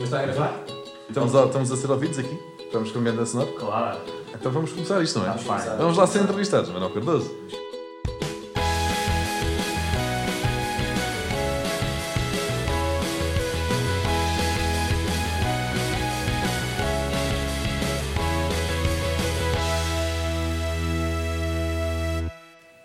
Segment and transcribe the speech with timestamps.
[0.00, 0.64] Já está a gravar?
[1.10, 2.40] Estamos a, estamos a ser ouvidos aqui?
[2.58, 3.52] Estamos com a ambiente sonoro?
[3.52, 4.00] Claro.
[4.34, 5.36] Então vamos começar isto, não é?
[5.36, 5.76] Está fine.
[5.76, 7.30] Vamos lá ser entrevistados, Manuel Cardoso.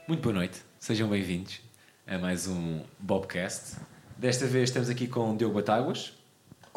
[0.05, 1.61] Muito boa noite, sejam bem-vindos
[2.05, 3.77] a mais um Bobcast.
[4.17, 6.24] Desta vez estamos aqui com Diogo Batáguas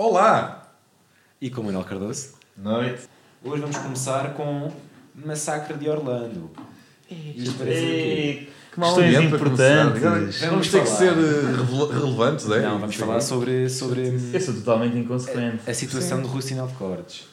[0.01, 0.63] Olá!
[1.43, 2.35] e com Manuel Cardoso.
[2.57, 3.09] Noite.
[3.43, 4.71] Hoje vamos começar com
[5.13, 6.53] Massacre de Orlando.
[7.11, 7.91] Isto parece o quê?
[7.91, 10.41] Ei, Que mau Questões importantes.
[10.43, 12.63] Vamos ter que ser eh, relevantes, é?
[12.63, 13.01] Não, vamos Sim.
[13.01, 15.69] falar sobre, sobre Eu sou totalmente inconsequente.
[15.69, 17.27] a situação do Rui Sinal de Cortes.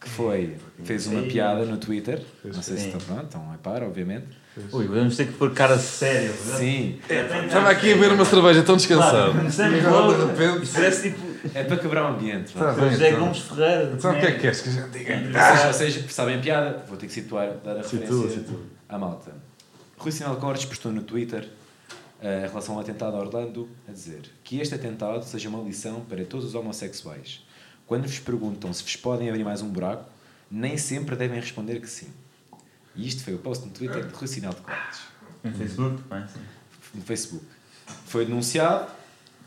[0.00, 2.22] Que foi, fez uma piada no Twitter.
[2.42, 2.96] Não sei se Sim.
[2.96, 4.28] estão pronto, estão a par, obviamente.
[4.72, 6.32] Ui, vamos ter que pôr cara séria.
[6.32, 6.98] Sim,
[7.46, 9.10] Estava aqui a ver uma cerveja tão descansado.
[9.10, 10.14] Claro, começamos agora, logo.
[10.14, 10.70] de repente.
[10.72, 12.56] Parece tipo é para quebrar o ambiente.
[12.56, 12.74] vá.
[12.74, 13.20] Tá bem, José então.
[13.20, 13.92] Gomes Ferreira.
[13.94, 15.16] Então o que é que queres que a gente diga?
[15.72, 18.60] Vocês, vocês sabem a piada, vou ter que situar, dar a Situa, referência situa.
[18.88, 19.32] à malta.
[19.98, 21.48] Rui Sinal Cortes postou no Twitter
[22.20, 26.00] eh, em relação ao atentado a Orlando a dizer que este atentado seja uma lição
[26.02, 27.44] para todos os homossexuais.
[27.86, 30.04] Quando vos perguntam se vos podem abrir mais um buraco,
[30.50, 32.08] nem sempre devem responder que sim.
[32.94, 35.00] E isto foi o post no Twitter de Rui Sinal de Cortes,
[35.44, 36.02] No Facebook?
[36.10, 36.40] Ah, sim.
[36.94, 37.44] no Facebook.
[38.06, 38.90] Foi denunciado,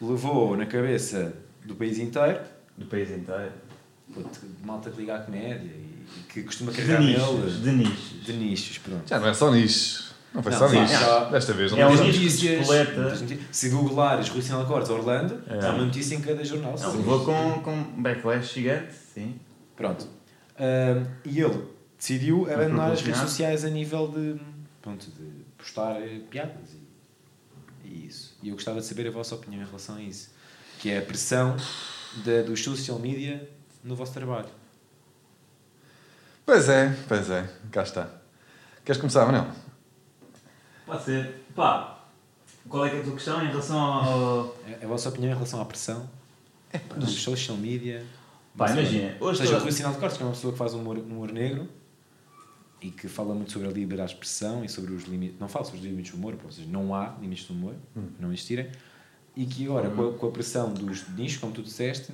[0.01, 1.33] levou na cabeça
[1.65, 2.39] do país inteiro,
[2.77, 3.51] Do país inteiro.
[4.13, 7.33] puto, de malta que liga à comédia e, e que costuma De carregar nichos.
[7.33, 7.51] nele.
[7.61, 8.25] De nichos.
[8.25, 9.07] De nichos, pronto.
[9.07, 10.09] Já não é só nicho.
[10.33, 10.93] Não foi Não, só sim, nicho.
[10.93, 13.39] já- Desta vez não É Das notícias, das notícias.
[13.51, 15.65] Se googlares Rui Sinal Cortes Orlando, É.
[15.65, 16.75] há uma notícia em cada jornal.
[16.79, 19.39] Não, levou com, com um backlash gigante, sim.
[19.75, 20.07] Pronto.
[21.25, 21.63] E ele
[21.97, 24.39] decidiu abandonar as redes sociais a nível de,
[24.81, 25.23] pronto, de
[25.57, 25.95] postar
[26.29, 26.73] piadas
[27.83, 28.37] e, e isso.
[28.43, 30.29] E eu gostava de saber a vossa opinião em relação a isso.
[30.79, 31.55] Que é a pressão
[32.25, 33.47] da, dos social media
[33.83, 34.47] no vosso trabalho.
[36.45, 37.47] Pois é, pois é.
[37.71, 38.09] Cá está.
[38.83, 39.47] Queres começar, Manuel?
[40.85, 41.43] Pode ser.
[41.55, 41.99] Pá,
[42.67, 44.55] qual é que é a tua questão em relação ao.
[44.81, 46.09] A, a vossa opinião em relação à pressão
[46.97, 48.03] dos social media.
[48.57, 50.57] Pá, imagina, hoje seja, o toda- Rui Sinal de Cortes, que é uma pessoa que
[50.59, 51.69] faz humor, humor negro
[52.81, 55.39] e que fala muito sobre a liberdade de expressão e sobre os limites.
[55.39, 57.75] Não fala sobre os limites do humor, ou seja, não há limites do humor,
[58.19, 58.71] não existirem.
[59.35, 62.11] E que agora, com a, com a pressão dos nichos, como tu disseste,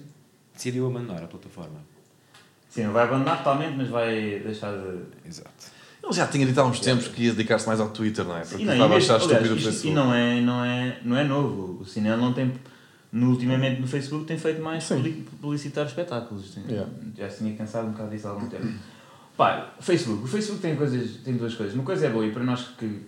[0.53, 1.79] decidiu abandonar a plataforma.
[2.69, 5.27] Sim, não vai abandonar totalmente, mas vai deixar de.
[5.27, 5.75] Exato.
[6.03, 8.41] Ele já tinha dito há uns tempos que ia dedicar-se mais ao Twitter, não é?
[8.41, 9.87] Porque não, estava a e achar estúpido o Facebook.
[9.87, 11.81] E não é, não, é, não é novo.
[11.81, 12.53] O cinema não tem.
[13.11, 14.97] No, ultimamente no Facebook tem feito mais Sim.
[14.97, 16.53] publi- publicitar espetáculos.
[16.53, 16.91] Tem- Yeah.
[17.17, 18.67] Já se tinha cansado um bocado disso há algum tempo.
[19.37, 20.23] Pá, Facebook.
[20.25, 21.73] O Facebook tem, coisas, tem duas coisas.
[21.73, 23.01] Uma coisa é boa e para nós que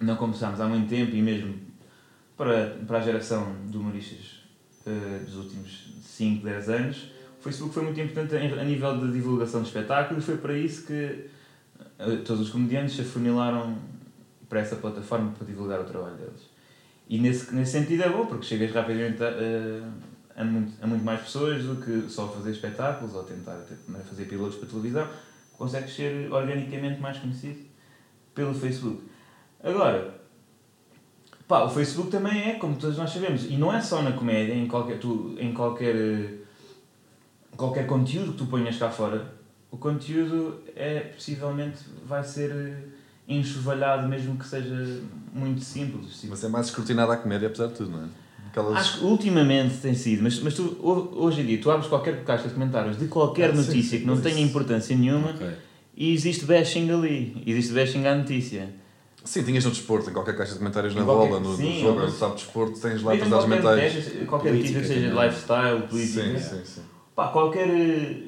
[0.00, 1.54] não começámos há muito tempo e mesmo
[2.36, 4.40] para, para a geração de humoristas
[4.86, 9.62] eh, dos últimos 5, 10 anos, o Facebook foi muito importante a nível de divulgação
[9.62, 10.24] de espetáculos.
[10.24, 11.26] Foi para isso que
[11.98, 13.76] eh, todos os comediantes se afunilaram
[14.48, 16.42] para essa plataforma para divulgar o trabalho deles.
[17.08, 21.04] E nesse, nesse sentido é bom, porque chegas rapidamente a, a, a muito, a muito
[21.04, 23.64] mais pessoas do que só fazer espetáculos ou tentar
[24.08, 25.08] fazer pilotos para televisão.
[25.56, 27.64] Consegues ser organicamente mais conhecido
[28.34, 29.02] pelo Facebook.
[29.62, 30.14] Agora,
[31.48, 34.52] pá, o Facebook também é, como todos nós sabemos, e não é só na comédia,
[34.54, 36.34] em qualquer, tu, em qualquer, eh,
[37.56, 39.32] qualquer conteúdo que tu ponhas cá fora,
[39.70, 42.76] o conteúdo é possivelmente vai ser eh,
[43.28, 45.00] enxovalhado, mesmo que seja
[45.32, 46.16] muito simples.
[46.20, 48.08] Tipo, Mas é mais escrutinada a comédia, apesar de tudo, não é?
[48.48, 48.76] Aquelas...
[48.78, 52.24] Acho que ultimamente tem sido, mas, mas tu, ho- hoje em dia, tu abres qualquer
[52.24, 55.46] caixa de comentários de qualquer Ah, sim, notícia sim, que não tenha importância nenhuma Ok.
[55.96, 58.68] e existe bashing ali, existe bashing à notícia.
[59.26, 61.80] Sim, tinhas no desporto, em qualquer caixa de comentários na qualquer- bola, no, no sim,
[61.80, 63.92] jogo, mas- no sabe de desporto, tens lá qualquer, mentais.
[64.26, 66.82] qualquer Política notícia, seja lifestyle, política, Sim, sim, sim.
[67.14, 67.68] Pá, qualquer.
[67.68, 68.22] eh,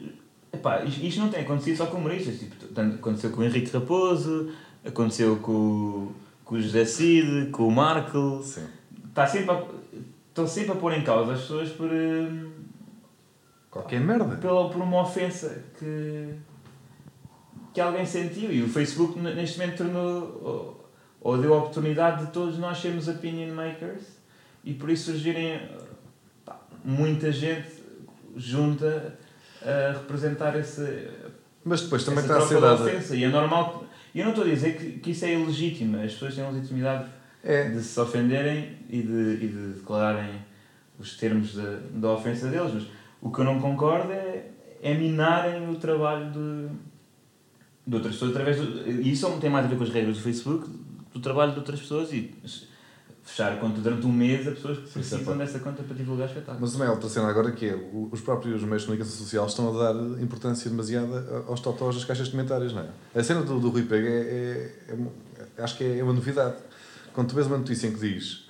[0.50, 2.38] Epá, isto, não tem acontecido só com humoristas.
[2.38, 4.50] Tipo, aconteceu com o Henrique Raposo,
[4.84, 6.12] aconteceu com, o-
[6.44, 8.40] com o José Cid, com o Marco.
[8.42, 8.66] Sim.
[9.10, 9.62] Está sempre a,
[10.30, 12.46] estão sempre a pôr em causa as pessoas por, eh,
[13.70, 14.36] Qualquer merda.
[14.36, 16.30] pela, por uma ofensa que,
[17.74, 18.50] que alguém sentiu.
[18.50, 20.77] E o Facebook neste momento tornou.
[21.20, 24.02] Ou, deu a oportunidade de todos nós sermos opinion makers
[24.64, 25.60] e por isso surgirem
[26.44, 27.68] pá, muita gente
[28.36, 29.18] junta
[29.62, 31.08] a representar esse,
[31.64, 32.84] Mas depois também está a ser de dada.
[32.84, 33.16] ofensa.
[33.16, 33.84] E é normal.
[34.14, 35.96] Eu não estou a dizer que, que isso é ilegítimo.
[35.98, 37.08] As pessoas têm a legitimidade
[37.44, 37.68] É.
[37.68, 40.34] de se ofenderem e de, e de declararem
[40.98, 42.72] os termos da, da ofensa deles.
[42.74, 42.84] Mas
[43.20, 44.46] o que eu não concordo é,
[44.82, 46.68] é minarem o trabalho de,
[47.86, 48.88] de outras pessoas através do.
[48.88, 50.68] E isso tem mais a ver com as regras do Facebook,
[51.18, 52.34] do trabalho de outras pessoas e
[53.22, 55.38] fechar a conta durante um mês a pessoas que Sim, precisam certo.
[55.38, 56.60] dessa conta para divulgar espetáculos.
[56.62, 57.74] Mas também há outra cena agora que é,
[58.10, 62.26] os próprios meios de comunicação social estão a dar importância demasiada aos totós das caixas
[62.26, 62.88] de comentários, não é?
[63.14, 64.92] A cena do, do Rui Pega é, é-
[65.58, 66.56] é- acho que é uma novidade.
[67.12, 68.47] Quando tu vês uma notícia em que diz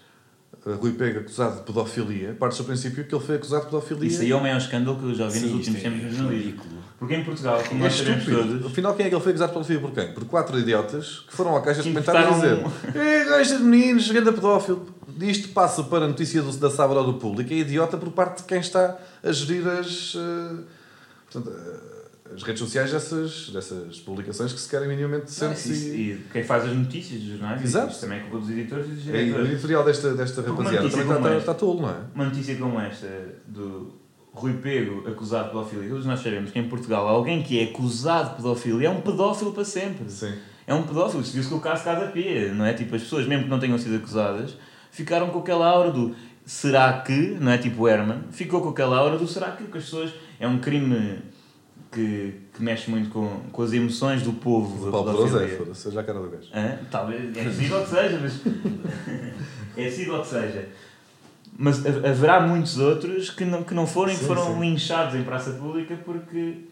[0.74, 4.08] Rui Pega acusado de pedofilia, partes do princípio que ele foi acusado de pedofilia.
[4.08, 5.90] Isso aí é o maior escândalo que eu já vi nos Sim, últimos isto é
[5.90, 6.44] tempos no jornalismo.
[6.46, 6.78] ridículo.
[6.98, 9.50] Porque em Portugal, como É nós sabemos todos, Afinal, quem é que ele foi acusado
[9.50, 10.12] de pedofilia por quem?
[10.14, 12.58] Por quatro idiotas que foram à caixa de comentários dizer
[12.94, 14.86] É, gajo de meninos, grande pedófilo.
[15.20, 17.52] Isto passa para a notícia do, da sábado do público.
[17.52, 20.56] É idiota por parte de quem está a gerir as, eh,
[21.30, 21.87] portanto, eh,
[22.38, 25.66] as redes sociais dessas, dessas publicações que se querem minimamente Não, decentes.
[25.66, 28.00] isso- e, e quem faz as notícias dos jornais, Exato.
[28.00, 29.50] também é culpa dos editores e dos o diretores.
[29.50, 31.96] editorial desta, desta Porque rapaziada também está, está, esta- está tolo, não é?
[32.14, 33.06] Uma notícia como esta
[33.46, 33.92] do
[34.32, 38.30] Rui Pego acusado de pedofilia, todos nós sabemos que em Portugal alguém que é acusado
[38.30, 40.08] de pedofilia é um pedófilo para sempre.
[40.10, 40.32] Sim.
[40.66, 42.72] É um pedófilo, se viu-se com o caso Casa Pia, não é?
[42.74, 44.54] Tipo, as pessoas, mesmo que não tenham sido acusadas,
[44.92, 46.14] ficaram com aquela aura do
[46.44, 47.58] será que, não é?
[47.58, 50.12] Tipo Herman, ficou com aquela aura do será que, que as pessoas.
[50.38, 51.18] É um crime
[51.92, 54.90] que, que mexe muito com, com as emoções do povo.
[54.90, 56.48] Paulo Pedroso é, foda-se, seja a cara do gajo.
[56.54, 56.78] Hã?
[56.90, 58.40] Talvez, é possível que seja, mas.
[59.76, 60.68] é possível que seja.
[61.56, 64.60] Mas ha- haverá muitos outros que não, que não foram e que foram sim.
[64.60, 66.67] linchados em praça pública porque.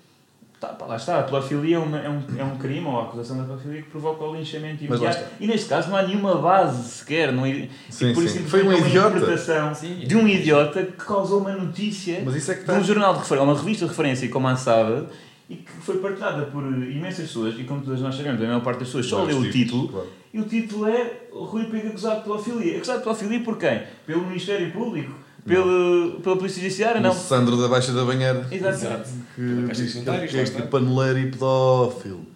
[0.59, 3.03] Tá, pá, lá está, a pedofilia é, uma, é, um, é um crime ou a
[3.03, 5.25] acusação da pedofilia que provoca o linchamento imediato.
[5.39, 7.31] E neste caso não há nenhuma base sequer.
[7.31, 8.41] Não, e Sim, por sim.
[8.41, 9.09] isso Foi um é idiota.
[9.09, 9.97] uma interpretação Sim.
[9.99, 12.81] de um idiota que causou uma notícia Mas isso é que de está.
[12.81, 15.09] um jornal de referência, uma revista de referência como a Sábado
[15.51, 18.79] e que foi partilhada por imensas pessoas e como todas nós sabemos, a maior parte
[18.79, 20.09] das pessoas só lê o tipos, título claro.
[20.33, 22.77] e o título é Rui Pega acusado de pedofilia.
[22.79, 23.83] Acusado de pedofilia por quem?
[24.07, 25.13] Pelo Ministério Público?
[25.47, 26.99] Pelo, pela Polícia Judiciária?
[26.99, 27.13] O Não.
[27.13, 28.49] Sandro da Baixa da Banheira.
[28.51, 28.75] Exato.
[28.75, 29.09] Exato.
[29.37, 30.63] Que que é lá que está.
[30.63, 32.27] paneleiro e pedófilo.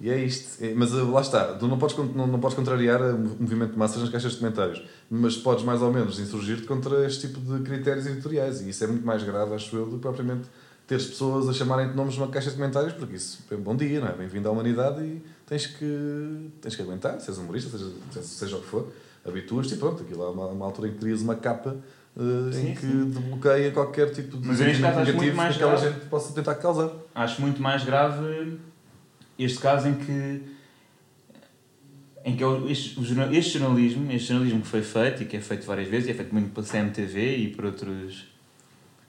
[0.00, 0.62] E é isto.
[0.64, 3.78] É- Mas uh, lá está, tu não podes, não, não podes contrariar o movimento de
[3.78, 7.62] massas nas caixas de comentários, mas podes mais ou menos insurgir-te contra este tipo de
[7.62, 8.60] critérios editoriais.
[8.62, 10.48] E isso é muito mais grave, acho eu, do que propriamente
[10.86, 14.00] teres pessoas a chamarem-te nomes numa caixa de comentários, porque isso é um bom dia,
[14.00, 14.12] não é?
[14.12, 18.60] Bem-vindo à humanidade e tens que, tens que aguentar, sejas humorista, seja, seja, seja o
[18.60, 18.92] que for,
[19.24, 21.76] habituas-te e pronto, aquilo há uma, uma altura em que crias uma capa
[22.20, 23.10] uh, Sim, em que sim.
[23.10, 25.94] desbloqueia qualquer tipo de Mas neste caso acho muito negativo mais que aquela grave.
[25.96, 26.90] gente possa tentar causar.
[27.14, 28.58] Acho muito mais grave
[29.38, 30.42] este caso em que
[32.22, 32.98] em que é o- este,
[33.32, 36.14] este jornalismo, este jornalismo que foi feito e que é feito várias vezes, e é
[36.14, 38.26] feito muito pela CMTV e por outros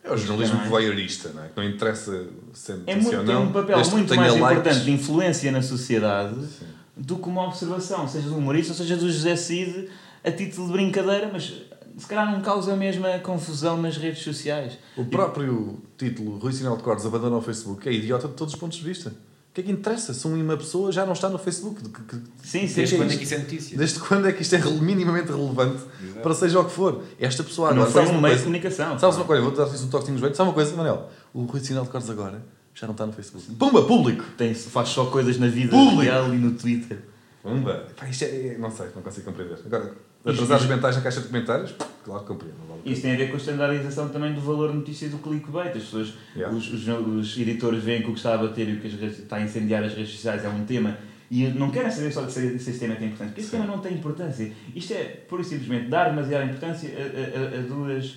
[0.04, 1.50] É o jornalismo voyeurista, não é?
[1.50, 3.44] Que não interessa sendo é muito, ou tem não.
[3.44, 4.52] um papel muito mais likes.
[4.60, 6.66] importante de influência na sociedade Sim.
[6.96, 9.90] do que uma observação, seja do humorista ou seja do José Cid,
[10.24, 11.54] a título de brincadeira, mas
[11.98, 14.78] se calhar não causa a mesma confusão nas redes sociais.
[14.98, 18.60] O próprio título Rui Sinal de Cordes abandona o Facebook é idiota de todos os
[18.60, 19.10] pontos de vista.
[19.10, 21.84] O que é que interessa se uma pessoa já não está no Facebook?
[21.84, 22.76] De que- que- Sim, sim.
[22.76, 23.18] Desde é quando é isto?
[23.20, 23.78] que isso é notícia?
[23.78, 26.22] Desde quando é que isto é minimamente relevante Exato.
[26.22, 27.04] para seja o que for?
[27.20, 27.92] Esta pessoa Não agora.
[27.92, 28.98] foi sabes um uma meio de comunicação.
[28.98, 29.42] Sabes uma coisa?
[29.44, 30.38] Vou-te dar um toquezinho nos joelhos.
[30.38, 31.10] Sabe uma coisa, Manel?
[31.34, 32.42] O Rui Sinal de Cordes agora
[32.74, 33.46] já não está no Facebook.
[33.56, 34.24] Pumba, público!
[34.38, 36.02] Tem, faz só coisas na vida Público.
[36.04, 37.00] real e no Twitter.
[37.44, 37.88] Pumba!
[37.98, 39.60] Pá, isto é, não sei, não consigo compreender.
[39.66, 39.94] Agora,
[40.26, 41.74] Isto- atrasar os isto- mentais na caixa de comentários?
[42.04, 42.56] Claro que compreendo.
[42.68, 42.82] Vale.
[42.86, 45.70] Isso tem a ver com a standardização também do valor notícia do clickbait.
[45.76, 46.56] As pessoas, Yeah.
[46.56, 49.36] os, os, os editores veem que o que está a bater e o que está
[49.38, 50.98] a incendiar as redes sociais é um tema
[51.30, 53.58] e não querem saber só se, se esse tema tem importância, porque esse Sim.
[53.62, 54.52] tema não tem importância.
[54.76, 58.16] Isto é, pura e simplesmente, dar demasiada importância a, a- a- duas,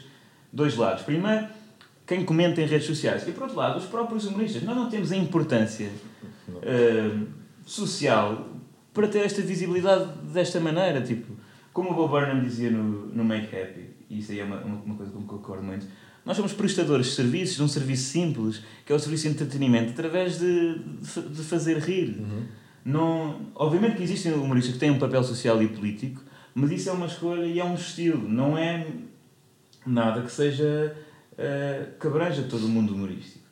[0.53, 1.03] dois lados.
[1.05, 1.47] Primeiro,
[2.07, 4.63] quem comenta em redes sociais e, por outro lado, os próprios humoristas.
[4.63, 5.89] Nós não temos a importância
[6.63, 7.11] eh,
[7.65, 8.49] social
[8.93, 11.01] para ter esta visibilidade desta maneira.
[11.01, 11.33] Tipo,
[11.75, 14.95] como o Bob Burnham dizia no, no Make Happy, e isso aí é uma, uma,
[14.95, 15.87] coisa com que eu concordo muito,
[16.25, 19.91] nós somos prestadores de serviços, de um serviço simples, que é o serviço de entretenimento,
[19.91, 22.17] através de, de, de fazer rir.
[22.21, 22.45] Uhum.
[22.85, 26.23] Não, obviamente que existem humoristas que têm um papel social e político,
[26.55, 28.87] mas isso é uma escolha e é um estilo, não é
[29.85, 30.97] nada que seja
[31.37, 33.45] eh, que abranja todo o mundo humorístico.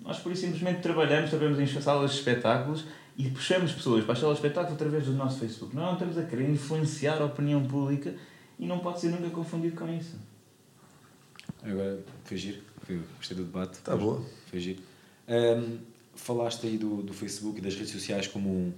[0.00, 2.84] Nós por isso simplesmente trabalhamos, trabalhamos em salas de espetáculos
[3.18, 5.74] e puxamos pessoas para as salas de espetáculo através do nosso Facebook.
[5.74, 8.14] Nós não estamos a querer influenciar a opinião pública
[8.56, 10.16] e não pode ser nunca confundido com isso.
[11.60, 12.62] Agora, foi giro.
[12.82, 13.80] Foi, gostei do debate.
[13.80, 14.24] Tá boa.
[14.46, 14.80] Foi giro.
[15.26, 15.78] Ahm,
[16.14, 18.72] falaste aí do, do Facebook e das redes sociais como um,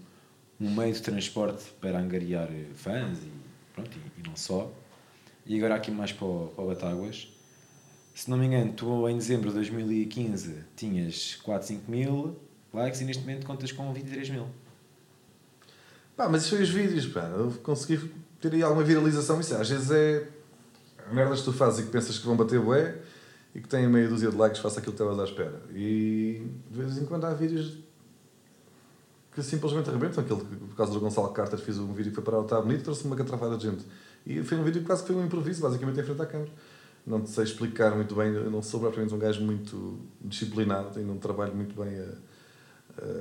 [0.58, 3.30] um meio de transporte para angariar eh, fãs e,
[3.74, 4.72] pronto, e, e não só.
[5.44, 7.28] E agora aqui mais para o, para o Batáguas.
[8.14, 12.36] Se não me engano, tu em dezembro de 2015 tinhas 4, 5 mil
[12.72, 14.46] likes e neste momento contas com 23 mil.
[16.16, 17.22] Pá, mas isso foi os vídeos, pá.
[17.34, 19.40] Eu consegui ter aí alguma viralização.
[19.40, 20.28] Isso às vezes é
[21.10, 22.98] merdas que tu fazes e que pensas que vão bater bué
[23.54, 25.60] e que têm meia dúzia de likes face aquilo que estavas à espera.
[25.74, 27.78] E de vez em quando há vídeos
[29.32, 30.22] que simplesmente arrebentam.
[30.22, 32.60] Aquele que, por causa do Gonçalo Carter, fiz um vídeo que foi parar o Tá
[32.60, 33.84] Bonito, trouxe uma catrafada de gente.
[34.26, 36.50] E foi um vídeo que quase que foi um improviso, basicamente em frente à câmera.
[37.06, 41.18] Não sei explicar muito bem, eu não sou propriamente um gajo muito disciplinado, tenho um
[41.18, 42.12] trabalho muito bem a,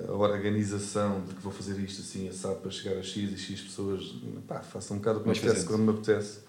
[0.08, 3.62] a organização de que vou fazer isto assim, assado para chegar a X e X
[3.62, 4.16] pessoas.
[4.48, 6.40] Pá, faço um bocado o que me apetece quando me apetece.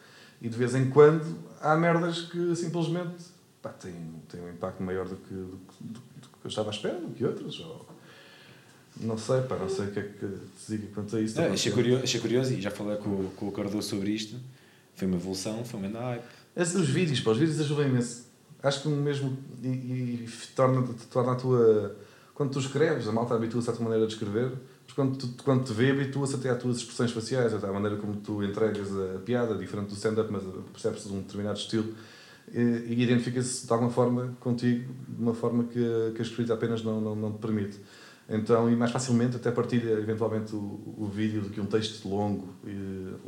[0.42, 3.24] E de vez em quando há merdas que simplesmente
[3.62, 3.94] pá, têm,
[4.28, 7.10] têm um impacto maior do que, do, que- do que eu estava à espera, do
[7.14, 7.60] que outras.
[7.60, 7.86] Ou,
[9.00, 11.40] não sei, pá, não sei o que é que te diga quanto a isso.
[11.40, 14.36] Não, achei, curioso, achei curioso e já falei com, com o Cardoso sobre isto.
[14.94, 16.24] Foi uma evolução, foi uma hype.
[16.56, 18.24] Esses os vídeos, pá, os vídeos ajudam imenso.
[18.62, 21.96] Acho que mesmo e, e torna, torna a tua.
[22.40, 24.50] Quando tu escreves, a malta habitua-se à tua maneira de escrever,
[24.86, 27.98] mas quando, tu, quando te vê, habitua-se até às tuas expressões faciais, até à maneira
[27.98, 30.42] como tu entregas a piada, diferente do stand-up, mas
[30.72, 31.92] percebes de um determinado estilo.
[32.50, 36.82] E, identifica-se de alguma forma contigo, de uma forma que, a- que a escrita apenas
[36.82, 37.78] não, não, não te permite.
[38.26, 40.58] Então, e mais facilmente até partilha eventualmente o,
[40.96, 42.48] o vídeo do que um texto longo,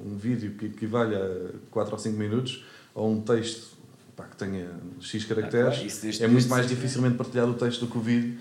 [0.07, 2.65] um vídeo que equivale a 4 ou 5 minutos,
[2.95, 3.77] ou um texto
[4.17, 6.77] pá, que tenha X caracteres, Ah, claro, isso é muito mais sempre.
[6.77, 8.39] dificilmente partilhado o texto do que o vídeo.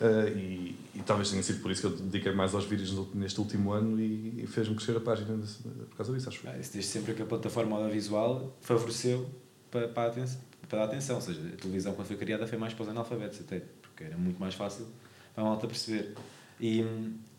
[0.00, 3.38] Eh, e, e talvez tenha sido por isso que eu dediquei mais aos vídeos neste
[3.40, 6.52] último ano e, e fez-me crescer a página desse- por causa disso, acho eu.
[6.52, 9.28] Ah, isso sempre que a plataforma audiovisual favoreceu
[9.70, 11.16] para, para, a atenção, para dar atenção.
[11.16, 14.16] Ou seja, a televisão, quando foi criada, foi mais para os analfabetos, até, porque era
[14.16, 14.86] muito mais fácil
[15.34, 16.14] para a malta perceber.
[16.60, 16.84] E,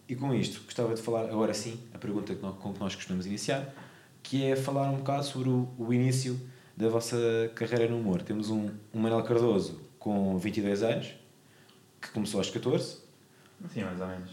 [0.08, 2.94] e com isto, gostava de falar agora sim a pergunta que nós, com que nós
[2.96, 3.74] costumamos iniciar,
[4.22, 6.40] que é falar um bocado sobre o, o início
[6.76, 7.18] da vossa
[7.56, 8.22] carreira no humor.
[8.22, 11.14] Temos um, um Manuel Cardoso com 22 anos,
[12.08, 12.98] que começou aos 14,
[13.74, 14.32] Sim, mais ou menos.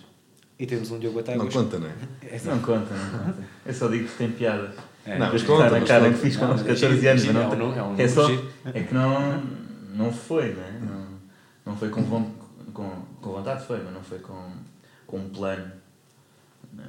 [0.58, 1.54] e temos um Diogo Não Batáguas.
[1.54, 1.92] conta, não é?
[2.22, 3.42] É, Não conta, não conta.
[3.66, 4.72] Eu só digo que tem piada.
[5.06, 6.14] é, Não, mas conta, na mas cara conta.
[6.14, 8.08] que fiz com Não, os mas 14 anos, é não tem- nu- é um é
[8.08, 8.28] só
[8.66, 9.42] é que não
[9.94, 10.80] não foi, né?
[10.82, 11.06] Não
[11.64, 12.30] não foi com von-
[12.74, 14.52] com, com vontade foi, mas não foi com
[15.06, 15.70] com um plano.
[16.72, 16.84] né?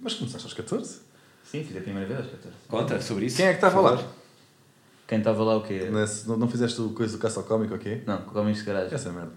[0.00, 1.00] Mas começaste aos 14?
[1.44, 2.56] Sim, fiz a primeira vez aos 14.
[2.68, 3.36] Conta sobre isso.
[3.36, 4.04] Quem é que estava lá?
[5.08, 5.88] Quem estava lá o quê?
[5.92, 8.02] Nesse- não, não fizeste o coisa do caça ao cómico aqui?
[8.06, 8.94] Não, com homens de garagem.
[8.94, 9.32] Essa é merda.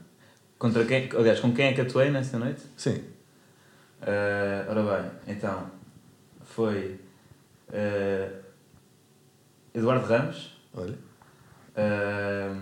[0.58, 2.62] Contra quem, aliás, com quem é que atuei nessa noite?
[2.78, 3.04] Sim.
[4.02, 5.70] Ah, ora bem, então
[6.44, 7.00] foi
[7.74, 8.30] ah,
[9.74, 10.96] Eduardo Ramos, Olha.
[11.76, 12.56] ah,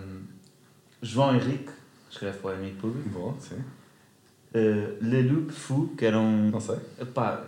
[1.02, 1.70] João Henrique,
[2.10, 3.56] escreve para o amigo público, Bom, sim.
[3.56, 6.50] uh, Leloup Fou, que era um.
[6.50, 6.78] Não sei.
[6.98, 7.44] Epá,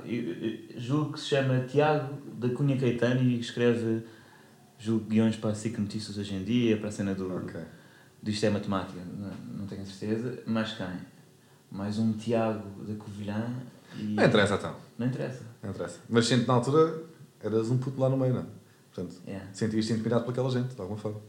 [0.77, 4.03] julgo que se chama Tiago da Cunha Caetano e escreve
[4.79, 7.59] julgo guiões para a SIC Notícias hoje em dia, para a cena do, Ok.
[8.27, 10.43] Do Isto é Matemática, não, não tenho certeza.
[10.47, 10.87] Mais quem?
[11.71, 13.49] Mais um Tiago da Covilhã
[13.97, 14.15] e.
[14.15, 14.75] Não interessa então.
[14.99, 15.43] Não interessa.
[15.63, 15.99] Não interessa.
[16.09, 17.03] Mas sinto na altura
[17.41, 18.47] eras um puto lá no meio, não?
[18.93, 19.47] Portanto, Yeah.
[19.53, 21.21] sentias-te intimidado por aquela gente, de alguma forma.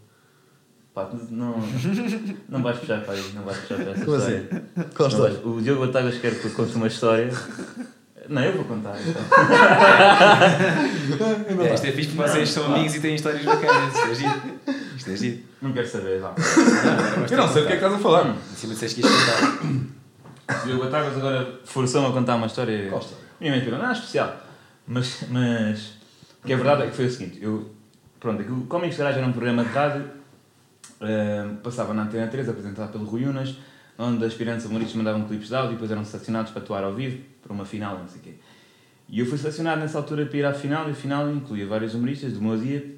[0.93, 1.55] Pá, não,
[2.49, 4.49] não vais puxar para aí, não vais puxar para essa Como história.
[4.49, 4.89] assim?
[4.95, 5.35] Qual história?
[5.35, 7.29] vais- o Diogo Batagas quer que eu conte uma história.
[8.29, 8.95] Não, eu vou contar.
[8.99, 9.21] Então.
[11.59, 13.95] É, isto é fixe porque vocês são amigos e têm histórias bacanas.
[13.95, 14.41] Isto é giro.
[14.95, 15.43] Isto é giro.
[15.61, 16.35] Não quero saber, vá.
[17.29, 18.27] Eu não sei do que é que estás a falar.
[18.27, 20.61] Em cima disseste que ias contar.
[20.61, 22.89] O Diogo Batagas agora forçou-me a contar uma história.
[22.89, 23.23] Qual história?
[23.39, 24.37] Minha mãe perguntou, não, é especial.
[24.85, 25.93] Mas, mas.
[26.43, 27.71] O que é verdade é que foi o seguinte: eu.
[28.19, 30.09] Pronto, aquilo, Comics de Garagem era um programa de rádio,
[31.01, 33.55] eh, passava na Antena 3, apresentado pelo Rui Unas,
[33.97, 37.23] onde aspirantes humoristas mandavam clipes de áudio e depois eram selecionados para atuar ao vivo,
[37.41, 38.33] para uma final, não sei o quê.
[39.09, 41.93] E eu fui selecionado nessa altura para ir à final, e a final incluía vários
[41.93, 42.95] humoristas do meu dia,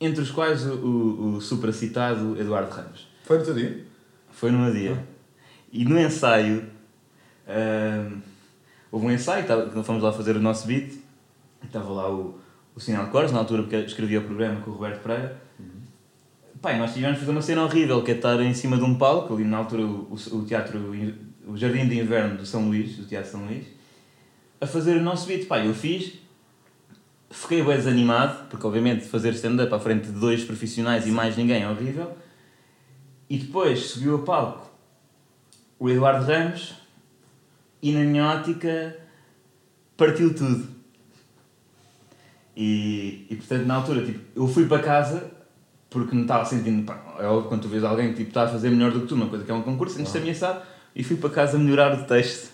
[0.00, 3.06] entre os quais o, o, o supracitado Eduardo Ramos.
[3.22, 3.84] Foi no teu dia?
[4.30, 5.06] Foi no meu dia.
[5.70, 6.66] E no ensaio,
[7.46, 8.20] ahm,
[8.90, 10.92] houve um ensaio, tava, fomos lá fazer o nosso beat,
[11.62, 12.38] estava lá o,
[12.74, 15.40] o Sinal Cores, na altura porque escrevia o programa com o Roberto Pereira.
[16.70, 19.34] E nós tivemos fazer uma cena horrível, que é estar em cima de um palco,
[19.34, 20.92] ali na altura o, o, teatro,
[21.46, 23.66] o Jardim de Inverno do São Luís, do Teatro São Luís,
[24.60, 25.46] a fazer o nosso beat.
[25.46, 26.12] Pá, eu fiz,
[27.30, 31.62] fiquei bem desanimado, porque obviamente fazer stand-up à frente de dois profissionais e mais ninguém
[31.62, 32.16] é horrível.
[33.28, 34.70] E depois subiu a palco
[35.80, 36.74] o Eduardo Ramos
[37.82, 38.96] e na minha ótica
[39.96, 40.68] partiu tudo.
[42.56, 45.31] E, e portanto na altura tipo, eu fui para casa
[45.92, 48.48] porque não estava sentindo, pá, é óbvio quando tu vês alguém que tipo, está a
[48.48, 51.04] fazer melhor do que tu, uma coisa que é um concurso, antes de ameaçar, e
[51.04, 52.50] fui para casa melhorar o texto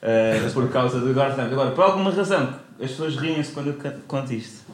[0.00, 1.38] eh, por causa do Ramos.
[1.38, 4.64] Agora, por alguma razão, as pessoas riem-se quando eu conto isto.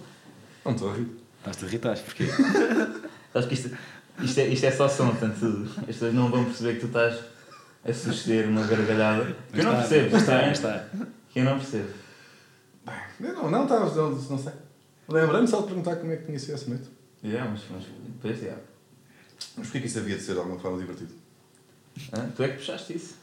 [0.65, 1.09] Não estou a rir.
[1.39, 2.25] Estás-te a irritar, porquê?
[3.35, 3.71] Acho que isto,
[4.23, 7.19] isto, é, isto é só som, portanto as pessoas não vão perceber que tu estás
[7.85, 9.37] a suceder uma gargalhada.
[9.53, 10.85] Que eu não percebo, está, está.
[11.31, 11.89] Que eu não percebo.
[13.21, 14.53] Eu não, não, estava, não, não sei.
[15.09, 16.71] Lembrei-me só de perguntar como é que tinha sido essa
[17.23, 17.37] noite.
[17.37, 18.57] É, mas, mas depois é.
[19.57, 21.13] Mas porquê que isso havia de ser de alguma forma divertido?
[22.13, 22.29] Hã?
[22.35, 23.15] Tu é que puxaste isso.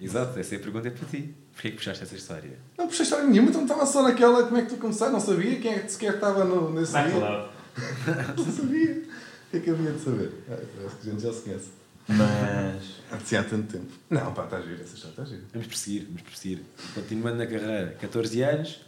[0.00, 1.34] Exato, essa é a pergunta é para ti.
[1.52, 2.58] Porquê que puxaste essa história?
[2.76, 4.44] Não puxei história nenhuma, então estava só naquela.
[4.44, 5.12] Como é que tu começaste?
[5.12, 7.20] Não sabia quem é que sequer estava no, nesse Vai dia.
[7.20, 7.52] falar.
[8.36, 8.92] Não sabia.
[8.92, 10.30] O que é que havia de saber?
[10.50, 11.68] Ah, parece que a gente já se conhece.
[12.08, 12.82] Mas.
[13.10, 13.92] Assim há tanto tempo.
[14.10, 15.42] Não, pá, está a giro, essa história está a giro.
[15.52, 16.62] Vamos perseguir, vamos perseguir.
[16.94, 18.80] Continuando na carreira, 14 anos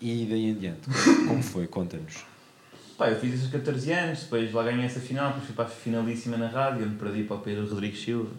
[0.00, 0.80] e daí em diante.
[1.26, 1.66] Como foi?
[1.66, 2.24] Conta-nos.
[2.98, 5.66] Pá, eu fiz isso aos 14 anos, depois lá ganhei essa final, depois fui para
[5.66, 8.32] a finalíssima na rádio, onde perdi para o Pedro Rodrigues Silva.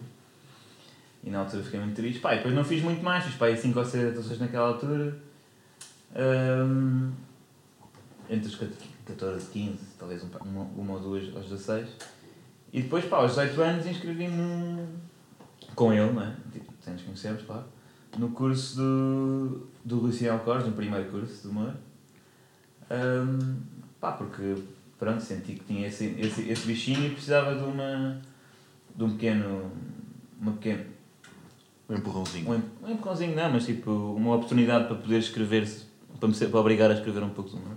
[1.24, 2.20] E na altura fiquei muito triste.
[2.20, 4.68] Pá, e depois não fiz muito mais, fiz pá, aí 5 ou 6 atuações naquela
[4.68, 5.16] altura.
[6.14, 7.10] Ahm,
[8.28, 8.56] entre os
[9.06, 11.88] 14 e 15, talvez um uma, uma ou duas aos 16.
[12.70, 14.86] E depois, pá, aos 18 anos inscrevi-me
[15.74, 16.36] com ele, não é?
[16.52, 17.64] Tipo, sem nos conhecermos, claro.
[18.18, 21.74] No curso do, do Luciano Alcores, no primeiro curso do humor.
[22.90, 24.54] Ahm, pá, porque
[24.98, 28.20] pronto, senti que tinha esse, esse, esse bichinho e precisava de uma
[28.94, 29.70] de um pequeno
[30.40, 30.84] uma pequena
[31.88, 32.48] Um empurrãozinho.
[32.50, 35.68] um, em- um empurrãozinho não, mas tipo uma oportunidade para poder escrever
[36.18, 37.76] para me ser, para obrigar a escrever um pouco de humor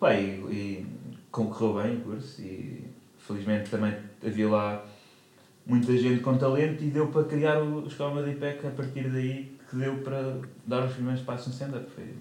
[0.00, 0.86] pá, e, e
[1.30, 2.84] concorreu bem o curso e
[3.18, 3.94] felizmente também
[4.24, 4.84] havia lá
[5.66, 9.56] muita gente com talento e deu para criar o Escola de Pack a partir daí
[9.68, 12.14] que deu para dar os primeiros passos no stand-up foi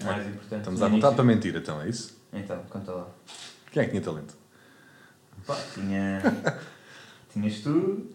[0.00, 2.20] o mais importante Estamos à vontade para mentir, então, é isso?
[2.32, 3.06] Então, conta lá.
[3.72, 4.34] Quem é que tinha talento?
[5.46, 6.20] Pá, tinha.
[7.32, 8.06] tinhas tu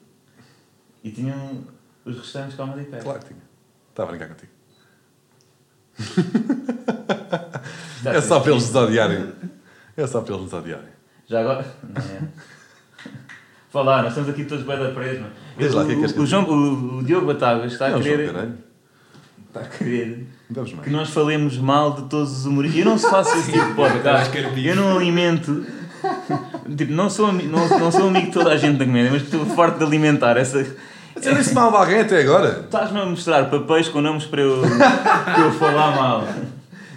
[1.03, 1.65] e tinham
[2.05, 3.03] os restantes Comedy Pack.
[3.03, 3.41] Claro que tinha.
[3.89, 4.51] Estava a brincar contigo.
[8.05, 9.33] É só para eles nos odiarem.
[9.97, 10.89] É só para eles nos odiarem.
[11.27, 11.65] Já agora.
[11.81, 12.21] Não é.
[13.69, 15.31] Falar, nós estamos aqui todos bem da é?
[15.57, 18.01] Diz lá, o que é que o, João, o, o Diogo Batagas está Não, a
[18.01, 18.31] querer.
[18.31, 18.53] João.
[19.55, 20.25] Está a querer
[20.83, 22.79] que nós falemos mal de todos os humoristas.
[22.79, 24.31] Eu não se faço esse tipo de podcast.
[24.63, 25.65] Eu não alimento.
[26.77, 29.45] Tipo, não sou, não, não sou amigo de toda a gente da comédia, mas estou
[29.45, 30.59] forte de alimentar essa.
[30.59, 32.61] Eu disse mal de alguém até agora.
[32.65, 36.27] Estás-me a mostrar papéis com nomes para eu, para eu falar mal.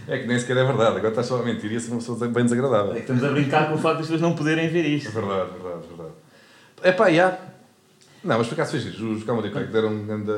[0.08, 0.96] É que nem sequer é verdade.
[0.96, 2.92] Agora estás só a mentir e a ser uma pessoa bem desagradável.
[2.92, 5.12] É que estamos a brincar com o facto das pessoas não poderem ver É isto.
[5.12, 6.12] verdade, verdade, verdade.
[6.82, 7.38] É pá, já.
[8.24, 9.12] Não, mas por acaso fez giro.
[9.12, 10.32] Os Comedy Pack deram um grande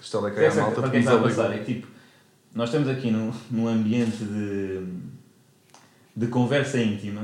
[0.00, 1.86] estaleca à Pensa malta para porque está a passar, é tipo,
[2.54, 4.82] nós estamos aqui num, num ambiente de,
[6.16, 7.22] de conversa íntima,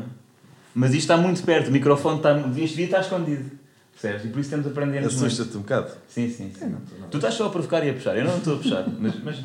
[0.74, 2.36] mas isto está muito perto, o microfone está.
[2.38, 3.50] Este devia estar escondido.
[3.92, 4.24] Percebes?
[4.24, 4.98] E por isso temos a aprender.
[5.04, 5.92] Assusta-te um bocado.
[6.08, 6.66] Sim, sim, sim.
[6.66, 7.10] não estou nada.
[7.10, 9.40] Tu estás só a provocar e a puxar, eu não estou a puxar, mas, mas,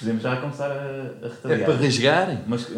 [0.00, 1.64] podemos já começar a, a É retaliar.
[1.66, 2.38] para rasgarem?
[2.48, 2.68] Mas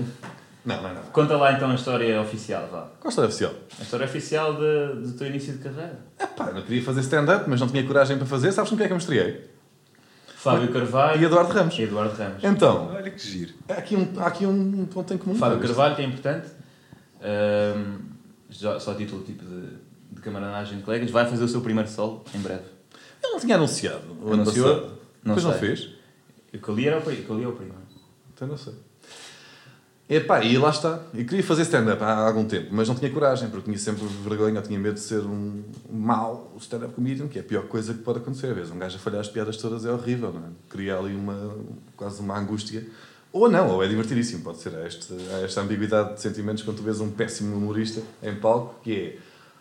[0.65, 1.07] Não, não é nada.
[1.13, 2.83] conta lá então a história oficial, vá.
[2.99, 3.53] Qual a história oficial?
[3.79, 5.99] A história oficial de- do teu início de carreira.
[6.19, 8.51] É pá, eu não queria fazer stand-up, mas não tinha coragem para fazer.
[8.53, 9.51] Sabes com quem é que eu me estreiei?
[10.37, 11.79] Fábio Carvalho E Eduardo Ramos.
[11.79, 12.45] e Eduardo Ramos.
[12.45, 13.55] Então, Olha que giro.
[13.69, 15.35] há aqui um, há aqui um ponto em comum.
[15.37, 15.59] Fábio?
[15.59, 16.49] Carvalho, que é importante,
[17.23, 17.99] ahm,
[18.51, 19.69] já, só a título tipo de,
[20.13, 22.63] de camaradagem de colegas, vai fazer o seu primeiro solo em breve.
[23.23, 24.81] Ele não tinha anunciado Anunciou?
[25.25, 25.61] Não Depois não sei.
[25.61, 25.89] fez.
[26.53, 27.79] O que eu li era o, pri- o que eu li é o primeiro.
[28.35, 28.75] Então não sei.
[30.09, 31.01] Epá, e lá está.
[31.15, 34.61] Eu queria fazer stand-up há algum tempo, mas não tinha coragem, porque tinha sempre vergonha,
[34.61, 38.19] tinha medo de ser um mau stand-up comedian, que é a pior coisa que pode
[38.19, 38.49] acontecer.
[38.49, 40.51] Às vezes um gajo a falhar as piadas todas é horrível, não é?
[40.69, 41.57] Cria ali uma,
[41.97, 42.87] quase uma angústia.
[43.33, 44.75] Ou não, ou é divertidíssimo, pode ser.
[44.77, 48.81] Há, este, há esta ambiguidade de sentimentos quando tu vês um péssimo humorista em palco,
[48.83, 49.17] que é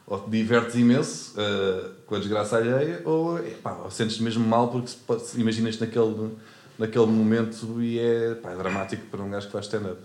[0.05, 4.67] ou te divertes imenso eh, com a desgraça alheia, ou, epá, ou sentes-te mesmo mal
[4.67, 4.91] porque
[5.37, 6.31] imaginas-te naquele,
[6.77, 10.01] naquele momento e é, é dramático para um gajo que faz stand-up.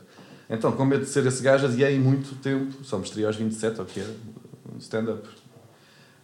[0.50, 3.86] Então, com medo de ser esse gajo, adiei muito tempo, só mostrei aos 27, ou
[3.86, 4.14] que é,
[4.78, 5.28] stand-up.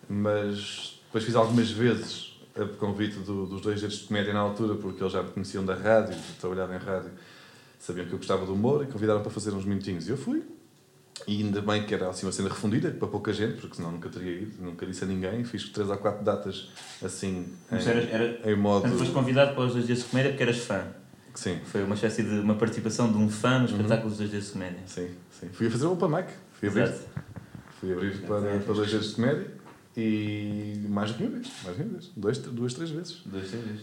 [0.08, 4.74] Mas depois fiz algumas vezes a convite do- dos dois jeitos de comédia na altura,
[4.76, 7.10] porque eles já me conheciam da rádio, trabalhava em rádio,
[7.78, 10.06] sabiam que eu gostava do humor e convidaram para fazer uns minutinhos.
[10.06, 10.42] E eu fui.
[11.28, 14.08] E ainda bem que era assim uma cena refundida, para pouca gente, porque senão nunca
[14.08, 15.44] teria ido, nunca disse a ninguém.
[15.44, 16.68] Fiz três ou quatro datas
[17.02, 18.82] assim, Mas em, eras, era, em modo.
[18.82, 20.84] portanto, foste convidado para os dois dias de comédia porque eras fã.
[21.34, 23.58] Sim, Foi uma espécie de uma participação de um fã Uhum.
[23.60, 24.78] no espetáculo dos dois dias de comédia.
[24.86, 25.08] sim,
[25.40, 25.48] sim.
[25.52, 26.28] Fui a fazer o open mic.
[26.52, 27.00] Fui abrir, Exato.
[27.80, 29.46] fui abrir para, para dois jeitos de comédia
[29.96, 31.48] e mais do que uma vez.
[31.64, 32.10] Mais uma vez.
[32.16, 33.22] Dois, duas, três vezes.
[33.26, 33.82] Dois, três vezes.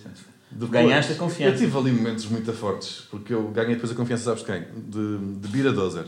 [0.49, 1.53] Depois, Ganhaste a confiança.
[1.53, 4.65] Eu tive ali momentos muito fortes, porque eu ganhei depois a confiança, sabes de quem?
[4.89, 6.05] De, de Bira Dozer.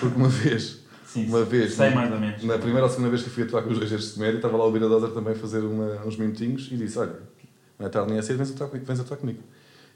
[0.00, 2.42] Porque uma vez, Sim, uma vez, sei mais ou menos.
[2.42, 4.56] na primeira ou segunda vez que fui atuar com os dois gestos de comédia, estava
[4.56, 7.14] lá o Bira Dozer também a fazer uma- uns minutinhos e disse: Olha,
[7.78, 9.38] não é tarde nem é cedo, vens atuar, vens atuar comigo.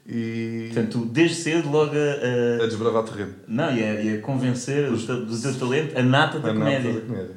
[0.07, 3.33] E Portanto, desde cedo logo a, a desbravar terreno.
[3.47, 6.53] não, e a, e a convencer o teu- do teu talento a nata da A
[6.53, 6.93] nata comédia.
[6.93, 7.35] da comédia.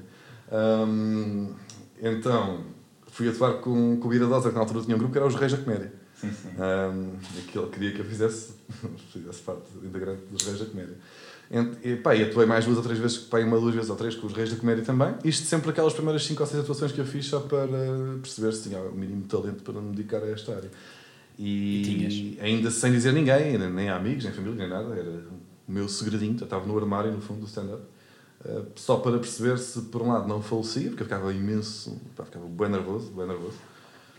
[0.52, 1.52] Hum,
[2.02, 2.64] então,
[3.08, 5.26] fui atuar com, com o Bira Dozer, que na altura tinha um grupo que era
[5.26, 5.92] os Reis da Comédia.
[6.14, 6.48] Sim, sim.
[6.58, 7.10] Um,
[7.50, 8.52] que ele queria que eu fizesse,
[9.12, 10.94] fizesse parte integrante dos Reis da Comédia.
[11.84, 14.14] E, pá, e atuei mais duas ou três vezes, pá, uma, duas vezes ou três
[14.14, 15.14] com os Reis da Comédia também.
[15.22, 17.66] Isto sempre aquelas primeiras cinco ou seis atuações que eu fiz só para
[18.22, 20.70] perceber se tinha o mínimo talento para me dedicar a esta área.
[21.38, 21.82] E,
[22.36, 25.10] E ainda sem dizer a ninguém, nem- a amigos, nem família, nem nada, era
[25.68, 27.82] o meu segredinho, eu estava no armário no fundo do stand-up.
[28.44, 32.24] Uh, só para perceber se por um lado não falecia, porque eu ficava imenso, pá,
[32.24, 33.56] ficava bem nervoso, bem nervoso,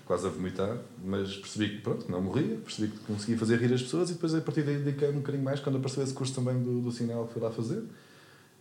[0.05, 3.83] quase a vomitar, mas percebi que pronto, não morria, percebi que conseguia fazer rir as
[3.83, 6.61] pessoas e depois a partir daí dediquei-me um bocadinho mais quando apareceu esse curso também
[6.61, 7.83] do, do sinal que fui lá fazer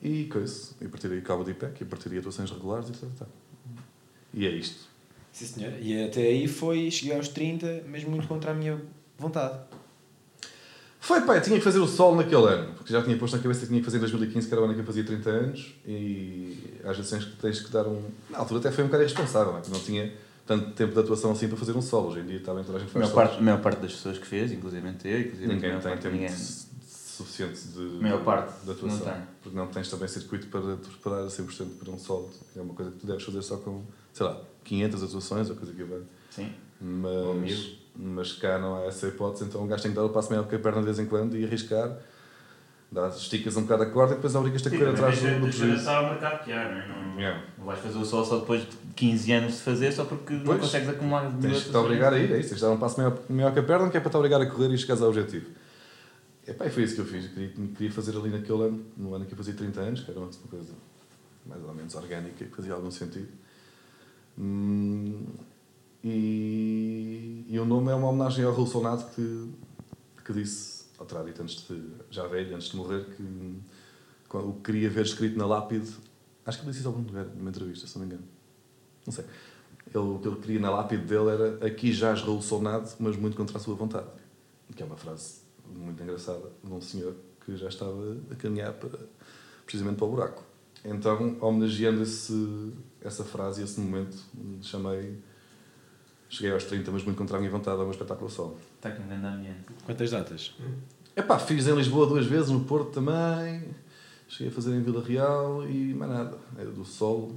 [0.03, 2.91] e coisa, e a partir daí cabo de IPEC, e a partir daí atuações regulares
[2.91, 3.29] e tal, tal.
[4.35, 4.87] E é isto.
[5.35, 5.73] Sim, senhor.
[5.83, 8.81] E até aí foi, cheguei aos 30, mesmo muito contra a minha
[9.19, 9.59] vontade.
[11.01, 13.43] Foi, pá, eu tinha que fazer o solo naquele ano, porque já tinha posto na
[13.43, 15.29] cabeça que tinha que fazer em 2015, que era o ano que eu fazia 30
[15.29, 18.03] anos, e às vezes que tens que dar um.
[18.31, 19.63] Na altura até foi um bocado irresponsável, não, é?
[19.69, 20.15] Não tinha
[20.47, 22.09] tanto tempo de atuação assim para fazer um solo.
[22.09, 23.29] Hoje em dia está bem toda a gente A faz maior solos.
[23.29, 25.91] parte, a maior parte das pessoas que fez, inclusive eu, inclusive a Ninguém maior tem
[25.91, 26.29] parte, tempo ninguém.
[26.31, 28.99] su- suficiente de, A maior parte de atuação.
[29.07, 29.23] não tem.
[29.43, 32.31] Porque não tens também circuito para te preparar a 100% para um solo.
[32.57, 35.73] É uma coisa que tu deves fazer só com, sei lá, 500 atuações ou coisa
[35.73, 36.01] que vai.
[36.31, 36.53] Sim.
[36.81, 40.31] Mas, mas cá não há essa hipótese, então o gajo tem que dar o passo
[40.31, 41.97] maior que a perna de vez em quando e arriscar.
[42.93, 45.77] Dá, esticas um bocado a corda e depois obrigas-te a correr atrás do, do prejuízo.
[45.79, 46.89] estar ao mercado pior, não é?
[46.89, 47.45] Não, Yeah.
[47.59, 50.45] não vais fazer o sol só depois de 15 anos de fazer, só porque não
[50.45, 50.61] Pois.
[50.61, 52.51] consegues acumular Tens que te obrigar a ir, é isso.
[52.51, 54.41] Tens de dar um passo maior, maior que a perna, que é para te obrigar
[54.41, 55.47] a correr e chegares ao objetivo.
[56.47, 57.27] Epá, e foi isso que eu fiz.
[57.29, 60.21] Queria, queria fazer ali naquele ano, no ano que eu fazia 30 anos, que era
[60.21, 60.73] uma coisa
[61.47, 63.29] mais ou menos orgânica, que fazia algum sentido.
[64.39, 65.27] Hum,
[66.03, 69.49] e, e o nome é uma homenagem ao Raul Sonato que,
[70.25, 73.23] que disse, ao terá dito antes de, já velho, antes de morrer, que
[74.39, 75.95] o que queria ver escrito na lápide,
[76.45, 78.29] acho que ele disse isso a algum lugar, numa entrevista, se não me engano.
[79.07, 79.25] Não sei.
[79.87, 83.37] Ele, o que ele queria na lápide dele era aqui jaz Raul Sonado, mas muito
[83.37, 84.09] contra a sua vontade.
[84.75, 85.41] Que é uma frase
[85.73, 88.99] muito engraçada de um senhor que já estava a caminhar para,
[89.65, 90.44] precisamente para o buraco.
[90.85, 94.17] Então, homenageando esse, essa frase e esse momento,
[94.63, 95.19] chamei.
[96.29, 98.59] Cheguei aos 30, mas muito contra a minha vontade, ao meu espetáculo solo.
[98.77, 99.65] Está aqui um grande ambiente.
[99.87, 100.55] Quantas datas?
[101.15, 103.65] Epá, fiz em Lisboa duas vezes, no Porto também.
[104.27, 106.37] Cheguei a fazer em Vila Real e mais nada.
[106.59, 107.35] É do Sol,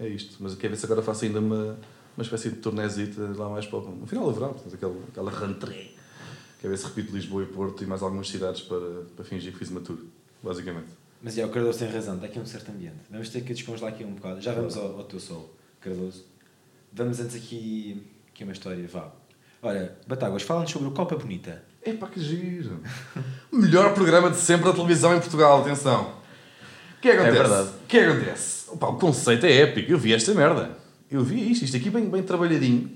[0.00, 0.38] é isto.
[0.40, 1.78] Mas quero ver se agora faço ainda uma,
[2.16, 5.30] uma espécie de turnezita lá mais para o- no final do verão, portanto, aquela, aquela
[5.30, 5.94] rentrée.
[6.60, 9.58] Quero ver se repito Lisboa e Porto e mais algumas cidades para, para fingir que
[9.58, 9.98] fiz uma tour,
[10.42, 10.88] basicamente.
[11.22, 12.96] Mas é, o Cardoso tem razão, está aqui um certo ambiente.
[13.10, 14.40] Vamos ter que descongelar aqui um bocado.
[14.40, 16.24] Já vamos ao, ao teu solo, Cardoso.
[16.92, 19.12] Vamos antes aqui, aqui uma história, vá.
[19.62, 21.62] Olha, Batáguas, fala-nos sobre o Copa Bonita.
[21.84, 22.80] Epá, que giro!
[23.52, 26.14] Melhor programa de sempre da televisão em Portugal, atenção!
[26.98, 27.38] O que é que acontece?
[27.38, 27.68] verdade.
[27.68, 28.70] O que é que acontece?
[28.70, 30.76] Opa, o conceito é épico, eu vi esta merda.
[31.10, 32.90] Eu vi isto, isto aqui bem, bem trabalhadinho.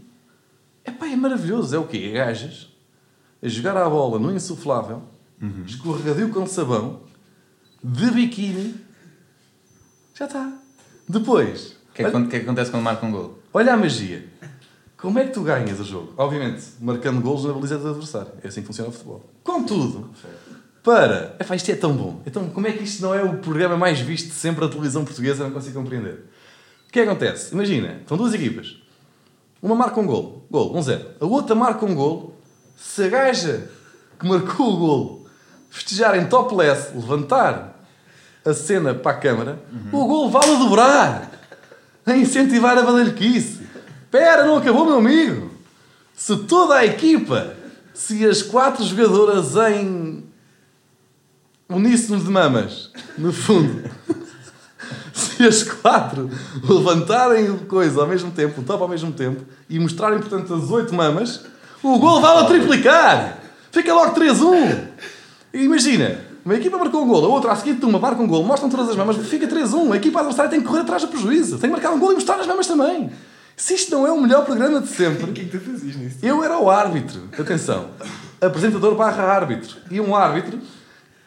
[0.84, 1.74] Epá, é maravilhoso.
[1.74, 2.10] É o quê?
[2.12, 2.68] É gajas
[3.42, 5.02] a jogar à bola no insuflável,
[5.66, 7.02] escorregadio com sabão,
[7.86, 8.74] de biquíni.
[10.12, 10.52] Já está.
[11.08, 13.38] Depois, O que, é que, é que acontece quando marca um gol?
[13.54, 14.26] Olha a magia.
[14.96, 16.12] Como é que tu ganhas o jogo?
[16.16, 18.32] Obviamente, marcando golos na baliza do adversário.
[18.42, 19.24] É assim que funciona o futebol.
[19.44, 20.10] Contudo,
[20.82, 21.36] para...
[21.38, 22.22] Epá, isto é tão bom.
[22.26, 25.44] Então, como é que isto não é o programa mais visto sempre da televisão portuguesa?
[25.44, 26.24] Não consigo compreender.
[26.88, 27.54] O que é que acontece?
[27.54, 28.78] Imagina, estão duas equipas.
[29.62, 30.44] Uma marca um golo.
[30.50, 31.06] Golo, 1-0.
[31.20, 32.34] a outra marca um golo.
[32.74, 33.70] Se a gaja
[34.18, 35.26] que marcou o golo
[35.70, 37.75] festejar em topless, levantar
[38.46, 39.58] a cena para a câmara,
[39.92, 41.30] o golo vale a dobrar
[42.06, 43.66] a incentivar a badalhoquice.
[44.04, 45.50] Espera, não acabou, meu amigo.
[46.14, 47.54] Se toda a equipa,
[47.92, 50.24] se as quatro jogadoras em
[51.68, 53.82] uníssono de mamas, no fundo,
[55.12, 56.30] se as quatro
[56.62, 60.94] levantarem coisa ao mesmo tempo, o top ao mesmo tempo, e mostrarem, portanto, as oito
[60.94, 61.44] mamas,
[61.82, 63.38] o gol vale a triplicar.
[63.72, 64.88] Fica logo 3-1.
[65.52, 68.44] E Imagina, uma equipa marcou um gol, a outra a seguir uma marca um gol,
[68.44, 69.92] mostram todas as mamas, fica 3-1.
[69.92, 72.14] A equipa adversária tem que correr atrás do prejuízo, tem que marcar um gol e
[72.14, 73.10] mostrar as mamas também.
[73.56, 75.96] Se isto não é o melhor programa de sempre, O que é que tu fazias
[75.96, 76.18] nisso?
[76.22, 77.88] eu era o árbitro, atenção,
[78.40, 80.60] apresentador barra árbitro, e um árbitro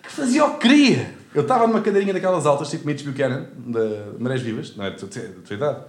[0.01, 1.13] que fazia o que queria.
[1.35, 4.95] Eu estava numa cadeirinha daquelas altas, tipo Mitch Buchanan, da Marés Vivas, não é da
[4.95, 5.79] tua, da tua idade.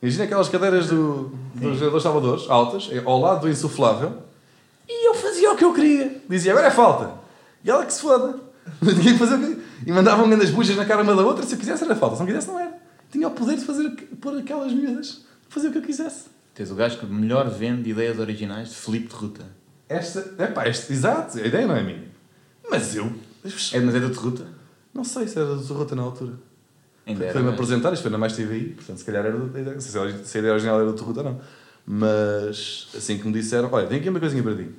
[0.00, 4.14] Imagina aquelas cadeiras do, dos jogadores salvadores, altas, é, ao lado do insuflável,
[4.88, 6.22] e eu fazia o que eu queria.
[6.26, 7.10] Dizia, agora é falta.
[7.62, 8.51] E ela que se foda.
[8.80, 9.62] Tinha que fazer o que...
[9.86, 12.20] E mandavam das bujas na cara uma da outra, se eu quisesse era falta, se
[12.22, 12.72] não quisesse não era.
[13.10, 16.26] Tinha o poder de fazer, pôr aquelas miúdas, fazer o que eu quisesse.
[16.54, 19.44] Tens o gajo que melhor vende ideias originais de Filipe de Ruta.
[19.88, 22.04] Esta, é pá, este, exato, a ideia não é minha.
[22.70, 23.12] Mas eu,
[23.72, 24.46] É, mas é da Terruta?
[24.94, 26.34] não sei se era do Zorrota na altura.
[27.06, 27.30] Ainda.
[27.32, 29.74] Foi-me mas- apresentar, isto foi na Mais TVI, portanto, se calhar era da ideia.
[29.74, 31.40] Não sei se a ideia original era do Zorrota ou não.
[31.84, 34.70] Mas, assim que me disseram, olha, tem aqui uma coisinha para ti.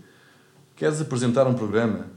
[0.76, 2.08] Queres apresentar um programa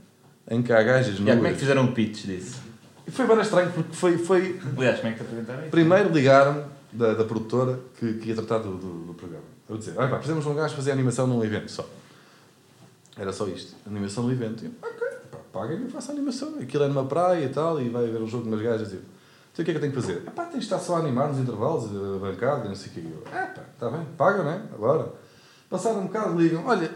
[0.48, 1.58] em que há gajas Já, como é que nuas?
[1.58, 2.60] fizeram o pitch disso?
[3.06, 5.70] E foi bem estranho porque foi, foi Aliás, como é que te apresentaram isso?
[5.70, 9.44] Primeiro ligaram-me da, da produtora que, que ia tratar do, do, do programa.
[9.68, 11.88] Eu dizer, olha pá, precisamos de um gajo fazer animação num evento só.
[13.18, 14.64] Era só isto, animação no evento.
[14.64, 16.54] E eu, ok, pá, paguem-me e faço a animação.
[16.60, 18.88] Aquilo é numa praia e tal, e vai haver um jogo de umas gajas.
[18.88, 19.02] Tipo,
[19.52, 20.22] então o que é que eu tenho que fazer?
[20.26, 22.94] Ah, pá, tens de estar só a animar nos intervalos, a bancada, não sei o
[22.94, 23.00] que.
[23.00, 24.62] Eu, ah, pá, está bem, pagam, né?
[24.74, 25.12] Agora.
[25.68, 26.88] Passaram um bocado, ligam, olha,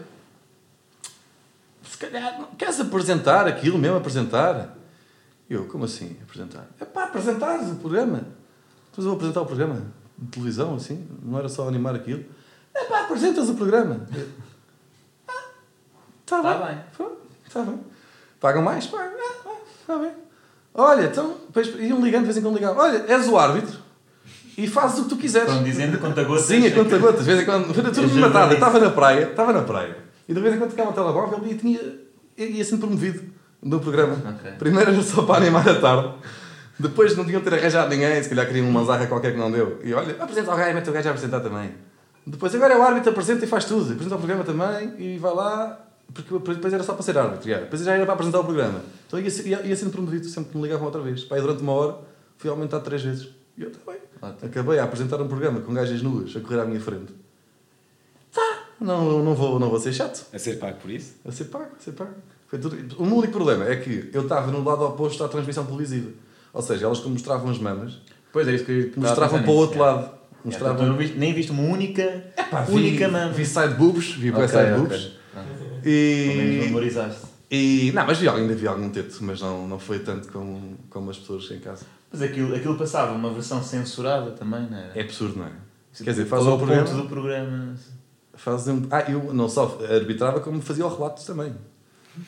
[2.05, 4.77] calhar, não- queres apresentar aquilo mesmo, apresentar?
[5.49, 6.65] Eu, como assim, apresentar?
[6.79, 8.19] É pá, apresentares o programa.
[8.89, 9.81] Depois eu vou apresentar o programa
[10.17, 12.23] de televisão, assim, não era só animar aquilo.
[12.73, 14.07] É pá, apresentas o programa.
[14.15, 14.27] Eu,
[15.27, 15.33] ah,
[16.25, 16.67] tá Tá bem.
[16.67, 16.83] bem.
[16.95, 17.17] Pronto,
[17.51, 17.79] Tá bem.
[18.39, 18.87] Pagam mais?
[18.87, 19.11] Pagam.
[19.19, 19.55] Ah, ah,
[19.87, 20.11] tá bem.
[20.73, 22.81] Olha, então, depois iam ligando, de vez em quando ligavam.
[22.81, 23.77] Olha, és o árbitro
[24.57, 25.49] e fazes o que tu quiseres.
[25.49, 26.45] Estão dizendo conta gotas.
[26.45, 27.19] Sim, a conta gotas.
[27.19, 27.73] De vez em quando.
[27.73, 29.97] Tudo Eu estava na praia, estava na praia.
[30.31, 31.79] E de vez em quando ficava o telemóvel e tinha,
[32.37, 33.21] ia sendo promovido
[33.61, 34.13] no programa.
[34.13, 34.51] Ok.
[34.57, 36.13] Primeiro era só para animar a tarde.
[36.79, 39.51] Depois não tinham de ter arranjado ninguém, se calhar queriam uma zarra qualquer que não
[39.51, 39.81] deu.
[39.83, 41.71] E olha, apresenta gajo, mete o gajo a apresentar também.
[42.25, 43.91] Depois agora é o árbitro, apresenta e faz tudo.
[43.91, 45.85] Apresenta o programa também e vai lá.
[46.13, 47.49] Porque depois era só para ser árbitro.
[47.49, 47.59] já.
[47.59, 48.81] Depois já era para apresentar o programa.
[49.07, 51.25] Então ia, ia, ia sendo promovido sempre que me ligavam outra vez.
[51.25, 51.97] Pai, durante uma hora
[52.37, 53.27] fui aumentado três vezes.
[53.57, 53.99] E eu também.
[54.21, 57.13] Acabei a apresentar um programa com gajas nuas a correr à minha frente.
[58.33, 60.25] Tá, não, não, vou, não vou ser chato.
[60.33, 61.13] A ser pago por isso?
[61.25, 62.15] A ser pago, a ser pago.
[62.47, 62.75] Foi tudo...
[63.01, 66.09] O único problema é que eu estava no lado oposto à transmissão televisiva.
[66.53, 67.99] Ou seja, elas que mostravam as mamas,
[68.33, 69.85] Pois é isso que eu mostravam para o outro já.
[69.85, 70.01] lado.
[70.03, 70.85] Já, então Mostravam...
[70.87, 72.01] não viste- nem viste uma única,
[72.37, 73.31] Epá, vi- única mama.
[73.31, 74.73] Vi side boobs, vi Ok, side ok.
[74.77, 75.11] boobs.
[75.31, 75.47] Pronto.
[75.83, 76.59] Pelo menos E...
[76.65, 77.21] memorizaste.
[77.51, 77.91] e...
[77.93, 81.17] Não, mas vi, ainda vi algum teto, mas não, não foi tanto como, como as
[81.17, 81.85] pessoas em casa.
[82.11, 84.91] Mas aquilo, aquilo passava uma versão censurada também, não era?
[84.97, 85.51] É absurdo, não é?
[86.03, 86.83] Quer dizer, faz é o programa...
[86.85, 87.75] ponto do programa.
[87.75, 88.00] Faz
[88.67, 88.87] um...
[88.91, 91.53] Ah, eu não só arbitrava, como fazia o relato também.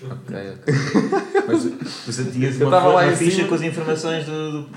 [0.04, 0.73] Ok, ok.
[1.47, 1.63] Mas
[2.06, 3.47] você tinhas Eu uma, estava lá uma em ficha cima.
[3.49, 4.69] com as informações do, do,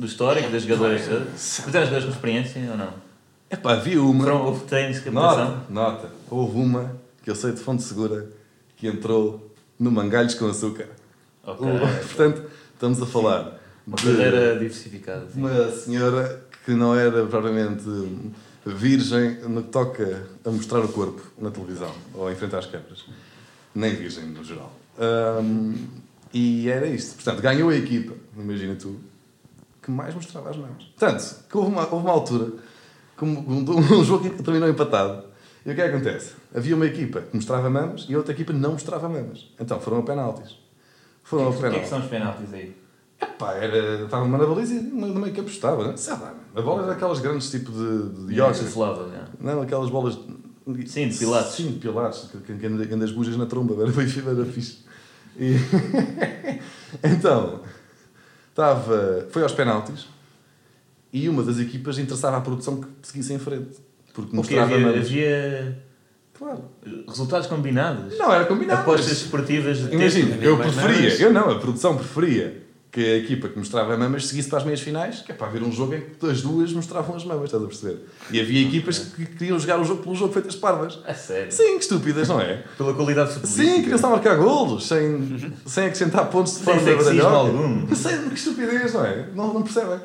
[0.00, 1.28] do histórico, das jogadoras todas.
[1.64, 2.92] Mas eram jogadoras com experiência ou não?
[3.50, 4.24] Epá, vi uma...
[4.24, 5.46] Foram, houve treinos captação?
[5.48, 6.10] Nota, nota.
[6.30, 8.28] Houve uma que eu sei de fonte segura
[8.76, 10.88] que entrou no Mangalhos com Açúcar.
[11.44, 11.66] Ok.
[11.66, 12.42] O- Portanto,
[12.74, 15.26] estamos a falar Uma de carreira diversificada.
[15.32, 15.40] sim.
[15.40, 17.84] uma senhora que não era propriamente
[18.66, 23.04] virgem no que toca a mostrar o corpo na televisão ou em frente às câmaras.
[23.74, 24.72] Nem virgem no geral.
[24.98, 25.74] Ahm,
[26.32, 27.14] e era isto.
[27.16, 28.98] Portanto, ganhou a equipa, imagina tu,
[29.82, 30.92] que mais mostrava as mãos.
[30.98, 32.52] Tanto que houve uma, houve uma altura
[33.16, 33.64] que um, um,
[34.00, 35.24] um jogo que terminou empatado.
[35.64, 36.34] E o que é que acontece?
[36.54, 39.50] Havia uma equipa que mostrava mamas e a outra equipa não mostrava mamas.
[39.58, 40.56] Então foram a penaltis.
[41.22, 41.88] Foram a O que é que penaltis.
[41.90, 42.76] são os penaltis aí?
[43.20, 45.96] Epá, era, estava uma na baliza e no meio campo estava, né?
[45.96, 46.34] sei lá.
[46.54, 48.54] A bola era aquelas grandes tipo de, de yoga.
[48.54, 49.24] Chuslava, já.
[49.38, 50.18] Não, aquelas bolas.
[50.86, 51.52] Sim, de pilates.
[51.52, 54.06] Sim, de pilates, que, que, que anda- que anda as bujas na tromba, era bem
[54.06, 54.78] era fixe.
[55.36, 55.56] E...
[57.04, 57.60] então,
[58.50, 60.06] estava, foi aos penaltis
[61.12, 63.78] e uma das equipas interessava a produção que seguisse em frente.
[64.14, 65.82] Porque mostrava havia, havia
[66.38, 66.64] Claro.
[67.06, 68.16] resultados combinados.
[68.16, 68.80] Não, era combinado.
[68.80, 73.56] Apostas esportivas de Imagina, eu preferia, eu não, a produção preferia que a equipa que
[73.56, 76.26] mostrava mamas seguisse para as meias finais, que é para haver um jogo em que
[76.26, 78.00] as duas mostravam as mamas, estás a perceber?
[78.32, 80.98] E havia equipas que queriam jogar o jogo pelo jogo feitas parvas.
[81.06, 81.52] A sério.
[81.52, 82.64] Sim, que estúpidas, não é?
[82.76, 83.70] Pela qualidade futebolística.
[83.70, 87.36] Sim, queriam só marcar golos, sem, sem acrescentar pontos de forma badalhoca.
[87.36, 87.86] algum.
[87.94, 89.28] Sei, que estupidez, não é?
[89.34, 90.00] Não, não percebem.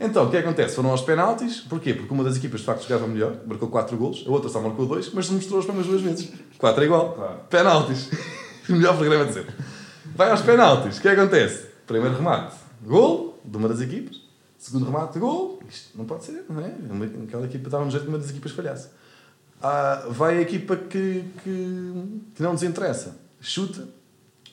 [0.00, 0.74] Então, o que é que acontece?
[0.74, 1.94] Foram aos penaltis, porquê?
[1.94, 4.86] Porque uma das equipas de facto jogava melhor, marcou 4 golos, a outra só marcou
[4.86, 6.32] 2, mas mostrou as mamas duas vezes.
[6.58, 7.46] 4 é igual.
[7.48, 8.10] Penaltis.
[8.68, 9.54] o melhor programa de sempre.
[10.16, 11.73] Vai aos penaltis, o que é que acontece?
[11.86, 14.22] Primeiro remate, gol de uma das equipas.
[14.56, 15.60] Segundo remate, gol.
[15.68, 16.72] Isto não pode ser, não é?
[17.24, 18.88] Aquela equipa estava no jeito que uma das equipas falhasse.
[19.62, 21.82] Ah, vai a equipa que, que,
[22.34, 23.18] que não nos interessa.
[23.40, 23.86] Chuta,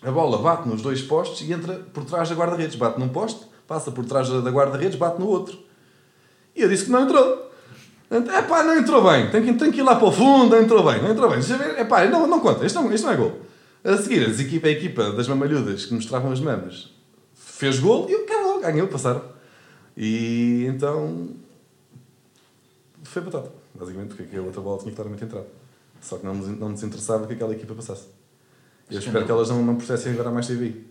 [0.02, 2.76] a bola bate nos dois postes e entra por trás da guarda-redes.
[2.76, 5.58] Bate num poste, passa por trás da da guarda-redes, bate no outro.
[6.54, 7.50] E eu disse que não entrou.
[8.10, 9.32] É pá, não entrou bem.
[9.32, 11.40] Tem que, tem que ir lá para o fundo, não entrou bem, não entrou bem.
[11.40, 11.80] Deixa ver.
[11.80, 12.66] É pá, não, não conta.
[12.66, 13.40] Isto não, isto não é gol.
[13.82, 16.90] A seguir, as equipa, a equipa das mamalhudas que mostravam as mamas
[17.62, 19.24] fez gol e eu acabou, ganhou, passaram.
[19.96, 21.30] E então
[23.04, 25.46] foi batata, basicamente, porque a outra bola tinha claramente entrado.
[26.02, 28.08] Só que não nos, não nos interessava que aquela equipa passasse.
[28.90, 30.82] Eu espero que elas não, não processem agora mais TV.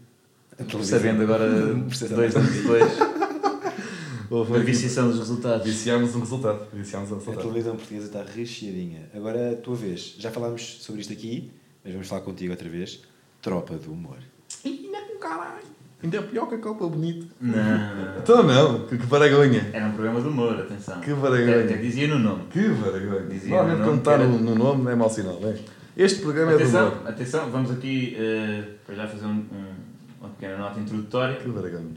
[0.57, 0.85] A.
[0.85, 2.85] Sabendo agora, dois anos depois,
[4.31, 5.67] Houve a viciação dos resultados.
[5.67, 6.69] Viciámos um resultado.
[6.73, 7.43] Viciámos um A resultado.
[7.43, 9.11] televisão portuguesa está recheadinha.
[9.13, 10.15] Agora, a tua vez.
[10.19, 11.51] Já falámos sobre isto aqui,
[11.83, 13.01] mas vamos falar contigo outra vez.
[13.43, 14.19] Tropa do humor.
[14.65, 15.70] Ih, Ainda com caralho.
[16.03, 17.27] Ainda é pior que a Copa Bonito.
[17.41, 18.19] Não.
[18.19, 19.69] Então não, que, que vergonha.
[19.73, 20.99] Era um programa de humor, atenção.
[21.01, 21.57] Que vergonha.
[21.61, 22.45] Até, até dizia no nome.
[22.51, 23.27] Que vergonha.
[23.29, 25.51] Dizia Normalmente no quando nome está que era- no, no nome é mau sinal, não
[25.51, 25.57] é?
[25.97, 27.09] Este programa é do Atenção, humor.
[27.09, 29.75] atenção, vamos aqui eh, para já fazer um, um-
[30.21, 31.37] uma pequena nota introdutória.
[31.37, 31.97] Que vergonha.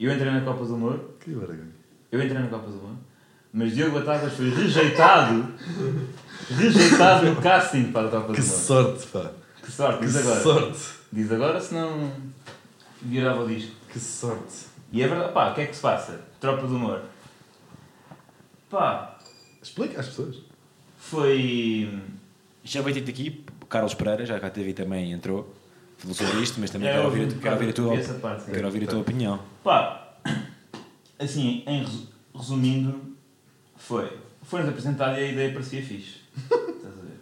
[0.00, 1.68] Eu entrei na Copa do Humor, Que vergonha.
[2.10, 2.96] eu entrei na Copa do Humor,
[3.52, 5.44] mas Diogo Batagas foi rejeitado,
[6.50, 8.52] rejeitado no casting para a Copa do Que Humor.
[8.56, 9.30] sorte, pá.
[9.62, 10.40] Que sorte, Que diz agora.
[10.42, 10.78] sorte.
[11.12, 12.10] Diz agora, senão
[13.04, 13.72] virava o disco.
[13.92, 14.66] Que sorte.
[14.92, 16.20] E é verdade, pá, o que é que se passa?
[16.40, 17.02] Tropa do Humor.
[18.70, 19.18] Pá,
[19.62, 20.36] Explica às pessoas.
[20.98, 21.98] foi...
[22.62, 25.54] Já veio ter aqui, o Carlos Pereira, já cá teve também entrou,
[25.98, 28.14] falou sobre isto, mas também É, quero ouvir, vi- a- quero ouvir a tua, essa
[28.14, 29.40] parte, quero ouvir a tua opinião.
[29.62, 30.16] Pá,
[31.18, 33.16] assim, em resu- resumindo,
[33.76, 34.18] foi.
[34.42, 36.20] Foi-nos apresentada e a ideia parecia fixe.
[36.36, 37.18] Estás a ver?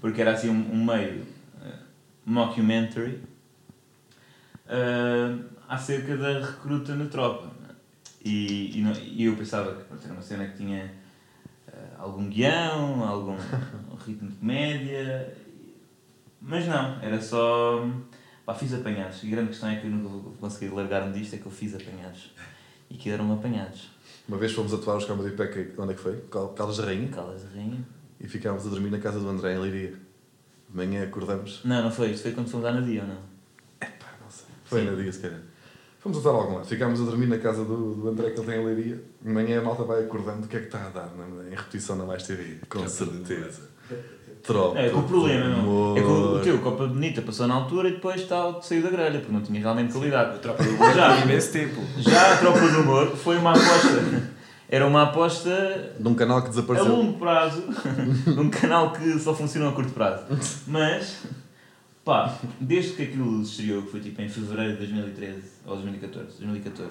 [0.00, 1.24] Porque era assim um, um meio
[1.64, 1.72] eh,
[2.24, 3.20] mockumentary
[4.68, 5.36] eh,
[5.68, 7.50] acerca da recruta na tropa.
[8.24, 10.92] E, e, não- e eu pensava que pronto, era uma cena que tinha
[11.68, 13.36] eh, algum guião, algum
[14.04, 15.32] ritmo de comédia,
[16.40, 17.88] mas não, era só.
[18.44, 19.22] Pá, fiz apanhados.
[19.24, 21.50] E a grande questão é que eu nunca vou conseguir largar-me disto, é que eu
[21.52, 22.32] fiz apanhados.
[22.88, 23.90] E que eram apanhados.
[24.28, 26.20] Uma vez fomos atuar os Comedy Pack, onde é que foi?
[26.30, 27.08] Cal- Caldas da Rainha.
[27.08, 27.84] Calas de rainha.
[28.20, 29.90] E ficámos a dormir na casa do André, em Leiria.
[30.70, 31.60] De manhã acordamos.
[31.64, 32.10] Não, não foi.
[32.12, 33.18] Isto foi quando fomos lá no dia, ou não?
[34.66, 34.90] Foi Sim.
[34.90, 35.40] no dia, se calhar.
[36.00, 36.66] Fomos atuar algum lado.
[36.66, 39.00] Ficámos a dormir na casa do, do André, que ele tem em Leiria.
[39.22, 40.44] De manhã a malta vai acordando.
[40.44, 42.58] O que é que está a dar na- em repetição na Mais TV?
[42.68, 43.62] Com Tropa certeza.
[44.42, 44.78] Tropa.
[44.78, 45.96] É, que o problema não.
[45.96, 48.90] É que o, o teu Copa Bonita passou na altura e depois está, saiu da
[48.90, 50.36] grelha, porque não tinha realmente qualidade.
[50.36, 51.16] A tropa do humor Já.
[51.16, 51.80] já imenso tempo.
[51.98, 54.36] Já a Tropa do Humor foi uma aposta.
[54.68, 56.88] Era uma aposta Num canal que a desapareceu.
[56.92, 57.64] longo prazo,
[58.36, 60.24] num canal que só funciona a curto prazo.
[60.68, 61.22] Mas,
[62.06, 66.90] pá, desde que aquilo estreou, que foi tipo em fevereiro de 2013 ou 2014, 2014,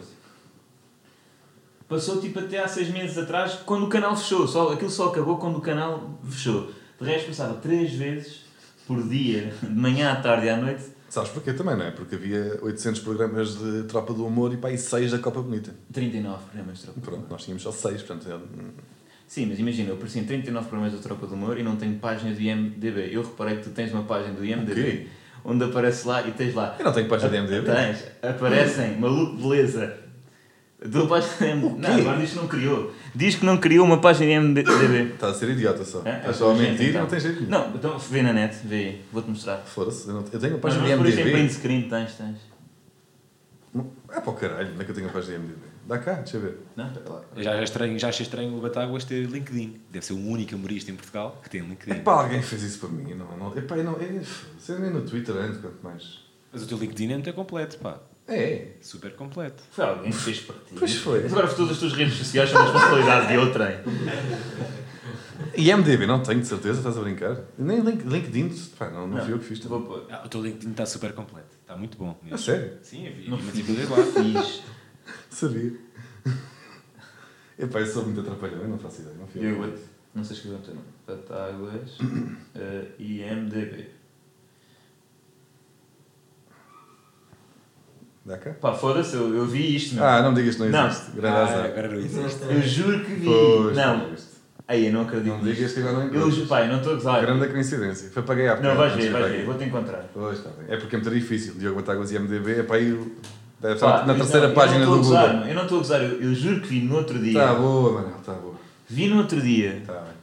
[1.88, 4.46] passou tipo até há seis meses atrás, quando o canal fechou.
[4.48, 6.70] Só, aquilo só acabou quando o canal fechou.
[7.00, 8.42] De resto, passava três vezes
[8.86, 11.92] por dia, de manhã à tarde e à noite, Sabes porquê também, não é?
[11.92, 15.74] Porque havia 800 programas de Tropa do Humor e pá, e 6 da Copa Bonita.
[15.94, 18.28] 39 programas de Tropa do Pronto, nós tínhamos só 6, portanto...
[18.28, 18.42] eu-
[19.28, 21.96] Sim, mas imagina, eu apareci em 39 programas da Tropa do Humor e não tenho
[21.98, 23.10] página do IMDB.
[23.12, 25.08] Eu reparei que tu tens uma página do IMDB quê?
[25.44, 26.76] onde aparece lá e tens lá.
[26.80, 27.66] Eu não tenho página de MDB.
[27.72, 29.98] Tens, aparecem, maluco, beleza.
[30.84, 31.80] A tua página de IMDB.
[31.80, 32.94] Não, agora diz que não criou.
[33.16, 34.70] Diz que não criou uma página de IMDB.
[35.14, 36.02] Estás a ser idiota só.
[36.06, 36.18] É?
[36.18, 37.02] Estás só a mentir então.
[37.02, 37.50] não tens jeito nenhum.
[37.52, 39.58] Não, então vê na net, vê aí, vou-te mostrar.
[39.66, 41.54] Foda-se, eu, não- eu tenho uma Mas página não de por isso em print MDB.
[41.54, 42.38] screen, tens, tens.
[44.14, 45.75] É para o caralho, onde é que eu tenho a página de MDB?
[45.86, 46.58] Dá cá, deixa eu ver.
[46.76, 46.92] Não,
[47.38, 49.82] já, já, estranho, já achei estranho o Batáguas ter LinkedIn.
[49.92, 52.00] Deve ser o único humorista em Portugal que tem LinkedIn.
[52.00, 53.14] Epá, alguém fez isso para mim.
[53.14, 54.22] Não, não, epá, não, é,
[54.58, 56.26] você nem no Twitter ando, quanto mais.
[56.52, 58.00] Mas o teu LinkedIn é muito completo, pá.
[58.28, 59.62] É, Super completo.
[59.70, 60.74] Foi alguém que fez para ti.
[60.80, 61.22] Pois foi.
[61.22, 63.78] Mas agora todas as tuas redes sociais são da responsabilidade de outrem.
[65.56, 67.38] E MDB, não tenho de certeza, estás a brincar?
[67.58, 69.60] Nem Link- LinkedIn, pá, não, não, Não, fui eu que fiz.
[69.66, 70.08] Vou pôr.
[70.10, 71.56] Ah, o teu LinkedIn está super completo.
[71.62, 72.18] Está muito bom.
[72.32, 72.74] A sério?
[72.82, 73.30] Sim, eu vi.
[73.30, 73.90] Não Mas fiz.
[73.90, 73.98] lá.
[73.98, 74.64] Fiz.
[75.36, 75.74] Sabia.
[77.60, 79.16] Epá, eu sou muito atrapalhado, eu não faço ideia.
[79.20, 79.62] Não fui eu.
[79.64, 79.74] Eu
[80.16, 80.88] não sei escrever o teu nome.
[81.06, 83.90] Batáguas uh, IMDB.
[88.26, 88.52] Dá cá?
[88.62, 90.06] Pá, foda-se, eu, eu vi isto, meu.
[90.06, 90.88] Ah, não me digas que não Não.
[90.88, 91.12] existe.
[91.12, 91.66] Grande Ah, azar.
[91.66, 92.44] agora não existe.
[92.50, 93.26] Eu juro que vi.
[93.26, 94.16] Pois, não,
[94.70, 95.34] aí eu não acredito.
[95.34, 96.34] Não digas que agora não Eu encontras.
[96.36, 97.22] juro, pá, eu não estou a gozar.
[97.22, 98.10] Grande coincidência.
[98.10, 98.62] Foi para ganhar.
[98.62, 100.10] Não, vais ver, vais ver, vou-te encontrar.
[100.14, 100.66] Pois, está bem.
[100.70, 101.56] É porque é muito difícil.
[101.56, 103.16] Diogo Batáguas e MDB, é para aí.
[103.68, 105.04] Deve Pá, na eu terceira não- página eu do Google.
[105.10, 107.40] gozar, Eu não estou a gozar, eu, eu juro que vi no outro dia.
[107.42, 108.56] Está boa, Manel, está boa.
[108.90, 109.78] Vi no outro dia.
[109.78, 110.16] Está bem.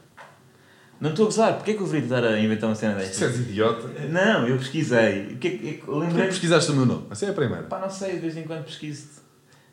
[1.01, 3.05] Não estou a gozar, porquê é que eu viria estar a inventar uma cena Se
[3.07, 3.25] desta?
[3.25, 3.87] és idiota.
[4.09, 5.33] Não, eu pesquisei.
[5.33, 6.27] O que é que- eu Porquê lembrei.
[6.27, 7.05] pesquisaste o meu nome?
[7.11, 7.63] Essa é a primeira.
[7.63, 9.07] Pá, não sei, de vez em quando pesquiso.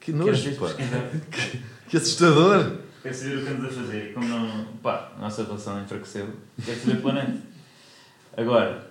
[0.01, 0.67] Que nojo, pá.
[0.67, 1.05] pesquisar.
[1.89, 2.73] Que assustador.
[3.03, 4.13] Quero saber o que andas a fazer.
[4.15, 4.65] Como não.
[4.83, 6.29] pá, a nossa relação enfraqueceu,
[6.65, 7.37] quero saber planeta.
[8.37, 8.87] Agora,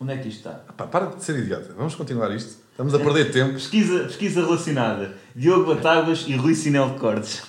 [0.00, 0.52] onde é que isto está?
[0.76, 1.72] Pá, para de ser idiota.
[1.76, 2.61] Vamos continuar isto.
[2.72, 3.52] Estamos a perder tempo.
[3.52, 5.14] Pesquisa, pesquisa relacionada.
[5.36, 7.42] Diogo Batáguas e Rui Sinel de Cortes.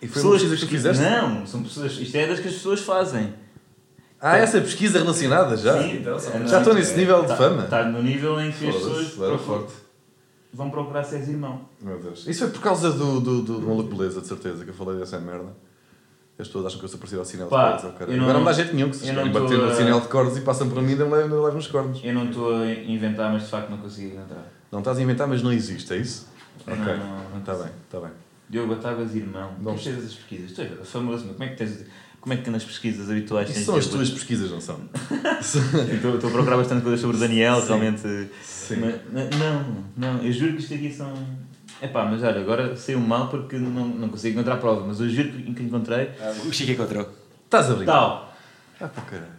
[0.00, 1.02] E foi uma pesquisa que tu fizeste?
[1.02, 1.92] Não, são pessoas.
[1.92, 3.34] Isto é das que as pessoas fazem.
[4.20, 5.82] Ah, essa pesquisa relacionada já?
[5.82, 7.62] Sim, então, Já estou nesse nível de Está fama?
[7.64, 9.72] tá no nível em que as pessoas procuram- forte.
[10.52, 11.62] vão procurar se és irmão.
[11.80, 12.26] Meu Deus.
[12.26, 14.98] Isso foi por causa do, do, do, do maluco beleza, de certeza, que eu falei
[14.98, 15.52] dessa merda.
[16.38, 17.98] As pessoas acham que eu sou parecido ao sinal de Pá, cordes.
[17.98, 18.12] caralho.
[18.12, 20.08] eu não- Agora não dá jeito nenhum que se tô bater no a- sinal de
[20.08, 22.00] cordes e passam por mim e levam levam nos cornos.
[22.02, 24.50] Eu não estou a inventar, mas de facto não consegui encontrar.
[24.72, 26.26] Não estás a inventar, mas não existe, é isso?
[26.66, 26.96] Não, Ok.
[26.96, 27.38] não, não.
[27.40, 28.10] Está bem, está bem.
[28.48, 29.48] Diogo Batáguas, irmão.
[29.48, 29.82] Como é Vamos.
[29.82, 30.52] que tens as pesquisas?
[30.52, 31.34] Tu és famoso, meu.
[31.34, 31.84] Como é que tens.
[32.20, 34.78] Como é que nas pesquisas habituais Isso são as tuas pesquisas, não são?
[35.92, 37.66] Estou estou a procurar bastante coisas sobre o Daniel, Sim.
[37.66, 38.28] realmente.
[38.44, 38.76] Sim.
[38.76, 41.12] Mas- mas não, não, eu juro que isto aqui são.
[41.80, 45.08] É pá, mas olha, agora saiu mal porque não, não consigo encontrar prova, mas eu
[45.08, 46.10] juro que que encontrei.
[46.48, 47.08] O Chico encontrou.
[47.44, 47.92] Estás a brincar?
[47.92, 48.34] Tal,
[48.80, 49.32] Ah, para caralho.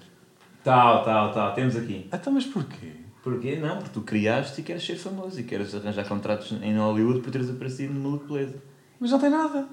[0.64, 2.08] tal, tal, tal, temos aqui.
[2.12, 2.92] Ah, então, mas porquê?
[3.24, 3.56] Porquê?
[3.56, 7.32] Não, porque tu criaste e queres ser famoso e queres arranjar contratos em Hollywood por
[7.32, 8.56] teres aparecido no Maluco Beleza.
[9.00, 9.66] Mas não tem nada.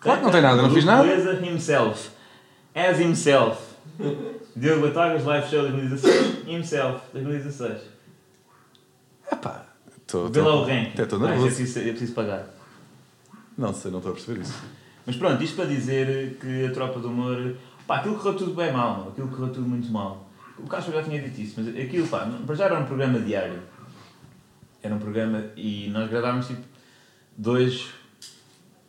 [0.00, 1.02] Claro que não tem nada, não fiz nada.
[1.02, 2.10] Beleza himself.
[2.74, 3.60] As himself.
[4.54, 6.46] Diogo Batagas, live show 2016.
[6.46, 7.80] Himself, 2016.
[9.32, 10.28] Epá, estou.
[10.28, 10.90] Vê lá o ranking.
[10.92, 11.46] Até estou Ah, nervoso.
[11.46, 12.46] É preciso, é preciso pagar.
[13.56, 14.54] Não sei, não estou a perceber isso.
[15.06, 17.56] Mas pronto, isto para dizer que a tropa do humor.
[17.86, 20.27] Pá, aquilo correu tudo bem mal, aquilo correu tudo muito mal.
[20.58, 23.62] O Castro já tinha dito isso, mas aquilo, pá, para já era um programa diário.
[24.82, 26.62] Era um programa e nós gravávamos tipo
[27.36, 27.90] dois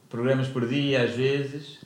[0.09, 1.80] programas por dia, às vezes.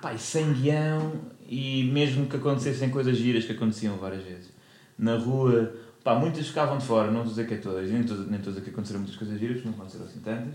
[0.00, 1.12] Pá, e sem guião
[1.48, 4.50] e mesmo que acontecessem coisas giras que aconteciam várias vezes.
[4.98, 8.18] Na rua, pá, muitas ficavam de fora, não a dizer que é todas, nem estou
[8.18, 10.54] nem dizer que aconteceram muitas coisas giras, não aconteceram assim tantas.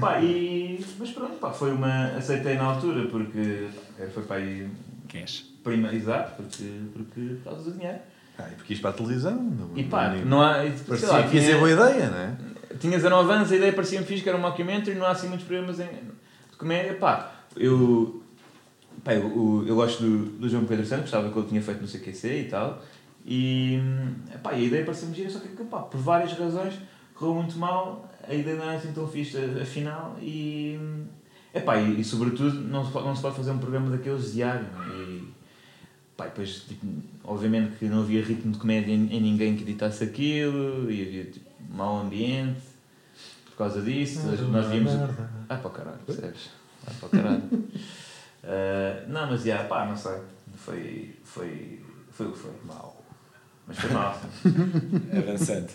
[0.00, 0.84] Pá, e...
[0.98, 2.06] Mas pronto, pá, foi uma.
[2.16, 4.68] Aceitei na altura porque pá, foi para aí.
[5.08, 5.49] Cash.
[5.62, 7.98] Prima, exato, porque, porque por causa do dinheiro.
[8.38, 9.34] Ah, e porque isto para a televisão.
[9.34, 10.54] não- E pá, não- não há.
[10.86, 12.36] Parecia lá, que tinha, boa ideia, não é?
[12.78, 15.46] tinha 19 anos, a ideia parecia-me fixe, que era um mockumentary, não há assim muitos
[15.46, 16.94] programas em, de comédia.
[16.94, 18.22] Pá, eu.
[19.04, 21.80] Pá, eu, eu, eu gosto do, do João Pedro Santos, gostava que ele tinha feito
[21.82, 22.82] no CQC e tal.
[23.26, 23.78] E.
[24.42, 26.74] Pá, e a ideia parecia-me gira, só que pá, por várias razões
[27.14, 30.78] correu muito mal, a ideia não era assim tão fixe afinal e.
[31.52, 34.64] Epá, e, e sobretudo não se, pode, não se pode fazer um programa daqueles diário.
[34.94, 35.28] E,
[36.20, 36.86] pá, e depois, tipo,
[37.24, 41.24] obviamente que não havia ritmo de comédia em, em ninguém que editasse aquilo, e havia
[41.24, 42.60] tipo, mau ambiente
[43.46, 44.20] por causa disso.
[44.50, 44.92] nós víamos.
[45.48, 46.50] Ah, para o caralho, percebes?
[46.86, 47.42] Ah, para o caralho.
[48.42, 50.18] Ah, não, mas já, pá, não sei.
[50.54, 52.52] Foi, foi, foi o que foi.
[52.64, 53.04] Mau.
[53.66, 54.18] Mas foi mal.
[55.18, 55.74] Avançante.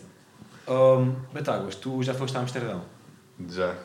[0.68, 2.84] Um, Batáguas, tu já foste a Amsterdão,
[3.48, 3.76] Já.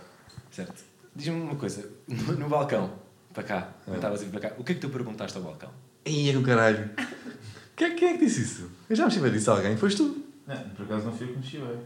[0.50, 0.82] certo?
[1.14, 2.90] Diz-me uma coisa, no, no balcão,
[3.34, 3.90] para cá, É.
[3.90, 5.68] não estavas a vir para cá, o que é que tu perguntaste ao balcão?
[6.06, 6.90] Ia com caralho.
[7.76, 8.70] Quem, quem é que disse isso?
[8.90, 9.74] Eu já me estive a disso a alguém.
[9.76, 10.22] Foste tu.
[10.46, 11.78] Não, por acaso não fui eu que me chivei.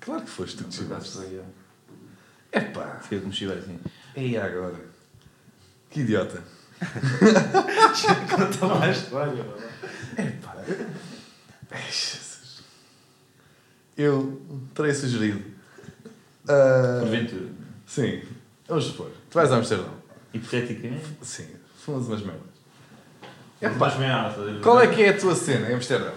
[0.00, 1.44] Claro que foste tu que Por acaso estiveste.
[2.50, 2.62] foi eu.
[2.62, 2.98] Epá.
[3.00, 3.78] Fui eu que me chivei, sim.
[4.16, 4.80] E agora?
[5.90, 6.42] Que idiota.
[8.30, 9.44] Conta lá a história.
[10.16, 10.56] Epá.
[11.72, 12.62] Ai, Jesus.
[13.98, 14.40] Eu
[14.74, 15.42] terei sugerido.
[16.48, 17.50] ah, Porventura.
[17.86, 18.22] sim.
[18.66, 19.10] Vamos supor.
[19.28, 19.92] Tu vais a Amsterdão.
[20.32, 21.04] Hipoteticamente.
[21.22, 21.48] Sim.
[21.76, 22.57] Fumas umas merdas.
[23.60, 24.40] Mas bem alta.
[24.62, 26.12] Qual é que é a tua cena em Amsterdão?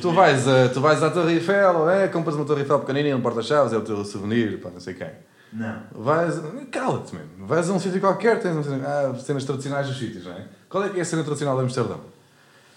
[0.00, 3.20] Tu vais, a, tu vais à Torre Eiffel, é, compras uma Torre Eiffel pequenininha, um
[3.20, 5.10] porta-chaves, é o teu souvenir, pá, não sei quem.
[5.52, 5.82] Não.
[5.92, 6.40] Vais.
[6.70, 7.28] Cala-te, mano.
[7.40, 10.46] Vais a um sítio qualquer, tens uma cena, ah, cenas tradicionais dos sítios, não é?
[10.68, 12.00] Qual é que é a cena tradicional de Amsterdão?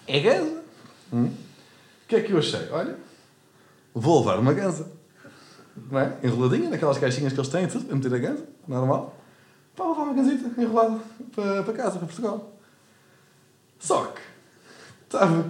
[0.06, 0.62] É ganza.
[1.12, 1.26] Hum?
[1.26, 2.68] O que é que eu achei?
[2.70, 2.96] Olha,
[3.94, 4.86] vou levar uma ganza.
[5.90, 6.16] Não é?
[6.22, 9.16] Enroladinha, naquelas caixinhas que eles têm, tudo, para meter a ganza, normal.
[9.74, 10.98] Pá, vou levar uma ganzita enrolada
[11.34, 12.55] para, para casa, para Portugal.
[13.78, 14.20] Só que,
[15.04, 15.44] estava.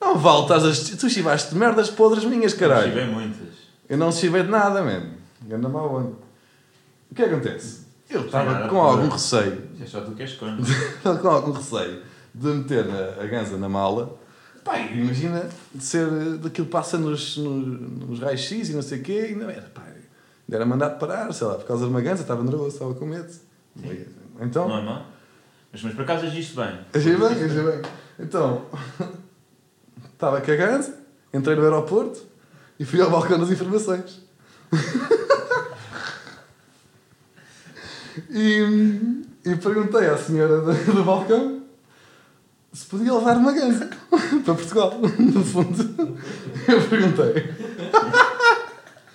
[0.00, 0.96] Não vale, estás a...
[0.96, 2.88] tu chivaste de merdas podres minhas, caralho.
[2.88, 3.48] Chivei muitas.
[3.88, 5.14] Eu não chivei de nada, mano.
[5.42, 6.18] Ganda mau ano.
[7.10, 7.86] O que acontece?
[8.08, 8.82] Eu estava com não.
[8.82, 12.02] algum receio, É só tu que és estava com algum receio
[12.34, 14.18] de meter na, a ganza na mala.
[14.64, 16.06] Pai, imagina de ser
[16.38, 19.48] daquilo que passa nos, nos, nos raios X e não sei o quê, e não
[19.48, 19.70] era,
[20.48, 23.06] ainda era mandado parar, sei lá, por causa de uma ganza, estava nervoso, estava com
[23.06, 23.32] medo.
[24.40, 25.06] Então, Normal.
[25.72, 26.78] Mas, mas por acaso agiste bem.
[26.94, 27.80] Achei bem, achei bem.
[28.18, 28.66] Então,
[30.12, 30.98] estava ganza,
[31.32, 32.20] entrei no aeroporto
[32.78, 34.22] e fui ao balcão das informações.
[38.30, 41.58] e, e perguntei à senhora do, do balcão
[42.72, 43.90] se podia levar uma ganza
[44.44, 44.94] para Portugal.
[45.18, 46.16] No fundo,
[46.68, 47.54] eu perguntei.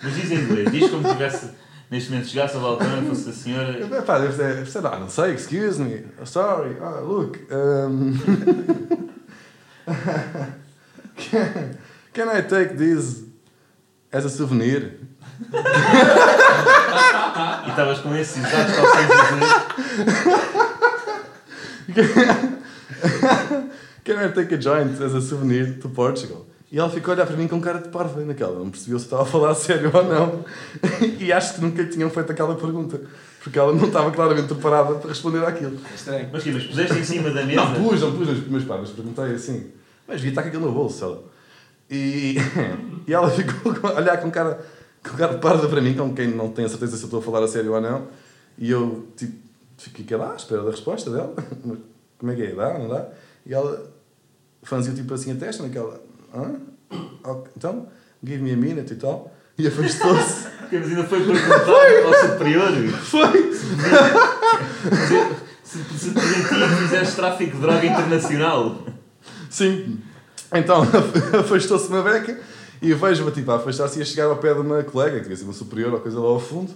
[0.02, 0.70] Mas diz em inglês.
[0.70, 1.50] Diz como se tivesse,
[1.90, 4.02] neste momento, chegasse ao balcão e fosse a senhora.
[4.02, 7.38] Pá, deve ser, ser, ah, não sei, excuse me, oh, sorry, ah, look.
[7.50, 8.14] Um,
[11.16, 11.78] can,
[12.12, 13.24] can I take this
[14.12, 15.00] as a souvenir?
[17.64, 19.04] E estavas com esses exatos calções.
[24.04, 26.46] Can I take a joint as a souvenir to Portugal?
[26.74, 28.58] E ela ficou a olhar para mim com cara de parva naquela.
[28.58, 30.44] Não percebeu se estava a falar a sério ou não.
[31.20, 33.00] E acho que nunca lhe tinham feito aquela pergunta.
[33.40, 35.78] Porque ela não estava claramente preparada para responder àquilo.
[35.88, 36.28] É estranho.
[36.32, 37.64] Mas Mas puseste em cima da mesa.
[37.64, 39.70] Não, pus, não pus, mas, mas pá, mas perguntei assim.
[40.08, 41.22] Mas vi, está com aquilo no bolso, ela.
[41.88, 42.38] E,
[43.06, 44.66] e ela ficou a olhar com cara,
[45.00, 47.20] com cara de parda para mim, com quem não tem a certeza se eu estou
[47.20, 48.08] a falar a sério ou não.
[48.58, 49.32] E eu, tipo,
[49.76, 51.36] fiquei lá à espera da resposta dela.
[52.18, 52.52] Como é que é?
[52.52, 53.10] Dá, não dá?
[53.46, 53.94] E ela
[54.64, 56.02] franziu tipo assim a testa, naquela.
[56.34, 56.56] Hã?
[57.24, 57.88] Ok, Então,
[58.22, 59.32] give me a minute e tal.
[59.56, 60.48] E afastou-se.
[60.72, 61.60] Mas ainda foi perguntar
[62.04, 63.52] ao superior Foi!
[63.52, 63.66] se,
[65.62, 66.20] se, se ti
[66.78, 68.82] fizeste tráfico de droga internacional.
[69.48, 70.00] Sim.
[70.52, 70.82] Então
[71.38, 72.40] afastou-se uma beca
[72.82, 75.36] e vejo-me tipo, a afastar-se e a chegar ao pé de uma colega, que devia
[75.36, 76.72] ser uma superior ou coisa lá ao fundo,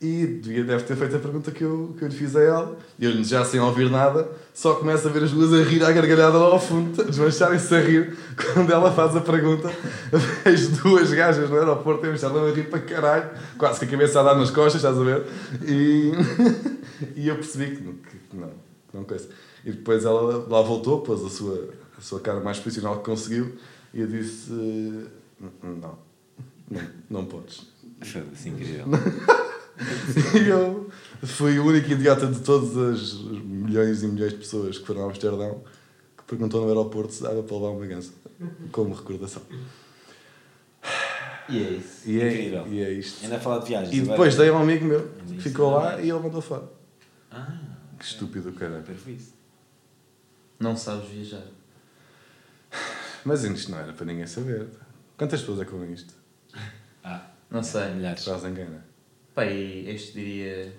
[0.00, 2.78] e deve ter feito a pergunta que eu, que eu lhe fiz a ela.
[2.98, 5.90] E eu, já sem ouvir nada, só começo a ver as duas a rir à
[5.90, 8.16] gargalhada lá ao fundo, desmancharem-se a rir.
[8.52, 9.72] Quando ela faz a pergunta,
[10.44, 14.20] vejo duas gajas no aeroporto e estavam a rir para caralho, quase que a cabeça
[14.20, 15.24] a dar nas costas, estás a ver?
[15.66, 16.12] E,
[17.16, 19.28] e eu percebi que, que não, que não coisa.
[19.64, 23.56] E depois ela lá voltou, pôs a sua, a sua cara mais profissional que conseguiu,
[23.94, 24.52] e eu disse:
[25.62, 25.98] Não,
[26.70, 27.66] não, não podes.
[28.02, 28.84] Foda-se, incrível.
[30.34, 30.90] E eu
[31.22, 35.10] fui o único idiota de todas as milhões e milhões de pessoas que foram a
[35.10, 35.62] Amsterdão
[36.16, 38.12] que perguntou no aeroporto se dava para levar uma ganso,
[38.72, 39.42] como recordação.
[41.48, 42.08] E é isso.
[42.10, 42.66] E é, Incrível.
[42.68, 43.22] e é isto.
[43.22, 43.94] Ainda a falar de viagens.
[43.94, 46.40] E agora- depois dei a um amigo meu, Ainda isso ficou lá e ele mandou
[46.40, 46.64] fora.
[47.30, 47.58] Ah,
[47.98, 48.82] Que estúpido, caralho.
[48.82, 49.24] perfeito.
[50.58, 51.44] Não sabes viajar.
[53.24, 54.66] Mas isto não era para ninguém saber.
[55.16, 56.14] Quantas pessoas é que ouvem isto?
[57.04, 57.90] Ah, Não sei.
[57.94, 58.24] milhares.
[58.24, 58.84] Fazem engana.
[59.36, 60.72] Pá, e este diria.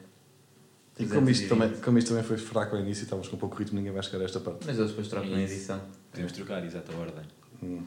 [0.97, 3.55] E 200 como isto, também, como isto também foi fraco ao início, estávamos com pouco
[3.55, 4.66] ritmo, ninguém vai chegar a esta parte.
[4.66, 5.80] Mas eles depois trocam na edição.
[6.10, 7.24] Podemos trocar, exato, a ordem.
[7.62, 7.84] Hum.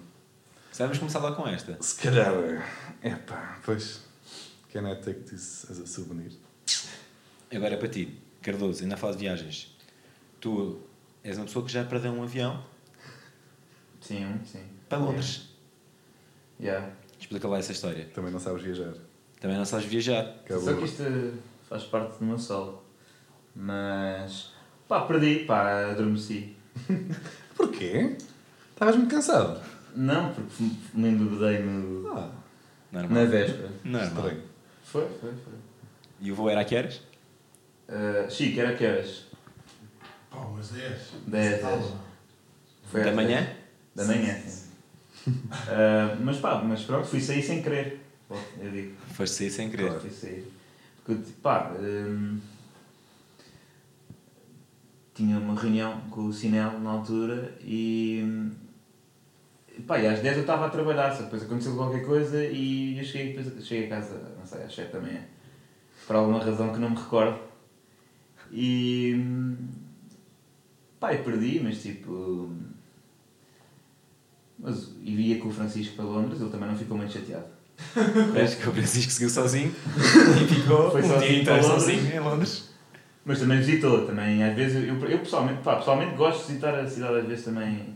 [0.71, 1.77] Sabemos começar lá com esta.
[1.81, 2.33] Se calhar,
[3.03, 4.03] é pá, pois.
[4.73, 6.31] Can I take this as a souvenir?
[7.53, 9.77] Agora é para ti, Cardoso, ainda a falar de viagens.
[10.41, 10.79] Tu
[11.25, 12.65] és uma pessoa que já perdeu um avião
[14.01, 14.63] Sim, um, sim.
[14.89, 15.49] para Londres.
[16.61, 16.93] Yeah.
[17.19, 18.09] Explica lá essa história.
[18.15, 18.95] Também não sabes viajar.
[19.41, 20.23] Também não sabes viajar.
[20.45, 20.63] Acabou.
[20.65, 21.35] Só que isto
[21.69, 22.85] faz parte do meu solo.
[23.55, 24.53] Mas.
[24.87, 26.55] pá, perdi, pá, adormeci.
[27.57, 28.17] Porquê?
[28.73, 29.61] Estavas muito cansado.
[29.97, 30.65] Não, porque
[30.95, 32.31] me embebedei no, Ah,
[32.93, 33.25] Normal.
[33.25, 33.71] na véspera.
[33.85, 34.07] Normal.
[34.09, 34.43] estranho.
[34.85, 35.53] Foi, foi, foi.
[36.21, 37.01] E o voo era a que horas?
[37.89, 39.25] Uh, Chico, era que horas?
[40.31, 40.99] Pá, umas 10.
[41.27, 41.85] 10, 10.
[42.85, 43.49] Foi da manhã?
[43.97, 44.09] 10.
[44.09, 44.71] Da manhã, sim.
[45.27, 48.00] Uh, mas pá, mas pronto, fui sair sem querer.
[48.31, 49.99] Pô, Eu digo, Foste sair sem querer.
[49.99, 50.45] fui sair.
[51.05, 52.39] Porque, pá, hum,
[55.13, 58.53] tinha uma reunião com o Sinel na altura e.
[59.85, 63.05] Pá, e às 10 eu estava a trabalhar, só depois aconteceu qualquer coisa e eu
[63.05, 65.25] cheguei, depois, cheguei a casa, não sei, às 7 da manhã.
[66.07, 67.41] Por alguma razão que não me recordo.
[68.53, 69.17] E.
[71.01, 72.55] Pá, eu perdi, mas tipo.
[74.57, 77.59] Mas, e via com o Francisco para Londres, ele também não ficou muito chateado.
[78.33, 79.75] Vês que o Francisco seguiu sozinho
[80.43, 81.83] e ficou Foi um sozinho dia inteiro para Londres.
[81.85, 82.71] sozinho em Londres.
[83.25, 86.89] Mas também visitou, também, às vezes, eu, eu pessoalmente, pá, pessoalmente gosto de visitar a
[86.89, 87.95] cidade às vezes também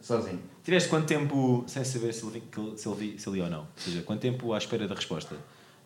[0.00, 0.40] sozinho.
[0.62, 3.50] Tiveste quanto tempo sem saber se ele, vi- se ele, vi- se ele ia ou
[3.50, 3.60] não?
[3.60, 5.36] Ou seja, quanto tempo à espera da resposta?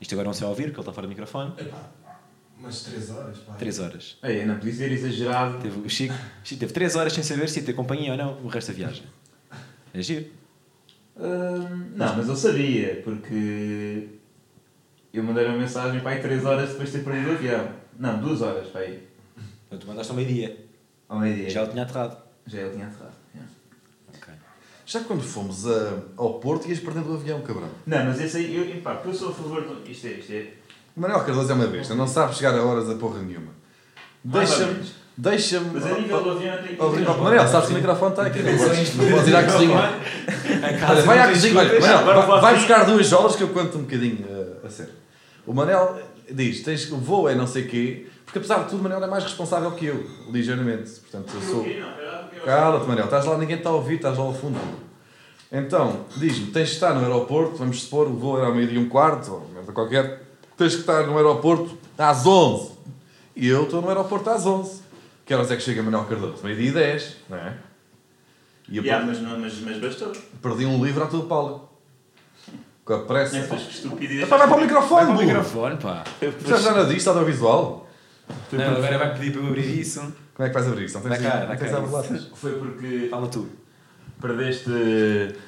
[0.00, 1.52] Isto agora não se vai ouvir, que ele está fora do microfone.
[1.58, 1.90] Epá,
[2.56, 3.54] umas 3 horas, pá.
[3.54, 4.16] 3 horas.
[4.22, 5.58] Ei, não podia ser exagerado.
[5.58, 6.14] Teve, o Chico,
[6.44, 8.74] Chico teve 3 horas sem saber se ia ter companhia ou não o resto da
[8.76, 9.04] viagem.
[9.92, 10.26] É giro.
[11.18, 14.08] Não, mas eu sabia, porque
[15.12, 17.68] eu mandei uma mensagem para aí 3 horas depois de ter perdido o avião.
[17.98, 19.08] Não, 2 horas para aí.
[19.66, 20.64] Então, tu mandaste ao meio-dia.
[21.08, 21.50] Ao meio-dia.
[21.50, 22.16] Já o tinha aterrado.
[22.46, 23.14] Já ele tinha aterrado.
[23.34, 23.52] yeah.
[24.16, 24.34] Ok.
[24.86, 27.68] Já quando fomos a- ao Porto ias perdendo o avião, cabrão.
[27.86, 29.90] Não, mas esse aí, eu, pá, porque eu sou a favor do.
[29.90, 30.52] Isto é, isto é.
[30.96, 33.52] O Manuel Cardoso é uma besta, não sabe chegar a horas a porra nenhuma.
[34.24, 34.84] Deixa-me.
[35.20, 35.70] Deixa-me.
[35.74, 38.10] Mas a nível do avião eu tenho que Oh, oh, Manel, sabes que o microfone
[38.12, 38.38] está aqui.
[38.38, 39.92] Não podes, ir à cozinha.
[40.88, 44.24] Olha, vai à cozinha, olha, Agora vai, buscar duas jolas que eu conto um bocadinho
[44.24, 44.92] uh, a sério.
[45.44, 45.98] O Manel
[46.30, 49.08] diz: tens, o voo é não sei quê, porque apesar de tudo, o Manel é
[49.08, 51.00] mais responsável que eu, ligeiramente.
[51.00, 51.66] Portanto, eu sou.
[52.44, 54.60] Cala-te, Manel, estás lá, ninguém está a ouvir, estás lá ao fundo.
[55.50, 58.80] Então, diz-me: tens de estar no aeroporto, vamos supor, o voo era ao meio-dia e
[58.80, 60.22] um quarto, ou merda qualquer,
[60.56, 62.70] tens que estar no aeroporto às 11.
[63.34, 64.87] E eu estou no aeroporto às 11.
[65.28, 66.42] Que horas é que chega Manuel Cardoso?
[66.42, 67.54] Meio-dia e 10, não é?
[68.66, 70.10] E Yeah, mas, não, mas, mas bastou.
[70.40, 71.68] perdi um livro à tua Paula.
[72.82, 73.38] Com a pressa.
[73.38, 74.22] Nem foi estupidez.
[74.22, 76.04] Epá, vai para o microfone, Vai para o microfone, pá.
[76.46, 77.86] Já já nada disto, audiovisual.
[78.52, 80.00] Não, agora vai pedir para eu abrir isso.
[80.00, 80.94] Como é que vais abrir isto?
[80.98, 82.24] Não tens, cá, não tens?
[82.34, 83.48] Foi porque Fala tu.
[84.18, 84.70] perdeste.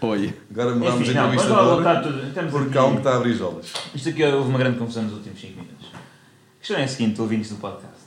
[0.02, 0.34] Oi.
[0.50, 2.34] Agora mudamos Enfim, tudo.
[2.34, 3.72] Temos porque há um que está a abrir jolas.
[3.94, 5.86] Isto aqui houve uma grande confusão nos últimos 5 minutos.
[5.94, 8.00] A questão é a seguinte, ouvintes do podcast.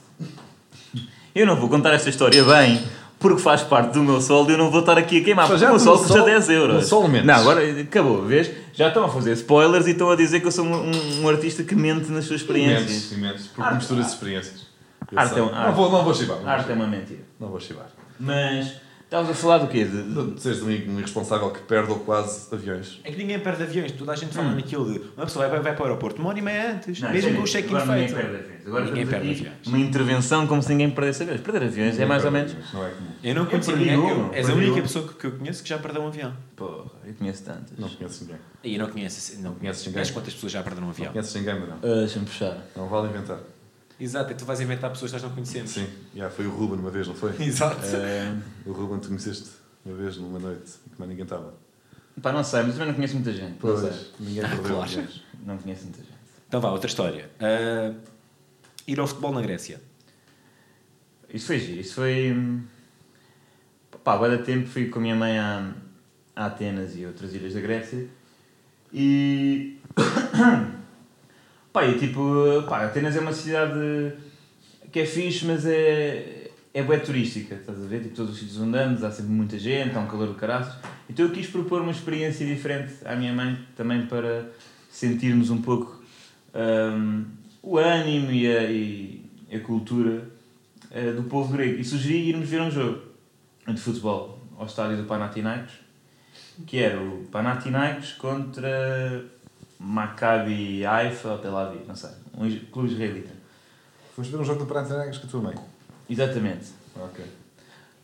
[1.34, 2.82] Eu não vou contar esta história bem,
[3.18, 5.64] porque faz parte do meu soldo e eu não vou estar aqui a queimar, porque
[5.64, 6.86] o meu soldo no custa sol- 10 euros.
[6.86, 7.26] sol menos.
[7.26, 8.50] Não, agora acabou, vês?
[8.72, 11.28] Já estão a fazer spoilers e estão a dizer que eu sou um, um- um
[11.28, 12.90] artista que mente nas suas experiências.
[12.90, 13.46] Imensos, imensos.
[13.48, 14.66] Porque Arte- mistura experiências.
[15.14, 15.74] Arte é um- não, arte.
[15.76, 16.36] vou, não vou chivar.
[16.40, 17.20] Não, arte é vou uma mentira.
[17.40, 17.86] não vou chivar.
[18.18, 18.72] Mas,
[19.04, 19.84] Estavas a falar do quê?
[19.84, 23.00] De, de- De seres um irresponsável que perde ou quase aviões.
[23.04, 25.72] É que ninguém perde aviões, toda a gente fala naquilo de uma pessoa vai, vai
[25.74, 27.84] para o aeroporto uma hora e meia antes, Não, mesmo é com o check-in Agora
[27.86, 28.16] ninguém feito.
[28.22, 28.66] perde aviões.
[28.66, 29.66] Agora Ninguém perde aviões.
[29.66, 31.40] Uma intervenção como se ninguém perdesse aviões.
[31.42, 32.54] Perder aviões é mais ou menos.
[32.72, 33.10] Não é comum.
[33.22, 35.78] Eu não conheço ninguém, eu- és a única pessoa que, que eu conheço que já
[35.78, 36.32] perdeu um avião.
[36.56, 37.78] Porra, eu conheço tantas.
[37.78, 38.36] Não conheces ninguém.
[38.64, 40.00] E eu não conheço, não conheces ninguém.
[40.00, 41.06] Mas quantas pessoas já perderam um avião?
[41.06, 41.76] Não conheces ninguém, não.
[41.76, 42.56] Ah, Deixa-me puxar.
[42.74, 43.38] Não vale inventar.
[43.98, 45.70] Exato, e tu vais inventar pessoas que nós não conhecemos.
[45.70, 45.86] Sim,
[46.16, 47.32] já foi o Ruben uma vez, não foi?
[47.40, 47.80] Exato.
[47.94, 48.36] Ah,
[48.66, 49.50] O Ruben tu conheceste
[49.86, 51.54] uma vez, numa noite, que mais ninguém estava.
[52.20, 53.56] pá, não sei, mas também não conheço muita gente.
[53.64, 54.10] Não sei.
[54.18, 55.08] ninguém Ah, claro.
[55.46, 56.14] Não conheço muita gente.
[56.48, 57.30] Então vá, outra história.
[57.40, 57.94] Ah,
[58.86, 59.80] ir ao futebol na Grécia.
[61.32, 61.80] Isso foi giro.
[61.80, 62.32] Isso foi.
[62.32, 62.62] hum,
[64.02, 64.68] Pá, vai dar tempo.
[64.68, 65.72] Fui com a minha mãe a,
[66.36, 68.06] a Atenas e outras ilhas da Grécia.
[68.92, 69.78] E.
[71.74, 72.62] pá, e tipo.
[72.68, 74.12] Pá, Atenas é uma cidade
[74.90, 76.40] que é fixe, mas é.
[76.72, 78.02] É bué turística, estás a ver?
[78.02, 80.74] Tipo, todos os sítios onde andamos, há sempre muita gente, há um calor do caraças.
[81.08, 84.50] Então eu quis propor uma experiência diferente à minha mãe, também para
[84.90, 86.02] sentirmos um pouco
[86.52, 87.26] hum,
[87.62, 90.28] o ânimo e a, e a cultura
[90.90, 91.80] eh, do povo grego.
[91.80, 93.02] E sugeri irmos ver um jogo
[93.68, 95.74] de futebol ao estádio do Panathinaikos,
[96.66, 99.24] que era o Panathinaikos contra
[99.78, 103.32] Maccabi Haifa ou Tel Aviv, não sei, um clube israelita.
[104.14, 105.54] Foste ver um jogo do Panathinaikos com a tua mãe.
[106.08, 106.66] Exatamente.
[106.96, 107.24] Ok.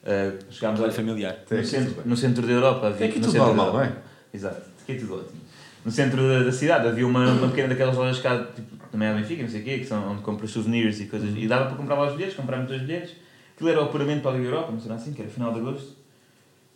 [0.04, 1.36] Eh, chegámos a, familiar.
[1.50, 2.86] No, centro, no centro da Europa.
[2.88, 3.92] Havia, aqui no tudo normal, não é?
[4.32, 5.40] Exato, aqui é tudo ótimo.
[5.84, 9.14] No centro da, da cidade havia uma, uma pequena daquelas lojas cá, tipo, também a
[9.14, 11.30] Benfica, não sei o quê, que são onde compras souvenirs e coisas.
[11.36, 13.14] E dava para comprar lá os bilhetes, comprámos dois bilhetes.
[13.54, 15.60] Aquilo era o apuramento para a Liga Europa, não será assim, que era final de
[15.60, 15.96] agosto.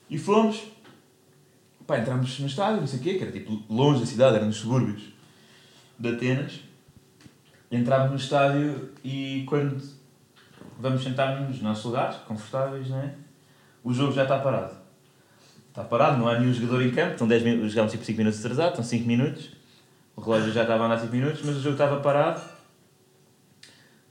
[0.08, 0.62] E fomos,
[1.86, 4.44] pá, entramos no estádio, não sei o quê, que era tipo longe da cidade, era
[4.44, 5.02] nos subúrbios
[5.98, 6.60] de Atenas.
[7.70, 9.82] Entramos no estádio e quando
[10.78, 13.14] vamos sentar-nos nos nossos lugares, confortáveis, não é?
[13.82, 14.74] O jogo já está parado.
[15.68, 18.38] Está parado, não há nenhum jogador em campo, estão 10 minutos, jogámos tipo 5 minutos
[18.40, 19.50] atrasados, estão 5 minutos.
[20.16, 22.40] O relógio já estava a andar 5 minutos, mas o jogo estava parado.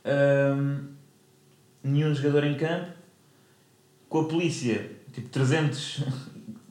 [0.04, 0.90] Ahm,
[1.82, 2.92] nenhum jogador em campo.
[4.10, 6.04] Com a polícia, tipo 300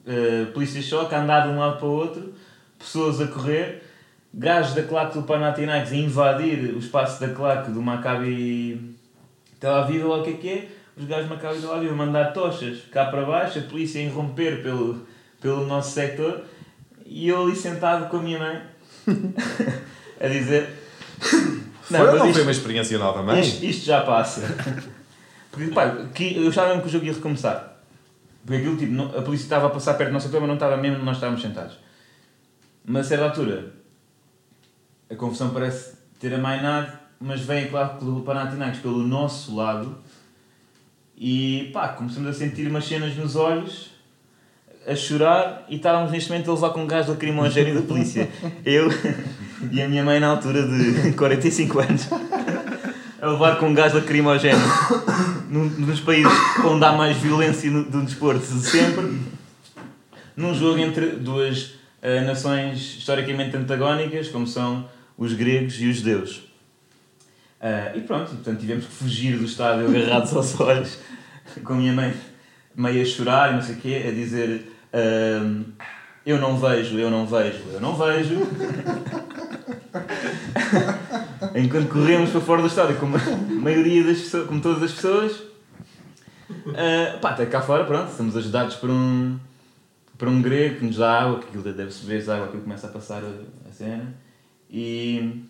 [0.07, 2.33] eh, polícias só, que a andar de um lado para o outro,
[2.77, 3.83] pessoas a correr,
[4.33, 8.95] gajos da claque do Panathinaikos a invadir o espaço da claque do Maccabi
[9.59, 11.95] Tel Aviv, ou o que é que é, os gajos do Maccabi Tel Aviv a
[11.95, 15.05] mandar tochas cá para baixo, a polícia a irromper pelo,
[15.41, 16.41] pelo nosso sector,
[17.05, 18.61] e eu ali sentado com a minha mãe,
[20.19, 20.69] a dizer...
[21.83, 23.41] Foi ou mas não isto- foi uma experiência nova, mãe?
[23.41, 24.41] isto, isto já passa.
[25.51, 27.72] Porque, pá, que, eu mesmo que o jogo ia recomeçar.
[28.45, 30.55] Porque aquilo, tipo, não- a polícia estava a passar perto do nosso setor, mas não
[30.55, 31.77] estava mesmo onde nós estávamos sentados.
[32.85, 33.73] Mas a certa altura,
[35.09, 39.97] a confusão parece ter amainado, mas vem, claro, pelo Panathinaikos pelo nosso lado
[41.17, 43.91] e, pá, começamos a sentir umas cenas nos olhos,
[44.85, 48.29] a chorar e estávamos neste momento a levar com gás lacrimogéneo da polícia.
[48.65, 48.89] Eu
[49.71, 52.09] e a minha mãe na altura de 45 anos
[53.23, 54.59] a levar com gás lacrimogéneo
[55.49, 56.33] num, nos países
[56.65, 59.17] onde há mais violência no, do desporto de sempre,
[60.35, 66.43] num jogo entre duas eh, nações historicamente antagónicas, como são os gregos e os judeus.
[67.61, 70.99] Ah, e pronto, portanto tivemos que fugir do estádio agarrados aos olhos,
[71.63, 72.13] com a minha mãe
[72.75, 75.63] meio a chorar e não sei o quê, a dizer ahm,
[76.25, 78.35] eu não vejo, eu não vejo, eu não vejo.
[81.55, 83.19] Enquanto corremos para fora do estádio, como a
[83.61, 85.43] maioria das pessoas, como todas as pessoas,
[86.75, 89.37] ah, pá, até cá fora, pronto, somos ajudados por um,
[90.17, 92.89] por um grego que nos dá água, que aquilo deve-se ver água, aquilo começa a
[92.89, 94.13] passar a, a cena.
[94.69, 95.43] E,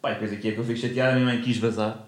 [0.00, 2.06] pá, depois aqui é que eu fico chateado, a minha mãe quis vazar,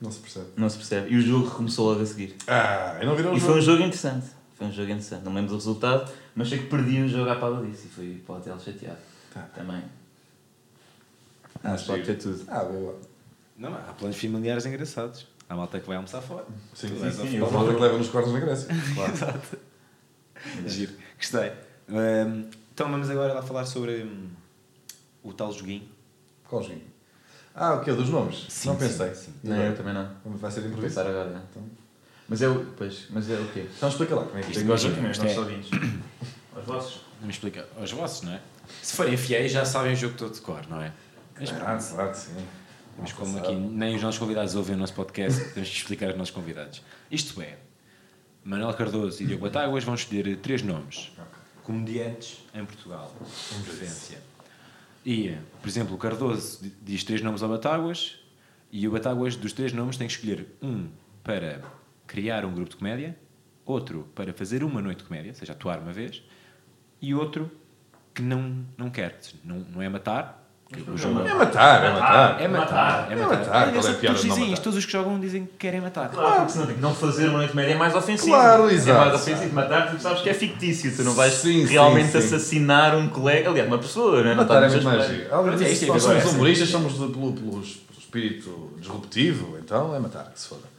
[0.00, 0.46] Não se percebe.
[0.56, 1.12] não se percebe.
[1.12, 2.36] E o jogo recomeçou logo a seguir.
[2.46, 3.58] Ah, eu não viram o E foi jogo.
[3.58, 4.26] um jogo interessante.
[4.56, 5.24] Foi um jogo interessante.
[5.24, 8.22] Não lembro do resultado, mas sei que perdi o jogo à pala disso e fui
[8.24, 8.98] para o hotel chateado.
[9.32, 9.40] Tá.
[9.56, 9.82] Também.
[11.64, 12.44] Ah, Mas pode ter tudo.
[12.48, 12.98] Ah, boa.
[13.56, 15.26] Não, há planos familiares engraçados.
[15.48, 16.44] Há malta que vai almoçar fora.
[16.74, 17.28] Sim, Tu sim, sim.
[17.30, 17.36] sim.
[17.38, 18.68] A malta que leva nos quartos na Grécia.
[18.94, 19.12] Claro.
[19.12, 19.58] Exato.
[20.66, 20.92] Giro.
[21.18, 21.52] Gostei.
[21.88, 24.28] Hum, então vamos agora lá falar sobre hum,
[25.22, 25.88] o tal joguinho.
[26.48, 26.82] Qual joguinho?
[27.54, 27.92] Ah, o quê?
[27.92, 28.46] Dos nomes?
[28.48, 29.14] Sim, não sim, pensei.
[29.14, 29.32] sim.
[29.44, 30.08] Não, eu também não.
[30.24, 30.82] Vai ser improviso.
[30.82, 31.30] pensar agora.
[31.30, 31.40] é.
[31.50, 31.62] Então,
[32.28, 32.64] Mas é o.
[32.76, 33.66] Pois, mas é o quê?
[33.76, 35.70] então explica lá como é que Isto gosta- os é- nossos ouvintes.
[36.56, 37.00] Os vossos.
[37.20, 38.40] Vamos explicar aos vossos, não é?
[38.82, 40.92] Se forem fiéis já sabem o jogo todo de cor, não é?
[41.38, 42.46] Mas, Ah, claro, sim.
[42.98, 46.16] mas como aqui nem os nossos convidados ouvem o nosso podcast, temos que explicar aos
[46.16, 46.82] nossos convidados.
[47.10, 47.58] Isto é,
[48.44, 51.12] Manuel Cardoso e Diogo Batáguas vão escolher três nomes.
[51.62, 53.14] Comediantes em Portugal,
[53.58, 54.18] em preferência.
[55.04, 58.18] E, por exemplo, o Cardoso di- diz três nomes ao Batáguas
[58.70, 60.88] e o Batáguas dos três nomes tem que escolher um
[61.22, 61.62] para
[62.06, 63.18] criar um grupo de comédia,
[63.64, 66.22] outro para fazer uma noite de comédia, ou seja, atuar uma vez,
[67.00, 67.50] e outro
[68.14, 69.18] que não, não quer.
[69.42, 70.43] Não, não é matar,
[70.82, 72.40] o jogo É matar, é matar.
[72.40, 73.06] é matar.
[73.10, 73.38] É É matar.
[73.38, 74.52] matar, qual é engraçado que piada todos dizem matar?
[74.52, 76.08] isto, todos os que jogam dizem que querem matar.
[76.10, 78.30] Claro, porque senão não fazer uma noite de média é mais ofensivo.
[78.36, 78.98] Claro, É exato.
[79.00, 79.54] mais ofensivo.
[79.54, 80.94] Matar, tu sabes que é fictício.
[80.96, 82.18] Tu não vais Sim, sim, realmente sim.
[82.18, 83.48] assassinar um colega.
[83.50, 84.34] Aliás, uma pessoa, não é?
[84.34, 87.62] Matar é Não Mas é que nós agora somos é humoristas, somos pelo, pelo
[87.98, 90.73] espírito disruptivo, então é matar, que se foda.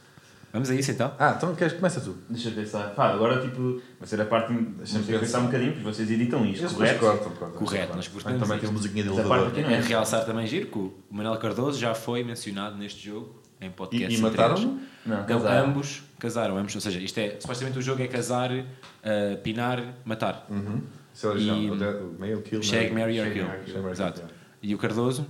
[0.56, 1.12] Vamos a isso então?
[1.18, 2.16] Ah, então queres, começa tu.
[2.30, 2.94] Deixa eu pensar.
[2.94, 4.54] Pá, agora tipo, vai ser a parte.
[4.54, 5.20] Deixa-me pensar.
[5.20, 6.98] pensar um bocadinho, porque vocês editam isto, correto?
[6.98, 7.58] cortam, cortam.
[7.58, 9.52] Correto, nós cortamos Também tem uma musiquinha de elevador.
[9.54, 9.80] É é.
[9.80, 14.14] realçar também giro que o Manuel Cardoso já foi mencionado neste jogo em podcast.
[14.14, 14.80] E, e mataram-no?
[15.04, 15.64] Não, Não, casar.
[15.64, 16.74] ambos casaram, ambos.
[16.74, 20.46] Ou seja, isto é, supostamente o jogo é casar, uh, pinar, matar.
[20.48, 20.80] Uhum.
[21.12, 21.58] Isso é original.
[21.58, 22.62] E-.
[22.62, 23.90] Shag, marry or kill.
[23.90, 24.22] Exato.
[24.62, 25.26] E o Cardoso,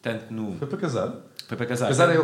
[0.00, 0.56] tanto no.
[0.56, 1.14] Foi para casar.
[1.48, 1.88] Foi para casar.
[1.88, 2.18] Casar é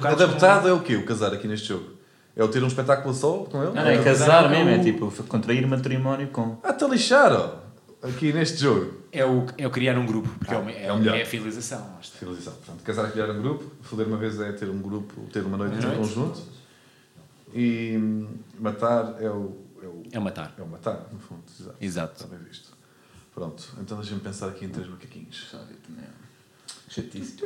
[0.00, 0.96] Carlos adaptado é o quê?
[0.96, 1.90] O casar aqui neste jogo?
[2.36, 3.72] É o ter um espetáculo só com ele?
[3.72, 6.58] Não, não, é Não, casar mesmo, é o- tipo contrair matrimónio com.
[6.62, 6.86] Ah, está
[7.32, 8.06] ó.
[8.06, 8.96] Aqui neste jogo.
[9.10, 11.16] É o, é o criar um grupo, porque Ah, é, o, é é, o melhor.
[11.16, 11.26] é a
[12.00, 12.18] está.
[12.18, 12.52] Finalização.
[12.54, 13.64] Portanto, casar é criar um grupo.
[13.82, 15.98] Foder uma vez é ter um grupo, ter uma noite Uma em noite.
[15.98, 16.40] conjunto.
[17.54, 17.98] E
[18.58, 20.54] matar é o, é o, É o matar.
[20.58, 21.42] é o matar, no fundo.
[21.58, 21.76] Exato.
[21.80, 22.12] Exato.
[22.24, 22.68] Está bem visto.
[23.34, 25.48] Pronto, então deixa-me pensar aqui em três macaquinhos.
[25.50, 26.08] Sabe, também é.
[26.98, 27.36] Chatice.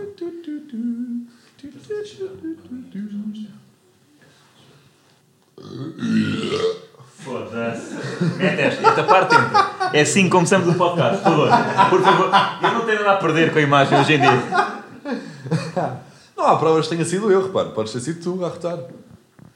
[7.18, 7.94] Foda-se.
[8.38, 9.90] Mete esta, esta parte entra.
[9.92, 11.48] É assim que começamos o podcast, por favor.
[11.90, 12.30] Por favor.
[12.62, 14.42] Eu não tenho nada a perder com a imagem hoje em dia.
[16.36, 17.70] Não há provas que tenha sido eu, repare.
[17.70, 18.78] Podes ter sido tu a arrotar.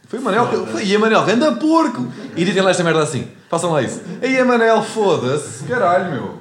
[0.06, 0.72] Foi o Manel que.
[0.72, 2.06] Foi, e a Manel, ganda porco!
[2.36, 3.28] E ditem lá esta merda assim.
[3.50, 4.00] Façam lá isso.
[4.22, 5.64] Aí a Manel, foda-se.
[5.64, 6.38] Caralho, meu.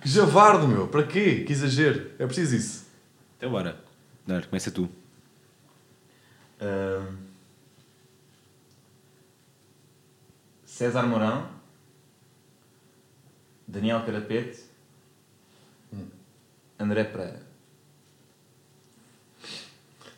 [0.00, 0.86] Que javardo, meu.
[0.86, 1.42] Para quê?
[1.44, 2.02] Que exagero.
[2.18, 2.79] É preciso isso.
[3.40, 3.74] Então bora.
[4.26, 4.86] Dar, começa tu.
[6.60, 7.16] Ahm,
[10.66, 11.48] César Mourão,
[13.66, 14.60] Daniel Carapete,
[16.78, 17.40] André Pereira.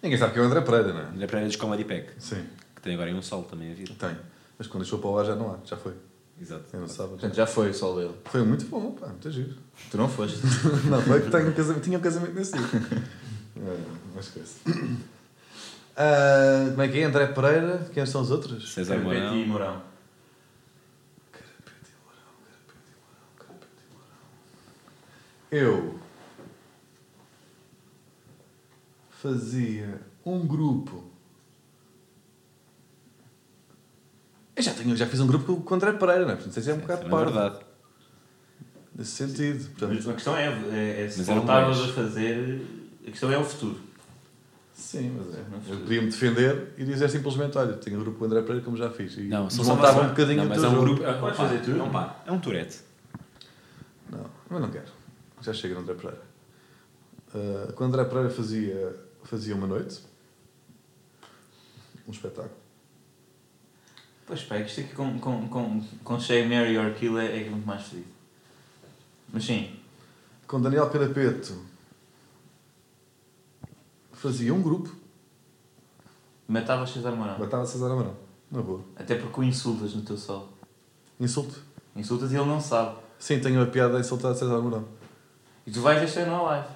[0.03, 1.05] Ninguém sabe que é o André Pereira, não é?
[1.05, 2.45] André Pereira dos Comedy Pack, Sim,
[2.75, 3.89] que tem agora aí um sol também a vir.
[3.95, 4.17] tem.
[4.59, 5.59] Mas quando deixou para o ar já não há.
[5.65, 5.95] Já foi.
[6.41, 6.65] Exato.
[6.73, 7.11] Eu não sabe.
[7.11, 8.15] Portanto, já foi o sol dele.
[8.25, 9.07] Foi muito bom, pá.
[9.07, 9.55] Muito giro.
[9.91, 10.39] Tu não foste.
[10.89, 12.63] Não, foi que tenho um casamento, tinha um casamento nesse dia.
[13.55, 13.79] É,
[14.15, 14.57] mas esquece.
[15.95, 17.05] Ah, como é que é?
[17.05, 17.87] André Pereira.
[17.93, 18.73] Quem são os outros?
[18.73, 19.39] César Carapete Mourão.
[19.39, 19.83] e Mourão.
[25.51, 25.99] Eu
[29.11, 31.05] fazia um grupo.
[34.57, 36.37] Eu já, tenho, já fiz um grupo com o André Pereira, não é?
[36.37, 37.33] Portanto, isso é um bocado é pardo.
[37.33, 37.65] verdade.
[38.95, 39.59] Nesse sentido.
[39.59, 41.91] Mas Portanto, a questão é, é, é se Mas boas.
[41.91, 42.61] a fazer.
[43.07, 43.81] A questão é o futuro.
[44.75, 45.43] sim, mas é.
[45.51, 48.65] Não Eu podia-me defender e dizer simplesmente: olha, tenho um grupo com o André Pereira
[48.65, 49.17] como já fiz.
[49.17, 51.03] E Não, só desmontava só- um bocadinho não, mas é um grupo.
[51.05, 51.79] é- Podes fazer tudo.
[51.81, 52.81] É um, pá, é um Tourette.
[54.11, 54.87] Não, mas não quero.
[55.41, 56.21] Já chega no André Pereira.
[57.35, 60.01] Ah, quando André Pereira fazia, fazia uma noite,
[62.07, 62.51] um espetáculo.
[64.27, 67.51] Pois pá, é isto aqui com, com, com, com Shea, Mary or Kill é, é
[67.51, 68.05] muito mais feliz.
[69.33, 69.75] Mas sim,
[70.47, 71.57] Com Daniel Carapeto
[74.13, 74.95] fazia um grupo,
[76.47, 77.39] matava César Mourão.
[77.39, 78.15] matava César Amarão.
[78.51, 78.83] Na boa.
[78.95, 80.51] Até porque o insultas no teu sol.
[81.19, 81.59] Insulto.
[81.97, 82.97] Insultas e ele não sabe.
[83.19, 84.85] Sim, tenho a piada a insultar César Amarão.
[85.67, 86.69] E tu vais deixar na live.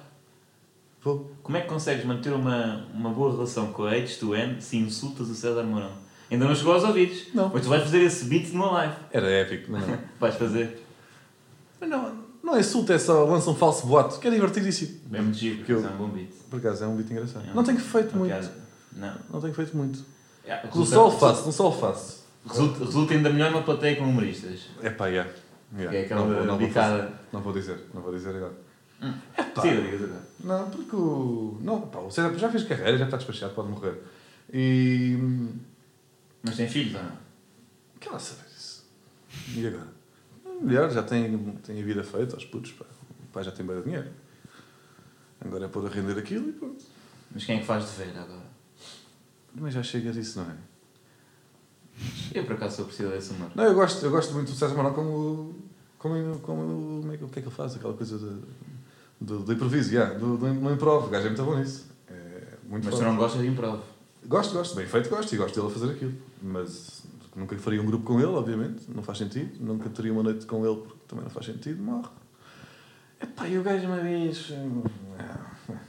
[1.03, 1.31] Vou.
[1.43, 5.35] Como é que consegues manter uma, uma boa relação com a H2N se insultas o
[5.35, 5.91] César Mourão?
[6.31, 7.33] Ainda não chegou aos ouvidos.
[7.33, 7.49] Não.
[7.49, 8.95] Pois tu vais fazer esse beat numa live.
[9.11, 9.97] Era épico, mas não.
[10.19, 10.83] Vais fazer.
[11.79, 14.99] mas não, não é insulto, é só lança um falso boato, que é divertidíssimo.
[15.05, 16.29] Bem muito giro, Que porque eu- é um bom beat.
[16.49, 17.45] Por acaso, é um beat engraçado.
[17.47, 18.31] É um- Não tenho feito uma muito.
[18.31, 18.53] piada.
[18.93, 19.15] Não.
[19.31, 20.03] Não tenho feito muito.
[20.45, 22.25] É, No resulta- sol faço, no sol faço.
[22.47, 24.61] Resulta, resulta ainda melhor numa plateia com humoristas.
[24.81, 25.29] É pá, yeah.
[25.73, 25.91] Yeah.
[25.91, 27.09] Que é aquela não, vou, não, vou fazer.
[27.33, 28.53] não vou dizer, não vou dizer agora.
[29.37, 29.61] Epá.
[29.61, 30.21] Sim, eu digo agora.
[30.43, 31.57] Não, porque o.
[31.61, 34.01] Não, pá, o César já fez carreira, já está despachado, pode morrer.
[34.53, 35.17] E.
[36.41, 37.11] Mas tem filhos ou não?
[37.99, 38.85] Quer lá saber isso?
[39.53, 39.87] E agora?
[40.61, 42.85] Melhor, já tem, tem a vida feita aos putos, pá.
[43.23, 44.09] O pai já tem bem dinheiro.
[45.39, 46.83] Agora é pôr a render aquilo e pronto.
[47.31, 48.47] Mas quem é que faz de velho agora?
[49.53, 50.55] Mas já chega disso, não é?
[52.33, 53.51] Eu por acaso sou preciso desse humor.
[53.55, 55.55] Não, eu gosto, eu gosto muito do César Mourão como.
[55.97, 57.75] como, como como é que, o que é que ele faz?
[57.75, 58.41] Aquela coisa de,
[59.19, 61.07] do, do improviso, yeah, do, do, no improv.
[61.07, 61.87] O gajo é muito bom nisso.
[62.09, 62.99] É muito Mas forte.
[62.99, 63.81] tu não gostas de improv.
[64.25, 64.75] Gosto, gosto.
[64.75, 65.33] Bem feito, gosto.
[65.33, 66.13] E gosto dele a fazer aquilo.
[66.41, 67.03] Mas
[67.37, 68.83] nunca faria um grupo com ele, obviamente.
[68.93, 69.51] Não faz sentido.
[69.63, 71.81] Nunca teria uma noite com ele, porque também não faz sentido.
[71.81, 72.09] Morre.
[73.21, 74.51] Epá, e o gajo uma vez...
[74.51, 74.83] hum,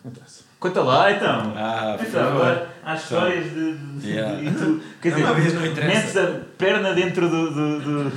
[0.05, 0.44] Não interessa.
[0.59, 1.53] Conta lá então.
[1.57, 3.76] Ah, então, agora há histórias de.
[3.76, 4.42] de- Yeah.
[4.42, 5.96] E tu, quer Uma vez dizer, não interessa.
[5.96, 7.51] metes a perna dentro do.
[7.53, 7.80] do,
[8.11, 8.12] do-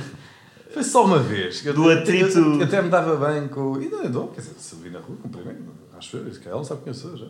[0.72, 1.64] Foi só uma vez.
[1.66, 3.80] Eu- Do atrito- Eu, eu até me dava bem com.
[3.80, 5.62] E não, não, quer dizer, se eu vi na rua, cumprimento,
[5.96, 7.26] acho eu, isso que ela não sabe quem eu sou já.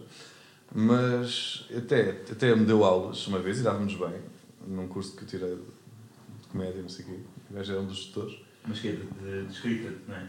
[0.75, 4.15] Mas até, até me deu aulas uma vez e dava-nos bem,
[4.67, 5.59] num curso que eu tirei
[6.53, 7.19] comédia, não sei o quê.
[7.51, 8.39] O gajo era um dos tutores.
[8.65, 10.27] Mas que é de, de, de escrita, não é?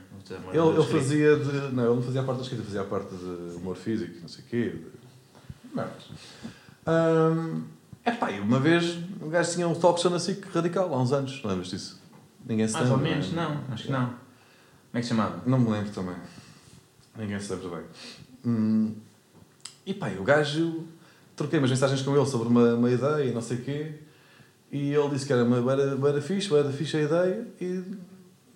[0.51, 1.74] Ele, ele fazia de.
[1.74, 4.28] Não, ele não fazia a parte da escrita, fazia a parte de humor físico, não
[4.28, 4.69] sei o quê.
[4.69, 5.76] De...
[5.76, 6.03] Merdas.
[6.88, 7.63] Hum,
[8.05, 11.13] epá, e uma vez o gajo tinha um talk show na SIC radical, há uns
[11.13, 12.01] anos, lembras disso?
[12.45, 13.36] Ninguém se Mais ou lembra, menos, é?
[13.36, 14.05] não, acho que não.
[14.07, 14.17] Como
[14.93, 15.41] é que se chamava?
[15.45, 16.15] Não me lembro também.
[17.15, 17.86] Ninguém se lembra bem.
[18.45, 18.95] Hum,
[19.86, 20.88] e pá, e o gajo.
[21.36, 23.95] Troquei umas mensagens com ele sobre uma, uma ideia e não sei o quê.
[24.74, 27.47] E ele disse que era uma era, era fixe, era fixe a ideia.
[27.61, 27.84] E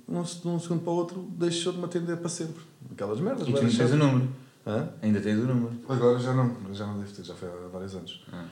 [0.07, 2.59] num, num segundo para o outro deixou de me atender para sempre.
[2.91, 3.47] Aquelas merdas.
[3.47, 4.29] E tu bué ainda tens o número.
[4.65, 4.89] Hã?
[5.03, 5.73] Ainda tens o número.
[5.87, 8.25] Agora já não, já não devo ter, já foi há vários anos.
[8.33, 8.45] Ah.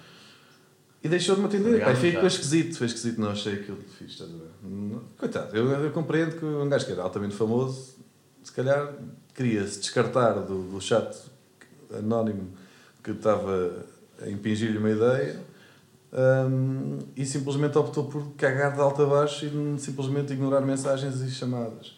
[1.03, 1.69] E deixou de me atender.
[1.69, 2.19] Obrigado, Pá, foi, já.
[2.19, 4.99] foi esquisito, foi esquisito, não achei aquilo fixe, estás a ver?
[5.17, 7.95] Coitado, eu, eu compreendo que um gajo que era altamente famoso,
[8.43, 8.93] se calhar
[9.33, 11.17] queria-se descartar do, do chat
[11.97, 12.49] anónimo
[13.03, 13.85] que estava
[14.21, 15.41] a impingir-lhe uma ideia
[16.15, 21.29] hum, e simplesmente optou por cagar de alto a baixo e simplesmente ignorar mensagens e
[21.29, 21.97] chamadas.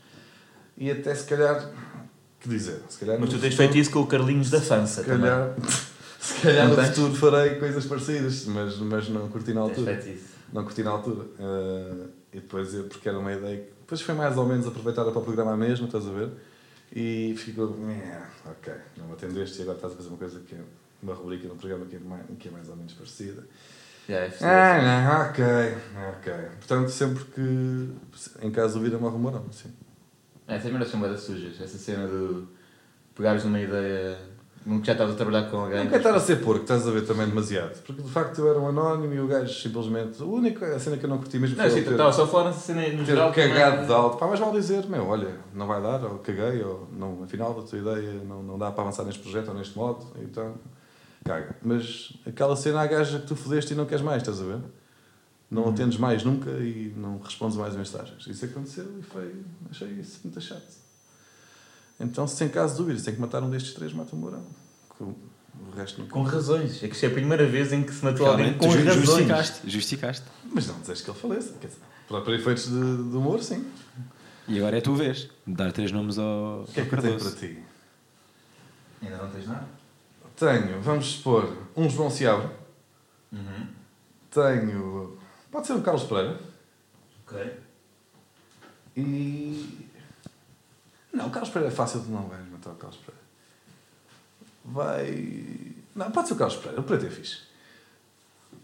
[0.78, 1.72] E até se calhar,
[2.40, 5.08] que dizer, se calhar Mas tu tens feito isso com o Carlinhos da Fança se
[5.10, 5.56] calhar,
[6.20, 9.62] se calhar no futuro farei coisas parecidas, mas, mas não curti na.
[9.66, 9.96] Tens altura.
[10.02, 10.28] feito isso.
[10.54, 11.26] Não curti na altura.
[11.40, 15.12] Eh, e depois, eu, porque era uma ideia que depois foi mais ou menos aproveitada
[15.12, 16.30] para o programa mesmo, estás a ver?
[16.96, 20.56] E ficou, "Eh, ok, não me atendeste e agora estás a fazer uma coisa que
[20.56, 20.60] é
[21.02, 23.44] uma rubrica no programa que é mais, que é mais ou menos parecida.
[24.10, 24.46] É preciso.
[24.46, 25.44] Ah, não, ok,
[26.18, 26.34] ok.
[26.60, 27.90] Portanto, sempre que
[28.42, 29.70] em casa ouvir uma rumorão, sim.
[30.48, 31.60] É, essas merdas são merdas sujas.
[31.62, 32.44] Essa cena de
[33.16, 34.18] pegares numa ideia.
[34.66, 35.78] Nunca já estavas a trabalhar com alguém.
[35.80, 37.82] Não quero estar a ser porco, estás a ver também demasiado.
[37.86, 40.22] Porque de facto eu era um anónimo e o gajo simplesmente.
[40.22, 42.46] A única cena que eu não curti mesmo Não, foi ter- estava só a falar
[42.46, 43.32] nessa cena no ter geral.
[43.32, 44.18] cagado de alto.
[44.18, 47.62] Pá, mas vale dizer, meu, olha, não vai dar, ou caguei, ou não, afinal a
[47.64, 50.56] tua ideia não, não dá para avançar neste projeto ou neste modo, então
[51.24, 51.56] caga.
[51.62, 54.60] Mas aquela cena à gaja que tu fodeste e não queres mais, estás a ver?
[55.50, 55.70] Não Uhum.
[55.70, 58.26] atendes mais nunca e não respondes mais mensagens.
[58.28, 59.34] Isso aconteceu e foi,
[59.72, 60.76] achei isso muito chato.
[62.00, 64.20] Então, se tem caso de dúvida, se tem que matar um destes três, mata um
[64.20, 64.46] morão.
[64.98, 65.16] Que O
[65.60, 66.84] o resto não Com razões.
[66.84, 69.06] É que isto é a primeira vez em que se matou alguém com ju- razões.
[69.06, 69.70] justificaste.
[69.72, 70.26] Justificaste.
[70.54, 71.54] Mas não desejo que ele faleça.
[71.60, 72.70] Quer dizer, para, para efeitos de,
[73.10, 73.66] de humor, sim.
[74.48, 77.02] E agora é a tua vez dar três nomes ao, O que é que eu
[77.02, 77.64] tenho para ti?
[79.02, 79.68] Ainda não tens nada?
[80.38, 82.56] Tenho, vamos supor, um João Seabra.
[83.32, 83.68] Uhum.
[84.32, 85.18] Tenho.
[85.52, 86.40] Pode ser o Carlos Pereira.
[87.26, 87.60] Ok.
[88.96, 89.88] E.
[91.12, 93.24] Não, o Carlos Pereira é fácil de não vais matar o Carlos Pereira.
[94.64, 95.74] Vai.
[95.96, 96.80] Não, pode ser o Carlos Pereira.
[96.82, 97.42] O preto é fixe.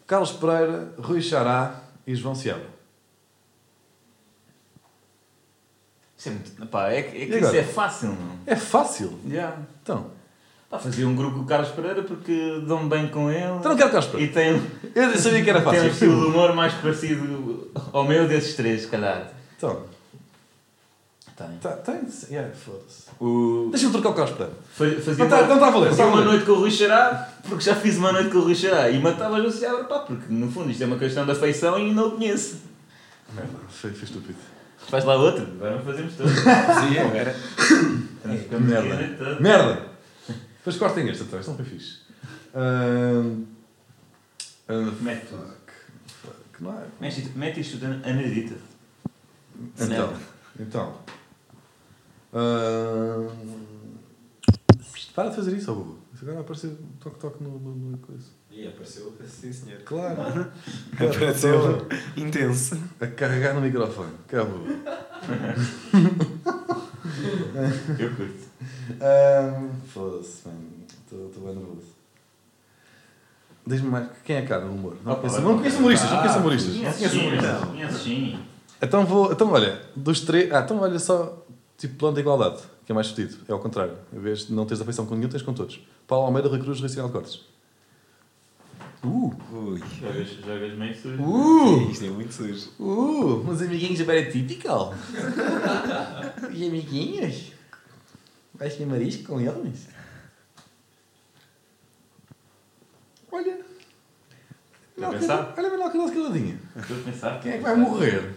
[0.06, 2.70] Carlos Pereira, Rui Xará e João Seabra.
[6.18, 6.68] Isso é muito.
[6.68, 8.40] Pá, é, que- é que isso é fácil, não?
[8.46, 9.20] É fácil.
[9.28, 9.58] Já.
[9.82, 10.12] Então.
[10.74, 13.44] Pá, fazia um grupo com o Carlos Pereira porque dão bem com ele.
[13.60, 14.32] Então não quero Carlos Pereira.
[14.32, 14.62] E tem,
[14.96, 15.88] Eu sabia que era tem um fácil.
[15.92, 19.32] estilo de humor mais parecido ao meu desses três, se calhar.
[19.56, 19.84] Então.
[21.38, 21.48] Tem.
[21.62, 22.00] Tá, tem.
[22.32, 23.04] Yeah, foda-se.
[23.20, 23.68] O...
[23.72, 24.54] Deixa-me trocar o Carlos Pereira.
[24.72, 26.56] Fa- Fazia, Não tá- não tá a valer, fazia tá a uma noite com o
[26.56, 29.84] Rui Xará, porque já fiz uma noite com o Rui Xará e matava o Seabra,
[29.84, 32.58] pá, porque no fundo isto é uma questão de afeição e não o conheço.
[33.36, 34.40] Merda, foi, foi estúpido.
[34.90, 36.34] Faz lá outro, agora fazemos todos.
[36.34, 37.36] Sim, agora.
[38.26, 39.38] A Merda.
[39.40, 39.93] Merda!
[40.64, 42.00] Depois cortem este então, isto não foi fixe.
[45.02, 45.72] Mete fuck,
[46.22, 46.86] fuck, não é?
[47.02, 48.56] Mete isto- Mete isto tudo na nedita.
[49.80, 50.14] Então,
[50.60, 51.00] então.
[52.34, 53.28] Ahn,
[55.14, 55.98] para de fazer isso, ó Bubu.
[56.14, 58.28] Isso agora vai aparecer toque-toque no, no, no coisa.
[58.50, 59.82] E apareceu, sim senhor.
[59.82, 60.22] Claro.
[60.94, 62.78] Apareceu intenso.
[63.02, 64.14] A carregar no microfone.
[64.28, 64.40] Que é.
[68.00, 68.53] Eu curto.
[69.02, 70.60] Ahn, Foda-se, mano.
[70.90, 71.94] Estou bem nervoso.
[73.66, 74.98] Diz-me mais, quem é cá no humor?
[75.06, 76.74] Não conheço, não conheço humoristas, não conheço humoristas.
[76.76, 78.02] Conheço sim, humoristas.
[78.02, 78.40] sim.
[78.82, 79.32] Então vou.
[79.32, 80.52] Então olha, dos três.
[80.52, 81.42] Ah, então olha só.
[81.78, 83.38] Tipo plano de igualdade, que é mais fedido.
[83.48, 83.94] É ao contrário.
[84.14, 85.80] Em vez de não teres afeição com nenhum, tens com todos.
[86.08, 87.42] Paulo Almeida, Rui Cruz, Rui Sinal de Cortes.
[89.04, 89.34] Uh!
[89.52, 89.82] Ui.
[90.00, 91.22] Jogas, jogas meio sujo.
[91.22, 91.92] Uh!
[91.92, 92.70] Isto é muito sujo.
[92.80, 93.50] Uh!
[93.50, 94.68] Uns amiguinhos agora é típico.
[96.54, 97.53] e amiguinhos?
[98.64, 99.90] Vais ter marisco com eles?
[103.30, 103.60] Olha.
[105.02, 105.54] A pensar.
[105.58, 106.58] Olha, Manuel Cardoso caladinha.
[106.78, 107.42] Estou a pensar.
[107.42, 108.34] Quem é que vai morrer?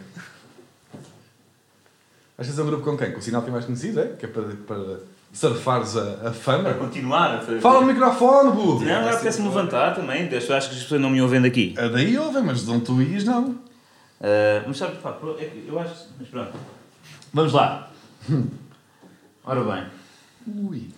[2.36, 3.12] Vais fazer um grupo com quem?
[3.12, 4.16] Com o sinal que é mais conhecido, é?
[4.16, 4.98] Que é para, para
[5.32, 6.70] surfares a, a fama.
[6.70, 7.60] Para continuar a fazer.
[7.60, 8.84] Fala no microfone, burro!
[8.84, 10.28] Não, agora apetece-me levantar também.
[10.28, 11.72] Eu acho que as pessoas não me ouvem daqui.
[11.78, 13.56] É daí ouvem, mas de onde tu ias, não.
[14.20, 16.08] Ah, mas sabe, pá, que eu acho.
[16.18, 16.58] Mas pronto.
[17.32, 17.92] Vamos lá.
[19.44, 19.95] Ora bem.
[20.46, 20.90] Ui.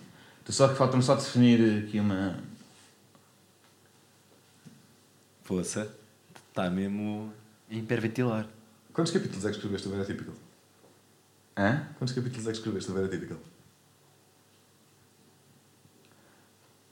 [0.45, 2.39] Tu só que falta-me só definir aqui uma.
[5.43, 5.91] Poça,
[6.49, 7.33] está mesmo
[7.69, 8.47] a hiperventilar.
[8.93, 10.35] Quantos capítulos é que escreveste do Vera Typical?
[11.57, 11.87] Hã?
[11.97, 13.37] Quantos capítulos é que escreveste do Vera Typical?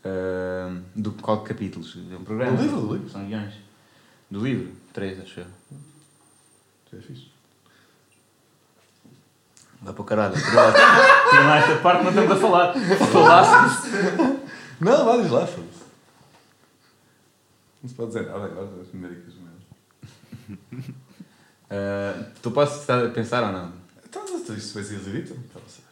[0.03, 1.97] Ah, do qual capítulos?
[2.12, 2.58] É um programa?
[2.58, 3.10] Do livro, do livro.
[3.10, 3.53] São guiões.
[4.30, 4.74] Do livro?
[4.93, 5.47] Três, acho eu.
[6.91, 7.36] Já é fixe.
[9.82, 10.34] Vai para o caralho.
[10.34, 12.73] Tem lá esta parte não estamos a falar.
[13.11, 13.89] Falasse.
[14.82, 15.84] Não, vai, diz lá, foda-se.
[17.82, 20.95] Não se pode dizer nada agora, as numéricas mesmo.
[21.69, 23.73] Ah, tu podes estar a pensar ou não?
[24.05, 24.25] Então,
[24.55, 25.34] isto vai ser exibito?
[25.34, 25.84] Está a passar.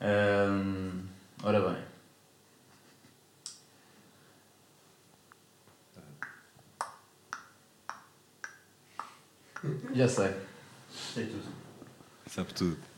[0.00, 1.06] Ahm,
[1.42, 1.94] ora bem.
[9.94, 10.34] Já sei.
[11.14, 11.48] Sei tudo.
[12.26, 12.93] Sabe tudo.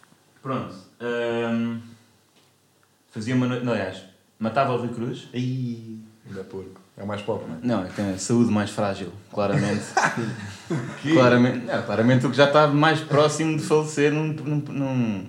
[0.46, 0.74] Pronto.
[1.00, 1.78] ahm,
[3.10, 3.64] fazia uma noite.
[3.64, 4.02] Não, aliás,
[4.38, 5.28] matava o Rui Cruz.
[5.34, 6.80] Ih, ainda é porco.
[6.96, 7.58] É o mais pobre, não é?
[7.62, 9.82] Não, é que tem a saúde mais frágil, claramente.
[11.12, 15.26] claramente, não, claramente o que já está mais próximo de falecer num, num, num,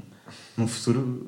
[0.55, 1.28] num futuro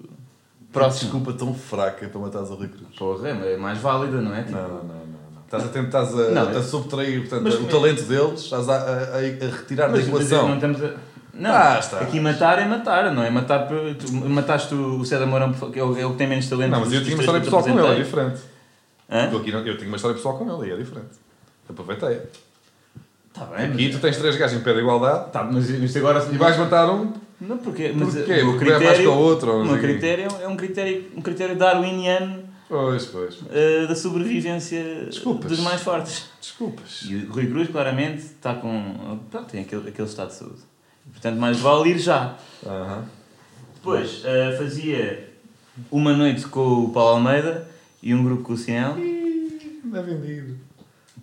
[0.72, 1.12] próximo.
[1.12, 2.96] Desculpa tão fraca para matares o Rui Cruz.
[2.96, 4.44] Porra, é mais válida, não é?
[4.44, 5.10] Tipo, Não, não, não.
[5.46, 8.76] Estás a tentar estás a, Não, a subtrair portanto, mas- o talento deles, estás a,
[8.76, 10.48] a, a- a retirar da Mas, mas equação.
[10.48, 10.94] não estamos a...
[11.40, 13.68] Não, Ah, aqui matar é matar, não é matar...
[13.68, 16.72] Tu, mataste o César Mourão, que é o, é o que tem menos talento.
[16.72, 18.42] Não, mas eu tinha uma história pessoal com ele, é diferente.
[19.10, 19.38] Hã?
[19.38, 21.10] Aqui não- eu tinha uma história pessoal com ele e é diferente.
[21.70, 22.20] Aproveitei.
[23.34, 23.96] Tá bem, Aqui mas...
[23.96, 26.26] tu tens três gajos em pé de igualdade Tá, mas isto agora...
[26.32, 27.14] e vais matar um.
[27.40, 27.94] Não, porque...
[27.96, 28.42] Mas Porquê?
[28.42, 29.82] o Porque é mais que o outro, ou o meu quê.
[29.84, 33.38] critério é um critério, um critério darwiniano Pois, pois.
[33.52, 35.50] eh, da sobrevivência Desculpas.
[35.50, 36.26] dos mais fortes.
[36.42, 37.04] Desculpas.
[37.08, 39.20] E o Rui Cruz, claramente, está com...
[39.32, 40.60] Pronto, tem aquele, aquele estado de saúde.
[41.12, 42.36] Portanto, mais vale ir já.
[42.66, 43.04] Aham.
[43.76, 45.30] Depois, eh, fazia
[45.92, 47.68] uma noite com o Paulo Almeida
[48.04, 48.98] e um grupo com o Sinel.
[48.98, 50.56] Ih, Não é vendido.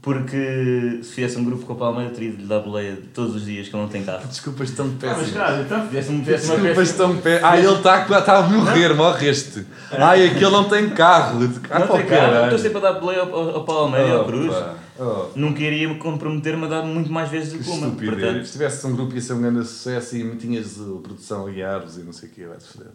[0.02, 3.34] Porque se fizesse um grupo com o Paulo Almeida, teria de lhe dar boleia todos
[3.34, 4.26] os dias que ele não tem carro.
[4.26, 5.30] Desculpas tão Ah, mas péssimas.
[5.32, 6.98] claro, então fizesse uma Desculpas péssima...
[6.98, 7.52] tão péssimas.
[7.52, 9.66] Ah, ele está tá a morrer, morreste.
[9.90, 11.40] Ai, aquele não tem carro.
[11.70, 12.44] Ah, Não tem carro, caralho.
[12.44, 14.54] estou sempre a dar boleia ao, ao Paulo Almeida e ao Cruz.
[14.98, 15.28] Oh.
[15.36, 17.90] Nunca iria me comprometer-me a dar muito mais vezes do Que que uma.
[17.90, 21.50] Portanto, Se tivesse um grupo ia ser um grande sucesso e tinhas uh, produção a
[21.50, 22.92] guiar-vos e não sei o quê, vai-te foder.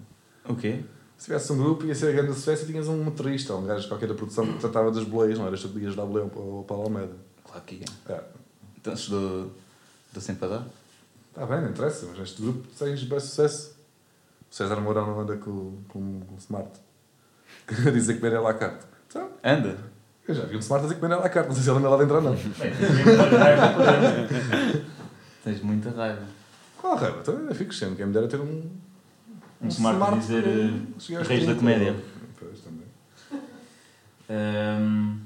[0.48, 0.84] o quê?
[1.18, 3.88] Se tivesse um grupo ia ser um grande sucesso e tinhas um motorista, um gajo
[3.88, 6.58] qualquer da produção que tratava das boleias, não eras tu que ias dar boleia ao
[6.58, 7.14] ao Paulo Almeida.
[7.44, 7.86] Claro que ia.
[8.10, 8.24] É.
[8.78, 9.52] Então, se dou,
[10.12, 10.68] dou sempre a dar.
[11.30, 13.76] Está bem, não interessa, mas neste grupo tens bem sucesso.
[14.50, 16.72] O César Mourão não anda com, com, com Smart.
[17.94, 18.86] Dizer que vem lá a carta.
[19.08, 19.91] Então, Anda.
[20.28, 21.70] Eu já vi um Smart a dizer que vem lá a carta, não sei se
[21.70, 22.36] ele anda lá dentro ou não.
[22.36, 22.52] Tens
[23.06, 23.68] muita raiva.
[23.74, 24.86] portanto.
[25.44, 26.22] Tens muita raiva.
[26.78, 27.18] Qual a raiva?
[27.22, 28.64] Então eu fico sempre, quem me dera ter um.
[29.62, 30.44] Um smart a dizer,
[30.96, 31.56] aos reis da 30.
[31.56, 31.96] comédia.
[32.40, 32.88] Pois, também.
[34.30, 35.18] Ahm,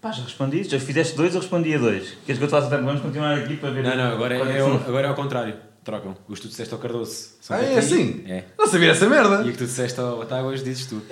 [0.00, 0.64] pá, já respondi.
[0.64, 2.10] Já fizeste dois, eu respondi a dois.
[2.26, 2.84] Queres que eu te faça tempo?
[2.84, 3.84] Vamos continuar aqui para ver.
[3.84, 5.54] Não, não, agora é, é o- agora é ao contrário.
[5.84, 6.16] Trocam.
[6.26, 7.34] Os que tu disseste ao Cardoso.
[7.42, 8.24] são Ah, é assim?
[8.26, 8.44] É.
[8.58, 9.42] Não sabia essa merda!
[9.44, 11.02] E o que tu disseste ao Batáguas dizes tu.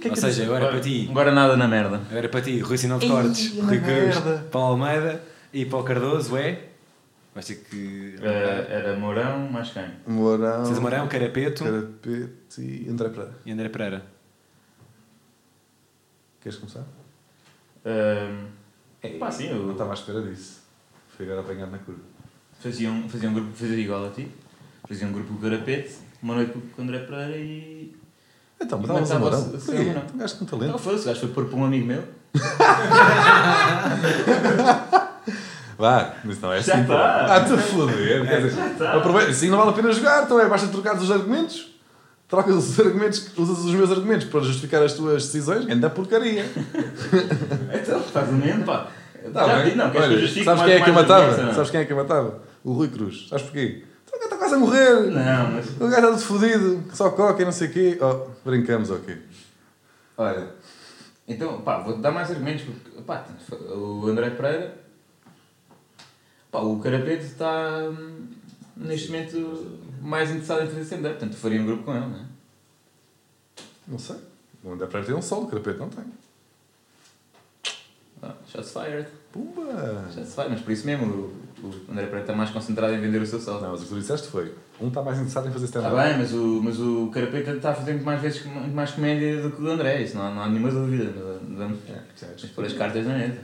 [0.00, 1.06] Que é Ou que seja, eu- agora para ti.
[1.10, 2.00] Agora nada na merda.
[2.10, 4.16] Agora para ti, Rui Sinal de Cortes, Rui Cruz.
[4.50, 5.22] Paulo Almeida
[5.52, 6.68] e para o Cardoso é.
[7.34, 8.16] Vais ter que.
[8.20, 9.84] Eh, era Mourão, mais quem?
[10.06, 10.64] Mourão.
[10.64, 13.34] César Mourão, Carapeto Carapete e André Pereira.
[13.46, 14.02] e André Pereira.
[16.40, 16.84] Queres começar?
[17.84, 20.60] Ahm, pá, sim, Eu não estava à espera disso.
[21.16, 22.00] Fui agora apanhado na curva.
[22.58, 24.28] fazia um, fazia um grupo, fazia igual a ti.
[24.88, 27.79] Fazia um grupo com o Garapete, uma noite com o André Pereira e.
[28.62, 29.94] Então, mas estavas a estava- Porquê?
[30.14, 30.78] Um gajo com Não, talento.
[30.78, 32.04] foi, o gajo foi pôr para um amigo meu.
[35.78, 36.82] Vá, mas não é Já assim.
[36.82, 36.94] está.
[36.94, 37.26] pá.
[37.36, 38.26] Ah, tu a foder.
[38.28, 38.92] Quer dizer, está.
[38.94, 39.30] aproveita.
[39.30, 41.70] Assim não vale a pena jogar, então é basta trocar os argumentos.
[42.28, 46.44] Trocas os argumentos, usas os meus argumentos para justificar as tuas decisões, anda porcaria.
[47.72, 48.88] Então, faz o mesmo, pá.
[49.32, 49.76] Tá Já bem.
[49.76, 51.36] não, queres que eu Olha, justifique sabes quem é que eu matava?
[51.42, 51.54] não?
[51.54, 52.38] Sabes quem é que eu matava?
[52.62, 53.26] O Rui Cruz.
[53.28, 53.82] Sabes porquê?
[54.08, 54.94] O gajo está quase a morrer.
[55.10, 55.66] Não, mas.
[55.76, 57.98] O gajo está todo fodido, só coca e não sei o quê.
[58.00, 59.22] Oh, brincamos, ok.
[60.16, 60.52] Olha,
[61.26, 62.64] então, pá, vou-te dar mais argumentos.
[62.64, 63.24] Porque, pá,
[63.72, 64.76] o André Pereira,
[66.50, 68.26] pá, o Carapete está hum,
[68.76, 72.24] neste momento mais interessado em fazer stand-up, portanto, faria um grupo com ele, não é?
[73.86, 74.16] Não sei.
[74.62, 76.04] O André Pereira tem um solo, o Carapete não tem.
[78.22, 79.08] Ah, shots fired.
[79.32, 80.08] Pumba!
[80.12, 81.32] Shots fired, mas por isso mesmo,
[81.62, 83.62] O André Pereira está mais concentrado em vender o seu salto.
[83.62, 84.54] Não, mas o que tu disseste foi.
[84.80, 86.08] Um está mais interessado em fazer Está stand-up.
[86.08, 89.42] bem, mas o, mas o Carapeta está a fazer muito mais vezes muito mais comédia
[89.42, 91.12] do que o André, isso não há, não há nenhuma dúvida.
[91.48, 93.38] Mas Vamos, É, é vamos pôr as cartas na mesa.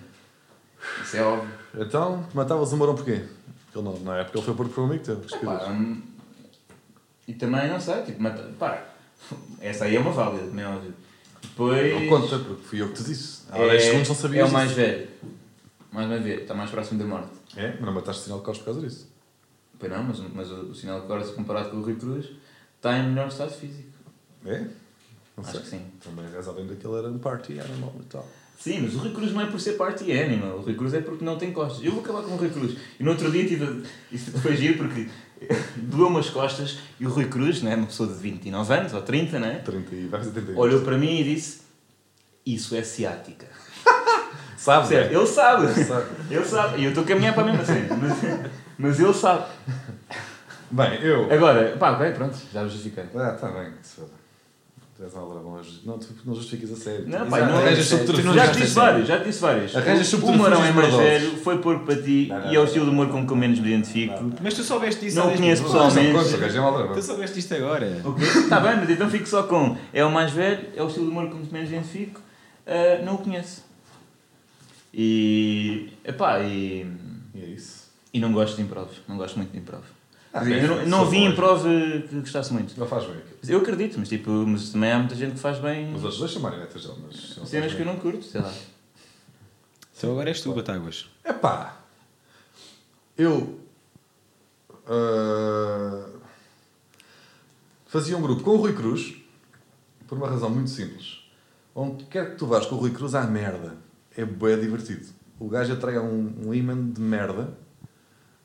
[1.02, 1.50] Isso é óbvio.
[1.78, 3.12] Então, matavas o Mourão porquê?
[3.74, 5.16] Ele não, não é porque ele foi por um amigo teu.
[5.44, 6.00] Pá, hum,
[7.28, 8.82] e também, não sei, tipo, mata, pá,
[9.60, 10.94] essa aí é uma válida, como é óbvio.
[11.42, 11.92] Depois.
[11.92, 13.42] Não conta, porque fui eu que te disse.
[13.50, 14.54] Há é, 10 segundos não sabias É o disso.
[14.54, 15.08] mais velho.
[15.92, 17.28] Mais uma vez, está mais próximo da morte.
[17.56, 19.08] É, mas não mataste o sinal de cores por causa disso.
[19.78, 22.30] Pois não, mas, mas o, o sinal de corte comparado com o Rui Cruz
[22.76, 23.88] está em melhor estado físico.
[24.44, 24.60] É?
[25.36, 25.60] Não Acho sei.
[25.60, 25.82] que sim.
[26.02, 28.26] Também reza além daquele era um party animal e tal.
[28.58, 30.58] Sim, mas o Rui Cruz não é por ser party animal.
[30.58, 31.84] O Rui Cruz é porque não tem costas.
[31.84, 32.78] Eu vou acabar com o Rui Cruz.
[32.98, 33.82] E no outro dia tive.
[34.10, 35.08] Isso foi giro porque
[35.76, 39.38] doeu-me as costas e o Rui Cruz, né, uma pessoa de 29 anos ou 30,
[39.38, 39.58] né?
[39.64, 40.58] 30 e vai fazer 31.
[40.58, 41.60] Olhou para mim e disse:
[42.46, 43.46] Isso é ciática.
[44.56, 44.88] Sabe?
[44.88, 45.66] Certo, ele sabe.
[46.30, 46.80] Ele sabe.
[46.80, 47.96] E eu estou a caminhar para a mesma cena.
[47.96, 49.44] Mas, mas ele sabe.
[50.70, 51.32] Bem, eu.
[51.32, 53.04] Agora, pá, ok, pronto, já justifiquei.
[53.14, 54.16] Ah, está bem, que se foda.
[54.96, 57.04] Tu és um aldrabão Não, tu não justificas a sério.
[57.06, 58.24] Não, pá, não arranjas é- subterfúgios.
[58.24, 59.76] não Já te disse vários, já te disse vários.
[59.76, 62.58] Arranjas O- O Marão é mais velho, foi por para ti Não, não, e é
[62.60, 64.14] o estilo de humor com que eu menos me identifico.
[64.42, 66.16] Mas tu soubeste disso Não dez conheço pessoalmente.
[66.16, 66.94] O é.
[66.94, 68.00] Tu soubeste isto agora.
[68.04, 68.26] Ok?
[68.26, 69.76] Está bem, mas então fico só com.
[69.92, 72.18] É o mais velho, é o estilo de humor com que menos identifico,
[72.66, 73.65] ah, não o conheço.
[74.98, 75.92] E.
[76.02, 76.86] Epá, e.
[77.34, 77.90] E é isso.
[78.14, 79.84] E não gosto de improv, não gosto muito de improv.
[80.32, 81.26] Ah, dizer, bem, eu não, não sou vi bom.
[81.28, 81.62] improv
[82.08, 82.78] que gostasse muito.
[82.80, 83.36] Não faz bem aquilo.
[83.46, 86.32] Eu acredito, mas tipo, mas também há muita gente que faz bem Os outros dois
[86.32, 87.36] são marionetas dele, mas.
[87.36, 88.50] não cenas que eu não curto, sei lá.
[89.94, 91.10] Então agora és tu, Batáguas.
[91.22, 91.76] Epá!
[93.18, 93.60] Eu.
[94.86, 96.08] ah,
[97.86, 99.14] fazia um grupo com o Rui Cruz,
[100.06, 101.18] por uma razão muito simples.
[101.74, 103.76] Onde quer que tu vás com o Rui Cruz, há merda.
[104.16, 105.06] É bem divertido.
[105.38, 107.56] O gajo atrai um, um imã de merda,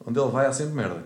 [0.06, 1.04] onde ele vai há sempre merda.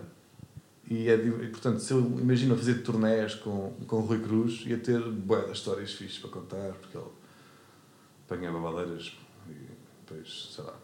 [0.90, 4.78] E, é, e, portanto, se eu imagino fazer turnés com, com o Rui Cruz, ia
[4.78, 7.06] ter de histórias fixes para contar, porque ele
[8.24, 9.16] apanha babadeiras
[9.48, 9.54] e
[10.04, 10.74] depois, sei lá,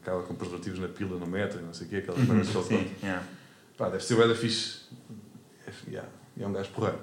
[0.00, 2.68] acaba com preservativos na pila, no metro não sei o quê, aquelas merdas que ele
[2.68, 2.90] conta.
[3.02, 3.26] Yeah.
[3.76, 4.82] Pá, deve ser bué da fixe.
[5.66, 6.08] É, yeah,
[6.38, 6.98] é um gajo porreiro.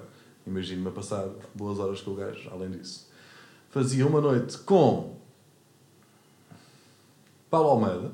[0.46, 3.10] Imagino-me a passar boas horas com o gajo, além disso.
[3.68, 5.17] Fazia uma noite com
[7.50, 8.12] Paulo Almeida.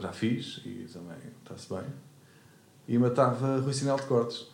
[0.00, 1.84] Já fiz e também está-se bem.
[2.88, 4.46] E matava Rui Sinal de Cortes.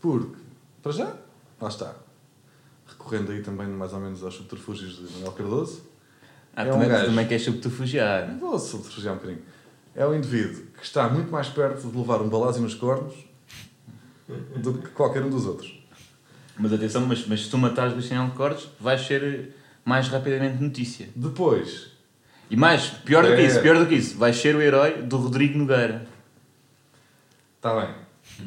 [0.00, 0.36] Porque,
[0.82, 1.16] para já,
[1.60, 1.94] lá está.
[2.86, 5.82] Recorrendo aí também mais ou menos aos subterfúgios de Manuel Cardoso.
[6.54, 7.06] Ah, É um também, gajo.
[7.06, 8.38] também queres subterfugiar.
[8.38, 9.42] Vou subterfugiar um bocadinho.
[9.94, 13.14] É um indivíduo que está muito mais perto de levar um balásio nos cornos
[14.56, 15.74] do que qualquer um dos outros.
[16.56, 19.54] Mas atenção, mas, mas se tu matares o sinal de cortes, vais ser
[19.84, 21.08] mais rapidamente notícia.
[21.14, 21.92] Depois,
[22.50, 23.46] E mais, pior do que É.
[23.46, 26.06] isso, pior do que isso, vais ser o herói do Rodrigo Nogueira.
[27.56, 27.94] está bem.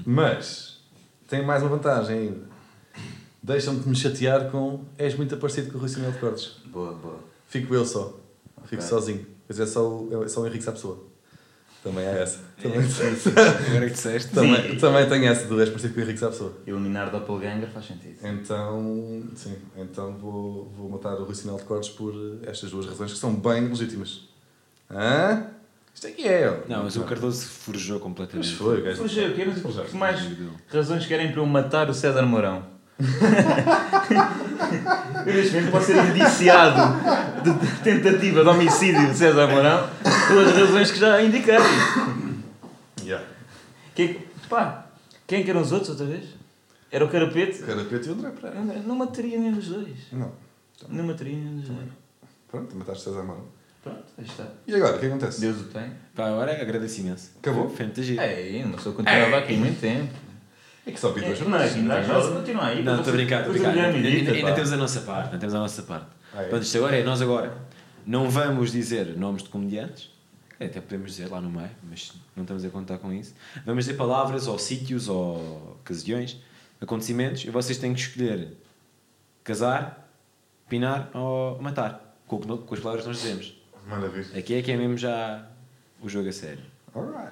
[0.06, 0.80] Mas,
[1.28, 2.52] tem mais uma vantagem ainda.
[3.44, 6.58] Deixam-te me chatear com és muito parecido com o Rui Sinal de Cortes.
[6.66, 7.20] Boa, boa.
[7.48, 8.18] Fico eu só.
[8.66, 9.26] Fico sozinho.
[9.48, 11.00] Pois é só, o- é só o Henrique Sapessoa.
[11.84, 12.40] Também é essa.
[12.62, 12.80] Também,
[13.70, 14.32] Agora que disseste.
[14.32, 16.54] também, também tem essa do és parecido com o Henrique Sapessoa.
[16.68, 18.18] Eliminar Doppelganger faz sentido.
[18.24, 22.14] Então, sim, então vou, vou matar o Rui Sinal de Cortes por
[22.46, 24.30] estas duas razões que são bem legítimas.
[24.92, 25.48] Hã?
[25.94, 26.70] Isto é que é, ó.
[26.70, 28.48] Não, mas o Cardoso forjou completamente.
[28.48, 29.02] Mas foi, o gajo.
[29.02, 29.46] É, o quê?
[29.46, 29.84] Mas é.
[29.84, 30.20] que mais
[30.68, 32.64] razões querem para eu matar o César Mourão?
[35.26, 36.82] Eu neste momento posso ser indiciado
[37.44, 39.90] de tentativa de homicídio de César Mourão
[40.28, 41.56] pelas razões que já indiquei.
[43.04, 43.26] Yeah.
[43.96, 44.88] Quem, pá,
[45.28, 46.26] quem que eram os outros outra vez?
[46.92, 47.60] Era o Carapete?
[47.60, 48.58] Carapete e o André Pereira.
[48.58, 49.98] Eu Não mataria nenhum dos dois.
[50.12, 50.32] Não.
[50.90, 51.90] Não mataria nenhum dos dois.
[52.50, 53.48] Pronto, mataste César Mano.
[53.84, 54.46] Pronto, aí está.
[54.68, 55.42] E agora, o que acontece?
[55.42, 55.92] Deus o tem.
[56.14, 57.32] Pá, agora agradeço imenso.
[57.40, 57.70] Acabou?
[57.70, 58.22] Foi muito giro.
[58.22, 60.14] É, uma pessoa continuava aqui muito tempo.
[60.86, 62.84] É que só vi É, duas não, é, ainda há jogos, continua aí.
[62.84, 63.72] Não, estou a brincar, estou a brincar.
[63.72, 66.08] Depois o Ainda, ainda, temos a nossa parte, ainda temos a nossa parte.
[66.34, 66.48] Ah, é?
[66.48, 67.58] Pronto, isto agora é, nós agora
[68.06, 70.10] não vamos dizer nomes de comediantes,
[70.56, 73.34] até podemos dizer lá no meio, mas não estamos a contar com isso.
[73.66, 76.42] Vamos dizer palavras ou sítios ou ocasiões,
[76.80, 78.58] acontecimentos, e vocês têm que escolher
[79.44, 80.10] casar,
[80.68, 83.54] pinar ou matar, com, com as palavras que nós dizemos.
[83.88, 84.36] Manda vir.
[84.38, 85.46] Aqui é que é mesmo já
[86.02, 86.64] o jogo a sério.
[86.96, 87.32] Alright.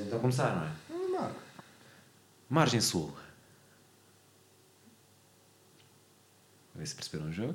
[0.00, 0.70] Então começar, não é?
[0.88, 1.30] Vamos lá.
[2.48, 3.12] Margem Sul.
[6.74, 7.54] A ver se perceberam o jogo.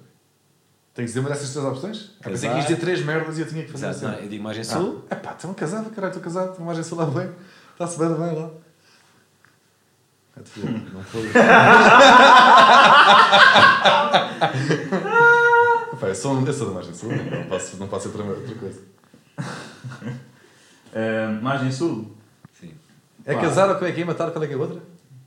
[0.93, 2.11] Tem que dizer uma dessas três opções?
[2.19, 4.15] Ah, pensei que ias dizer três merdas e eu tinha que fazer Exato, assim.
[4.17, 5.05] não, eu digo Margem Sul.
[5.09, 7.29] Ah, epá, estão casado, caralho, estou casado, estou margem sul lá bem.
[7.71, 8.49] Está-se bem, bem lá.
[10.37, 11.29] É de fogo, não foi.
[15.93, 18.55] Epá, eu sou, eu sou da margem sul, não posso, não posso ser outra, outra
[18.55, 18.81] coisa.
[20.93, 22.15] Ah, margem Sul.
[23.29, 23.41] É Pá.
[23.41, 24.05] casar ou como é que é?
[24.05, 24.31] Matar?
[24.31, 24.81] Qual é que é a outra?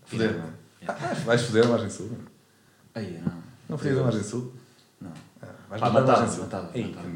[0.04, 0.48] Foder, não é?
[0.88, 2.08] Ah, vais foder a margem sul.
[2.10, 2.98] não é?
[3.04, 3.32] Aí, não.
[3.68, 4.52] Não fodias a margem sul?
[5.00, 5.10] Não.
[5.40, 6.44] Ah, vais Pá, matar a matava, margem sul.
[6.44, 7.08] matava, Ei, matava.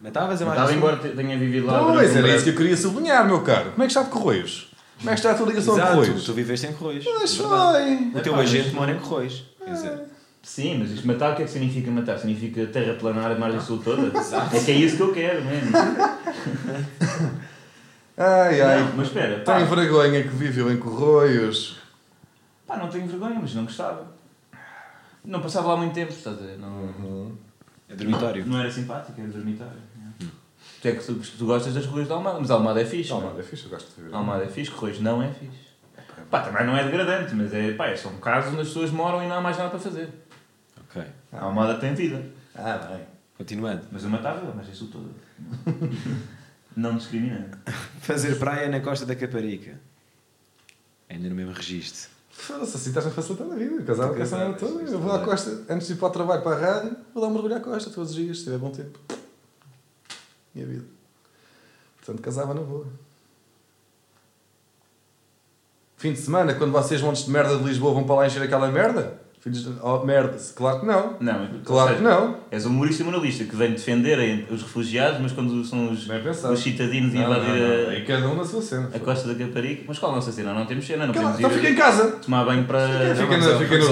[0.00, 0.76] Matavas a margem sul?
[0.76, 1.84] embora te- tenha vivido lá.
[1.92, 3.72] Pois, era isso que eu queria sublinhar, meu caro.
[3.72, 4.70] Como é que está de Correios?
[4.98, 6.24] Como é que está a tua ligação a Exato, Correios?
[6.24, 7.04] tu viveste em Correios.
[7.20, 7.94] Mas foi.
[8.14, 9.44] O teu agente mora em Correios.
[9.64, 10.00] Quer dizer,
[10.42, 12.18] Sim, mas isto matar o que é que significa matar?
[12.18, 14.02] Significa terraplanar a margem sul toda?
[14.54, 15.70] É que é isso que eu quero mesmo.
[18.16, 18.80] Ai, ai.
[18.84, 21.78] Não, mas espera, pá, Tem vergonha que viveu em Correios.
[22.66, 24.06] pá, não tenho vergonha, mas não gostava.
[25.24, 26.58] Não passava lá muito tempo, estás a ver?
[26.58, 27.36] Não, Uhum.
[27.88, 28.46] é dormitório.
[28.46, 29.90] não era simpático, era dormitório.
[30.82, 33.10] Tu é que tu, tu gostas das ruas de Almada, mas Almada é fixe.
[33.10, 33.26] Não, não?
[33.28, 34.14] mano, é fixe, eu gosto de viver.
[34.14, 35.68] Almada é fixe, Correios não é fixe.
[36.30, 38.90] Pá, também não é degradante, mas é, pá, é só um caso onde as pessoas
[38.90, 40.08] moram e não há mais nada para fazer.
[40.88, 41.02] Ok.
[41.32, 42.22] A Almada tem vida.
[42.54, 43.00] Ah, bem.
[43.36, 43.82] Continuando.
[43.92, 45.10] Mas eu matava, mas isso tudo.
[46.76, 47.56] não discriminando.
[48.00, 49.78] Fazer praia na costa da Caparica.
[51.08, 52.10] Ainda no mesmo registro.
[52.30, 53.82] Foda-se, assim estás a facilitar a vida.
[53.82, 54.82] Casado casado, toda.
[54.82, 56.96] isto Eu vou à é costa, antes de ir para o trabalho, para a rádio,
[57.12, 58.98] vou dar um mergulho à costa todos os dias, se tiver bom tempo.
[60.54, 60.84] Minha vida.
[61.96, 62.86] Portanto, casava na boa.
[65.96, 68.70] Fim de semana, quando vocês, montes de merda de Lisboa, vão para lá encher aquela
[68.70, 69.20] merda?
[69.40, 69.72] Filhos de...
[69.82, 70.36] Oh, merda.
[70.54, 71.16] Claro que não.
[71.18, 72.36] Não, Claro que não.
[72.50, 77.14] És um humorista moralista que vem defender os refugiados, mas quando são os, os citadinos
[77.14, 77.88] Não, invadir não.
[77.88, 78.90] a- Aí cada um na sua cena.
[78.94, 79.84] a, costa da Caparica.
[79.88, 80.52] Mas qual a nossa cena?
[80.52, 82.10] Não temos cena, não Cala- podemos Então ir fica em casa.
[82.22, 82.86] tomar banho para.
[83.14, 83.86] Fica, na, fica no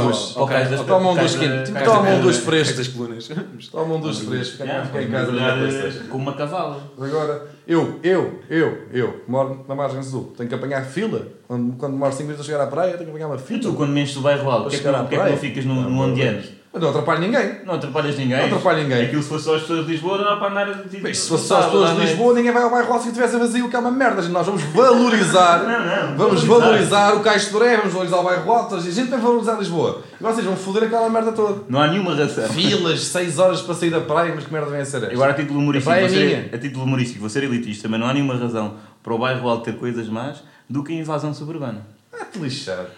[0.71, 1.73] das- Toma um cais duche da- quente.
[1.73, 2.71] cais Toma um duche fresco.
[2.73, 3.29] Estas colunas.
[3.73, 4.57] Toma um duche fresco.
[4.59, 6.05] Fica em casa.
[6.11, 6.83] com uma cavala.
[7.01, 11.29] Agora, eu, eu, eu, eu, que moro na margem sul, tenho que apanhar fila.
[11.47, 13.61] Quando, quando demoro 5 minutos a chegar à praia, tenho que apanhar uma E fila.
[13.61, 15.65] tu, quando mexes do bairro alto, porquê é que, à porquê é que não ficas
[15.67, 15.99] no, no não.
[16.01, 16.43] ondeano?
[16.71, 17.61] Mas não atrapalho ninguém.
[17.65, 18.37] Não atrapalhas ninguém.
[18.37, 19.05] Não atrapalho ninguém.
[19.07, 20.83] Aquilo se fosse só as pessoas de Lisboa, dá para andar.
[20.89, 23.13] Tipo, Mas se fosse só as pessoas de Lisboa, ninguém vai ao bairro alto se
[23.13, 24.21] tivesse vazio, que é uma merda.
[24.29, 27.15] Nós vamos valorizar, Não, não, vamos valorizar.
[27.15, 28.75] o Caixo de Doré, vamos valorizar o bairro alto.
[28.75, 30.03] A gente vai valorizar Lisboa.
[30.21, 31.63] E vocês vão foder aquela merda toda.
[31.69, 32.49] Não há nenhuma razão.
[32.49, 35.13] Filas, 6 horas para sair da praia, mas que merda vem a ser esta?
[35.13, 36.51] Agora, a título humorístico, A é minha.
[36.53, 39.65] a título humorístico, vou ser elitista, mas não há nenhuma razão para o bairro alto
[39.65, 41.87] ter coisas más do que a invasão suburbana.
[42.13, 42.89] Ah-te lixado,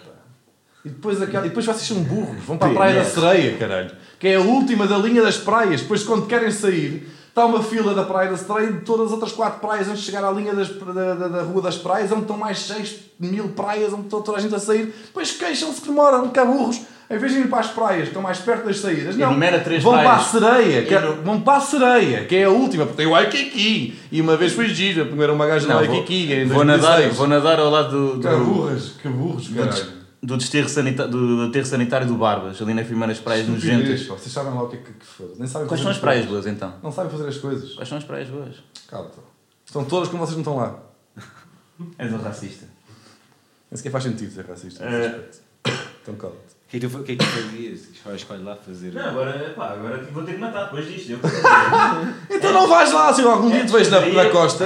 [0.83, 1.45] E depois, aquela...
[1.45, 3.03] e depois vocês são burros, vão para a Praia da é.
[3.03, 3.91] Sereia, caralho.
[4.19, 5.81] Que é a última da linha das praias.
[5.81, 9.11] Depois, quando querem sair, está uma fila da Praia da Sereia e de todas as
[9.13, 12.11] outras quatro praias antes de chegar à linha das, da, da, da Rua das Praias,
[12.11, 14.93] onde estão mais 6 mil praias, onde está toda a gente a sair.
[15.05, 16.81] Depois queixam-se que demoram, que burros.
[17.09, 19.33] Em vez de ir para as praias, que estão mais perto das saídas, não.
[19.83, 20.09] Vão praias.
[20.09, 23.05] para a sereia, que é- vão para a sereia, que é a última, porque tem
[23.05, 23.99] o Waikiki.
[24.09, 27.17] E uma vez foi gira, porque era uma gaja no Não, vou, vou, nadar, 2016.
[27.17, 30.00] vou nadar ao lado do, Que do, burras, que burros, caralho.
[30.23, 34.05] Do desterro sanita- do aterro sanitário do Barbas, ali nas primeiras praias nojentas.
[34.05, 35.33] Vocês sabem lá o que é que, que foda.
[35.37, 36.73] Nem sabem Quais são as as praias boas então?
[36.83, 37.73] Não sabem fazer as coisas.
[37.73, 38.55] Quais são as praias boas?
[38.87, 39.23] Calma, então.
[39.65, 40.79] Estão todas como vocês não estão lá.
[41.97, 42.65] És um racista.
[43.71, 44.85] Nem sequer faz sentido ser racista.
[44.85, 45.39] Aspecto.
[46.03, 46.35] Então calma.
[46.73, 47.79] O que é que tu, o que é que tu fazias?
[47.91, 48.93] Escolhe- Escolhe lá fazer.
[48.93, 51.11] Não, agora, pá, agora vou ter que matar depois disto.
[51.11, 51.19] Eu
[52.29, 54.65] Então não vais lá, se algum dia te vejo na, na costa,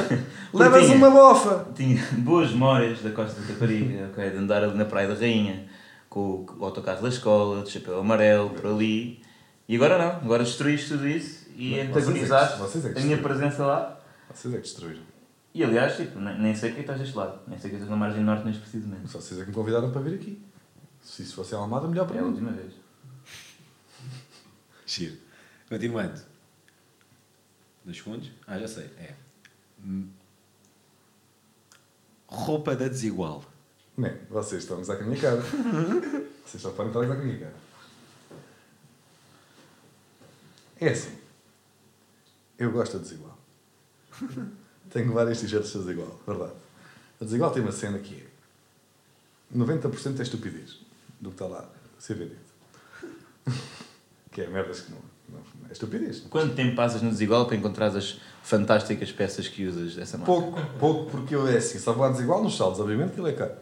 [0.53, 0.97] levas Curtinha.
[0.97, 1.67] uma bofa.
[1.75, 5.65] tinha boas memórias da Costa da Caparica, ok, de andar ali na Praia da Rainha,
[6.07, 9.19] com o autocarro da escola, de chapéu amarelo, por ali.
[9.67, 13.17] E agora não, agora destruíste tudo isso e é que- antagonizaste é que a minha
[13.17, 13.99] presença lá.
[14.31, 15.01] Vocês é que destruíram.
[15.55, 17.97] E aliás, tipo, nem, nem sei que estás deste lado, nem sei que estás na
[17.97, 19.09] margem norte neste precisamente.
[19.09, 20.39] Só vocês é que me convidaram para vir aqui.
[21.15, 22.27] Se isso fosse a Almada, melhor É para a mim.
[22.27, 22.73] última vez.
[24.85, 25.17] Giro.
[25.69, 26.21] Continuando.
[27.85, 28.31] Dois segundos?
[28.45, 28.83] Ah, já sei.
[28.97, 29.15] É.
[29.81, 30.09] Hum.
[32.27, 33.45] Roupa da desigual.
[33.95, 35.39] Nem, vocês estão a com a minha cara.
[36.45, 37.55] vocês só podem estar a com a minha cara.
[40.81, 41.17] É assim.
[42.57, 43.39] Eu gosto da desigual.
[44.91, 46.55] Tenho vários t-shirts da desigual, verdade.
[47.21, 50.83] A desigual tem uma cena que é 90% é estupidez
[51.19, 52.39] do que está lá a ser vendido.
[54.31, 56.21] que é merdas que não, não é estupidez.
[56.29, 60.31] Quanto tempo passas no desigual para encontrar as fantásticas peças que usas dessa marca?
[60.31, 63.29] Pouco, pouco, porque eu é assim, só vou à desigual nos saldos, obviamente que ele
[63.29, 63.53] é caro.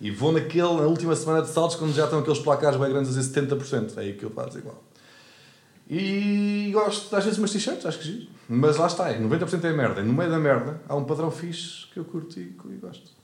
[0.00, 3.16] E vou naquele, na última semana de saldos, quando já estão aqueles placares bem grandes
[3.16, 4.82] a dizer 70%, é aí que eu vou à desigual.
[5.88, 8.26] E gosto, às vezes, umas t-shirts, acho que giro.
[8.48, 10.00] Mas lá está, é, 90% é merda.
[10.00, 13.15] E no meio da merda há um padrão fixe que eu curto e, e gosto.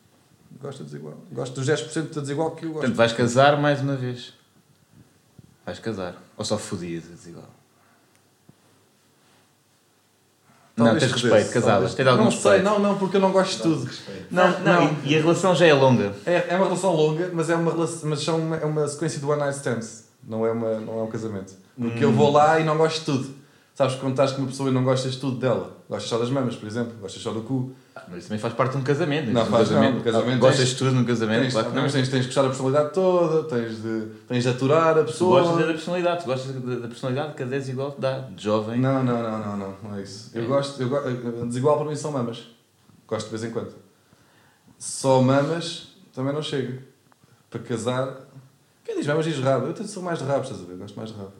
[0.60, 1.14] Gosto da desigual.
[1.32, 2.80] Gosto dos 10% da desigual que eu gosto.
[2.80, 4.32] Portanto, vais casar mais uma vez.
[5.64, 6.14] Vais casar.
[6.36, 7.48] Ou só fodias a desigual?
[10.74, 11.94] Não, Talvez tens pudesse, respeito, talvez.
[11.94, 12.54] Tens algum Não respeito.
[12.54, 13.90] sei, não, não, porque eu não gosto de tudo.
[14.30, 16.14] Não, não, E, e a relação já é longa.
[16.24, 19.18] É, é uma relação longa, mas é uma, relação, mas são uma, é uma sequência
[19.20, 20.08] de one night stands.
[20.26, 21.52] Não é, uma, não é um casamento.
[21.78, 23.34] Porque eu vou lá e não gosto de tudo.
[23.74, 25.76] Sabes, quando estás com uma pessoa e não gostas tudo dela.
[25.88, 26.94] Gostas só das mamas, por exemplo.
[27.00, 27.72] Gostas só do cu.
[28.08, 29.30] Mas isso também faz parte de um casamento.
[29.30, 29.98] Não, Um faz não, casamento.
[29.98, 31.40] no casamento Gostas de tudo num casamento?
[31.42, 31.82] Tens, claro que não, não.
[31.84, 35.06] mas tens, tens de gostar da personalidade toda, tens de, tens de aturar a Tu
[35.06, 35.40] pessoa.
[35.42, 38.80] gostas da personalidade, tu gostas da da personalidade que a desigualdade de jovem.
[38.80, 40.30] Não, não, não, não, não, não é isso.
[40.34, 40.46] Eu É.
[40.46, 42.48] gosto, eu desigual para mim são mamas.
[43.06, 43.74] Gosto de vez em quando.
[44.78, 46.82] Só mamas também não chega.
[47.50, 48.16] Para casar.
[48.84, 49.66] Quem diz mamas diz rabo?
[49.66, 50.76] Eu sou mais de rabo, estás a ver?
[50.76, 51.32] Gosto mais de rabo.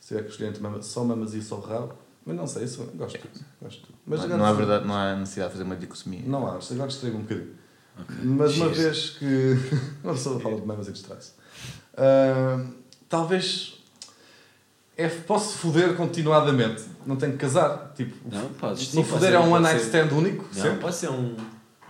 [0.00, 1.94] Se é que escolher entre só mamas e só rabo.
[2.24, 3.44] Mas não sei, isso, gosto de tudo.
[3.60, 3.88] Gosto.
[4.06, 6.22] Mas não, agora- não há verdade, não há necessidade de fazer uma dicotomia.
[6.24, 7.54] Não há, agora distraigo um bocadinho.
[8.22, 9.56] Mas uma vez que.
[10.02, 11.32] Uma pessoa fala de mamas e distrai-se.
[11.96, 12.64] Ah,
[13.08, 13.78] talvez.
[14.96, 16.84] É, posso foder continuadamente.
[17.06, 17.92] Não tenho que casar.
[17.94, 18.88] Tipo, Não, podes.
[18.88, 20.44] se foder é um one night stand único.
[20.54, 20.78] Não, sempre.
[20.78, 21.36] pode ser um.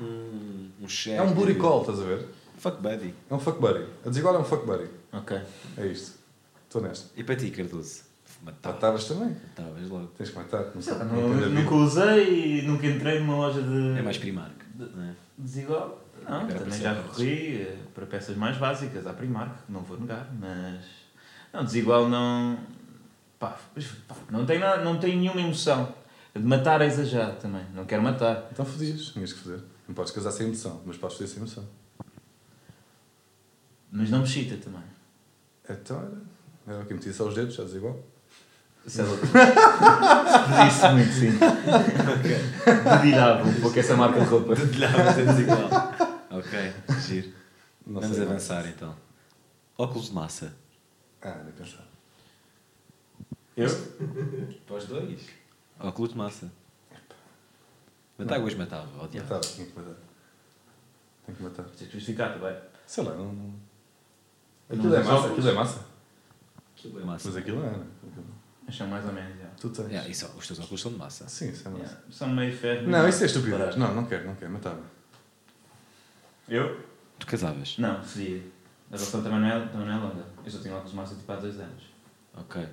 [0.01, 1.17] Um, um cheque.
[1.17, 2.27] É um booty call, estás a ver?
[2.59, 3.15] Fuck buddy.
[3.31, 3.85] É um fuck buddy.
[4.05, 4.89] A desigual é um fuck buddy.
[5.13, 5.41] Ok.
[5.77, 6.19] É isto.
[6.67, 7.09] Estou nesta.
[7.17, 8.01] E para ti, Cardoso?
[8.43, 8.75] Matava.
[8.75, 9.29] Matavas também.
[9.29, 10.07] Matavas logo.
[10.19, 10.65] Tens que matar.
[10.75, 10.95] Não sei.
[10.95, 11.49] Não, vida.
[11.49, 13.99] nunca usei e nunca entrei numa loja de.
[13.99, 14.55] É mais Primark.
[14.75, 15.15] de- é?
[15.39, 16.01] Desigual?
[16.29, 20.29] Não, Agora também já corri eh, para peças mais básicas, à Primark, não vou negar,
[20.39, 20.85] mas.
[21.53, 22.59] Não, desigual não.
[23.39, 23.57] Pá,
[24.31, 25.93] não, tem nada, não tem nenhuma emoção.
[26.35, 28.49] De matar é exagerado também, não quero matar.
[28.53, 29.07] Então fodias.
[29.07, 29.61] Tinhas que foder.
[29.87, 31.65] Não podes casar sem emoção, mas podes foder sem emoção.
[33.91, 34.83] Mas não me chita também.
[35.69, 36.33] Então era.
[36.75, 37.99] Era o que metia só os dedos, já desigual.
[38.87, 39.17] Sei lá.
[40.59, 41.39] Pedisse muito, sim.
[43.03, 44.55] Dedilhava um pouco essa marca de roupa.
[44.55, 45.69] Dedilhava, temos igual.
[46.31, 47.33] ok, giro.
[47.87, 48.95] Não Vamos sei, avançar então.
[49.79, 50.55] Óculos de massa.
[51.21, 51.87] Ah, nem pensar.
[53.57, 53.69] Eu?
[54.67, 55.21] Para os dois.
[55.79, 56.53] Óculos de massa.
[58.19, 59.35] Matáguas matava, odiava.
[59.35, 59.95] Matava, tinha que matar.
[61.27, 61.65] Tem que matar.
[61.65, 62.57] Tens que justificar, também.
[62.87, 63.33] Sei lá, não.
[63.33, 63.55] não...
[64.69, 65.85] Não Aquilo é usas massa, aquilo é massa.
[66.77, 67.29] Aquilo é massa.
[67.29, 67.87] Mas aquilo não é, né?
[68.73, 69.47] Mas são mais ou menos, já.
[69.61, 69.89] Tu tens.
[69.91, 71.29] Yeah, isso, os teus óculos são de massa.
[71.29, 71.85] Sim, isso é massa.
[71.85, 72.89] Yeah, São meio ferro.
[72.89, 73.77] Não, isso é estupidez.
[73.77, 74.81] Não, não quero, não quero, matava.
[76.49, 76.81] Eu?
[77.19, 77.77] Tu casavas?
[77.77, 78.41] Não, fazia.
[78.91, 80.25] A relação também não, é, também não é longa.
[80.43, 81.83] Eu só tenho óculos de massa tipo há dois anos.
[82.35, 82.67] Ok.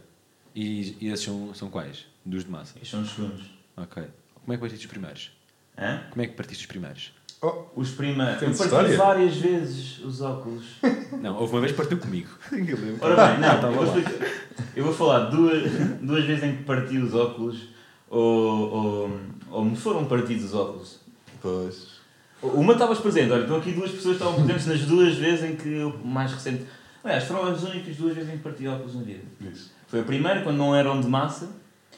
[0.55, 2.05] E, e esses são, são quais?
[2.25, 2.75] Dos de massa?
[2.75, 3.43] Estes são os segundos.
[3.75, 4.01] Ok.
[4.35, 5.31] Como é que partiste os primeiros?
[5.77, 6.03] Hã?
[6.11, 7.13] Como é que partiste os primeiros?
[7.41, 8.33] Oh, Os primeiros.
[8.35, 8.97] Eu Temos parti história?
[8.97, 10.65] várias vezes os óculos.
[11.21, 12.29] Não, houve uma vez que partiu comigo.
[13.01, 14.27] Ora bem, não, eu vou, explicar.
[14.75, 15.71] Eu vou falar duas,
[16.01, 17.69] duas vezes em que parti os óculos
[18.09, 19.19] ou, ou,
[19.51, 20.99] ou me foram partidos os óculos.
[21.41, 21.99] pois.
[22.41, 25.55] Uma estavas presente, olha, estão aqui duas pessoas que estavam presentes nas duas vezes em
[25.57, 26.63] que eu, mais recente.
[27.03, 29.23] Aliás, foram as únicas duas vezes em que parti óculos na vida.
[29.39, 29.71] Diz.
[29.87, 31.49] Foi a primeira, quando não eram de massa,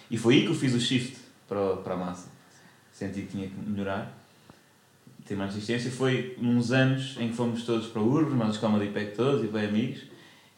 [0.09, 1.17] e foi aí que eu fiz o shift
[1.47, 2.29] para, para a massa.
[2.91, 4.17] Senti que tinha que melhorar,
[5.25, 5.91] ter mais resistência.
[5.91, 9.43] Foi uns anos em que fomos todos para o Urban, mais os Comedy Pack todos
[9.43, 10.01] e bem amigos,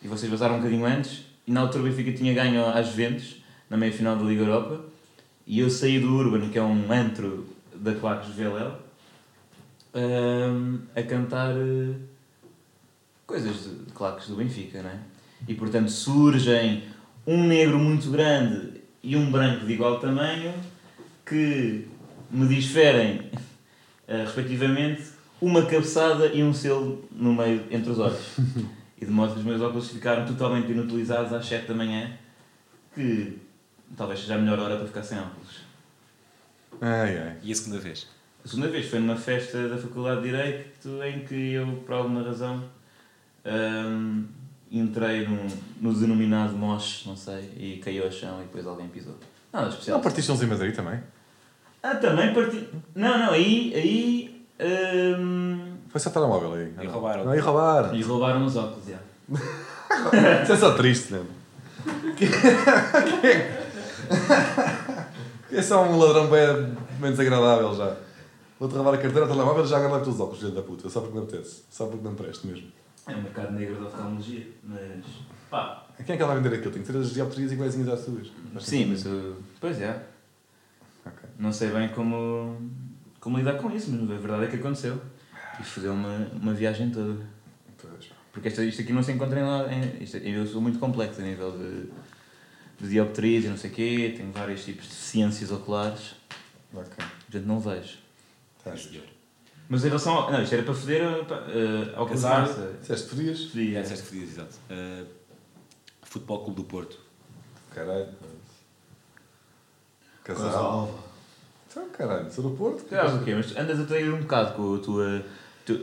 [0.02, 3.42] e vocês vazaram um bocadinho antes, e na altura o Benfica tinha ganho às Juventus,
[3.70, 4.86] na meia-final da Liga Europa,
[5.46, 7.46] e eu saí do Urban, que é um antro
[7.76, 8.74] da Claques de VLL,
[9.94, 11.96] hum, a cantar eh,
[13.26, 15.00] coisas de, de claques do Benfica, não é?
[15.48, 16.84] E portanto surgem
[17.26, 20.54] um negro muito grande e um branco de igual tamanho
[21.26, 21.88] que
[22.32, 23.30] me diferem,
[24.08, 25.04] eh, respectivamente,
[25.42, 28.38] uma cabeçada e um selo no meio entre os olhos.
[29.04, 32.10] e de modo que os meus óculos ficaram totalmente inutilizados às 7 da manhã,
[32.96, 33.38] que
[33.98, 35.62] talvez seja a melhor hora para ficar sem óculos.
[36.80, 37.38] Ai, ai.
[37.44, 38.08] E a segunda vez?
[38.44, 42.24] A segunda vez foi numa festa da Faculdade de Direito em que eu, por alguma
[42.24, 42.64] razão,
[43.46, 44.26] hum,
[44.72, 45.48] entrei no,
[45.82, 49.18] no denominado moche, não sei, e caiu ao chão e depois alguém pisou.
[49.52, 49.98] Nada especial.
[49.98, 51.04] Não partiste uns em Madrid também?
[51.82, 52.70] Ah, também parti.
[52.96, 53.74] Não, não, aí.
[53.76, 54.46] aí
[55.20, 55.63] hum,
[55.94, 56.74] Foi só telemóvel aí.
[56.82, 57.24] E roubaram.
[57.24, 57.96] Não, e roubaram.
[57.96, 58.98] e roubaram os óculos, já.
[60.44, 61.24] Isso é só triste, não é?
[65.52, 67.96] É só um ladrão bem menos agradável já.
[68.60, 70.90] Vou-te roubar a carteira, o telemóvel já agarrar os óculos, filho da puta.
[70.90, 71.64] Só porque me apetece.
[71.70, 72.68] Só porque me presto mesmo.
[73.08, 75.06] É um mercado negro da oftalmologia, mas.
[75.50, 75.86] pá.
[76.06, 76.74] Quem é que ela vai vender aquilo?
[76.74, 78.32] Tem que ter as dioptrias iguaizinhas às suas.
[78.62, 79.06] Sim, mas.
[79.06, 80.02] eu- pois é.
[81.06, 81.30] Ok.
[81.38, 82.58] Não sei bem como,
[83.20, 85.00] como lidar com isso, mas a verdade é que aconteceu.
[85.60, 87.18] E fodeu uma, uma viagem toda.
[87.78, 88.10] Pois.
[88.32, 89.66] Porque esta, isto aqui não se encontra em lá.
[90.24, 91.90] Eu sou muito complexo a nível de,
[92.84, 96.16] de dioptrias e não sei o quê, tenho vários tipos de deficiências oculares,
[96.74, 96.90] Ok.
[96.98, 97.98] portanto não vejo.
[98.64, 98.74] Tá.
[99.70, 100.32] Mas em relação ao.
[100.32, 102.48] Não, isto era para foder uh, ao Casar.
[102.80, 103.40] Disseste podias?
[103.40, 103.82] É, Fodia.
[103.82, 104.56] disseste que fodias, exato.
[104.70, 105.08] Uh,
[106.02, 107.00] Futebol Clube do Porto.
[107.72, 108.08] Caralho.
[110.24, 111.04] Casal.
[111.70, 112.84] Então, caralho, sou do Porto.
[112.86, 113.34] Claro, o quê?
[113.36, 115.26] Mas andas a trair um bocado com a tua.
[115.66, 115.80] Tu,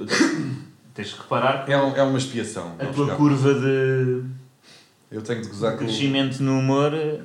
[0.94, 2.74] tens que reparar que É, um- é uma expiação.
[2.78, 4.22] a tua curva de
[5.10, 7.20] Eu tenho de gozar com crescimento no humor uh,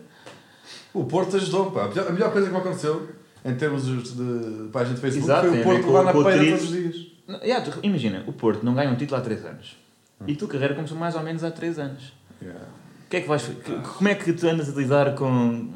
[0.94, 1.86] O Porto ajudou, pá.
[1.86, 3.10] A melhor- A melhor coisa que me aconteceu
[3.44, 6.50] em termos de página de Facebook Exato, foi o Porto lá na triz.
[6.52, 6.96] todos os dias.
[7.44, 9.78] Yeah, tu- imagina, o Porto não ganha um título há 3 anos.
[10.26, 12.14] E a tua carreira começou mais ou menos há 3 anos.
[12.42, 12.62] Yeah.
[13.10, 15.70] Que é que vais, que- como é que tu andas a lidar com,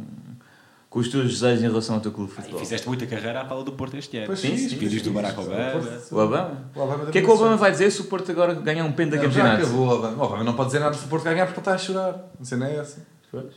[0.90, 2.60] com os teus desejos em relação ao teu clube de E futebol?
[2.60, 4.26] fizeste muita carreira à pala do Porto este ano.
[4.28, 5.72] Pois Sim, sim, sim, Vídeos do Barack Obama.
[6.12, 6.72] O Obama?
[6.76, 8.84] O Obama O que é que o Obama vai dizer se o Porto agora ganhar
[8.86, 10.24] um penta Não, Já acabou, o Obama.
[10.24, 12.32] O Obama não pode dizer nada se o Porto ganhar porque está a chorar.
[12.40, 13.06] A cena é essa.
[13.32, 13.54] Pois.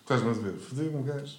[0.00, 0.54] Estás-me a ver?
[0.54, 1.36] Fodeu um gajo.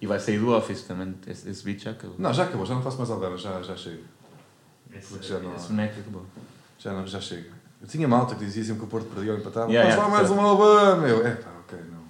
[0.00, 2.16] E vai sair do Office também, esse, esse beat já acabou.
[2.18, 4.02] Não, já acabou, já não faço mais Obama, já, já chego.
[4.90, 6.24] Esse, Porque já não esse boneco acabou.
[6.78, 7.50] Já, não, já chego.
[7.82, 9.70] Eu tinha malta que dizia sempre que o Porto perdia ou empatava.
[9.70, 10.42] Yeah, Mas yeah, lá mais certo.
[10.42, 11.06] um Obama!
[11.06, 12.00] Eu, é pá, ok, não.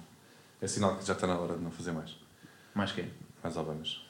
[0.61, 2.15] É sinal que já está na hora de não fazer mais.
[2.73, 3.09] Mais quem?
[3.43, 4.01] Mais Obamas.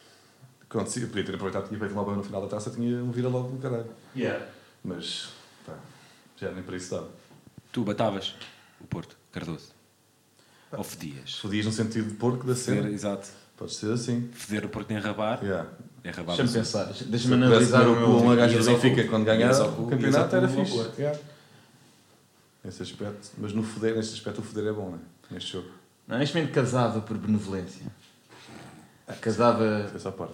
[0.70, 3.04] Quando se, eu podia ter aproveitado, tinha feito um Obama no final da taça, tinha
[3.04, 3.90] um vira logo no caralho.
[4.16, 4.46] Yeah.
[4.84, 5.30] Mas,
[5.66, 5.74] pá,
[6.38, 7.10] já nem para isso dava.
[7.72, 8.36] Tu batavas
[8.80, 9.70] o Porto, Cardoso.
[10.72, 11.36] Ou fedias.
[11.40, 12.94] Fodias no sentido de porco da Feder, cena.
[12.94, 13.28] exato.
[13.58, 14.30] Pode ser assim.
[14.34, 15.44] Feder o Porto tem rabar.
[15.44, 15.70] Yeah.
[16.04, 16.36] É rabar.
[16.38, 18.18] Deixa-me pensar, deixa-me analisar o meu...
[18.18, 19.10] uma gaja do Benfica cu.
[19.10, 20.72] quando ao o campeonato era fixe.
[20.72, 20.98] Porto.
[20.98, 21.20] Yeah.
[22.64, 23.30] Nesse aspecto.
[23.38, 25.00] Mas no foder, neste aspecto, o foder é bom, né?
[25.30, 25.70] Neste jogo.
[26.08, 27.86] Não, neste momento casava por benevolência.
[29.20, 29.92] Casava...
[30.00, 30.34] Só parvo.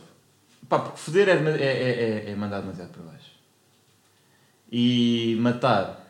[0.70, 3.32] Pá, porque foder é, é, é, é, é mandar demasiado para baixo.
[4.72, 6.06] E matar...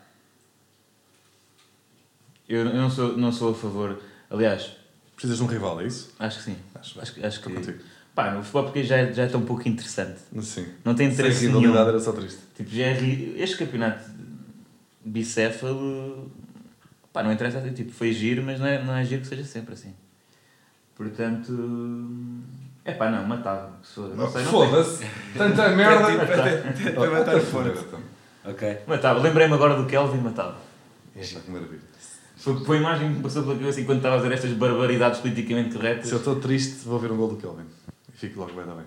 [2.48, 4.00] Eu, eu não, sou, não sou a favor...
[4.30, 4.72] Aliás,
[5.14, 6.14] Precisas de um rival, é isso?
[6.18, 6.56] acho que sim.
[6.74, 7.00] Acho.
[7.00, 7.52] Acho, que- acho que...
[7.52, 7.78] contigo.
[8.14, 10.18] Pá, no futebol porque já, é- já é tão pouco interessante.
[10.42, 10.66] Sim.
[10.84, 11.88] Não tem Sem interesse rivalidade nenhum.
[11.88, 12.38] era só triste.
[12.56, 12.98] Tipo, já é
[13.36, 14.10] este campeonato
[15.04, 16.30] bicéfalo,
[17.12, 19.74] pá, não interessa, tipo, foi giro, mas não é, não é giro que seja sempre
[19.74, 19.94] assim.
[20.98, 21.52] Portanto,
[22.84, 23.70] é pá, não, matava.
[23.82, 24.50] se for- Não sei, não.
[24.50, 25.06] Foda-se!
[25.36, 26.26] Tanta merda!
[26.94, 28.00] Para matar então.
[28.44, 28.78] Ok.
[28.86, 30.58] Matava, lembrei-me agora do Kelvin, matava.
[31.14, 31.80] Eita, que maravilha.
[32.36, 35.20] Foi, foi a imagem que me passou pela cabeça enquanto estava a fazer estas barbaridades
[35.20, 36.06] politicamente corretas.
[36.08, 37.64] Se eu estou triste, vou ver um gol do Kelvin.
[38.12, 38.84] E fico logo bem da bem.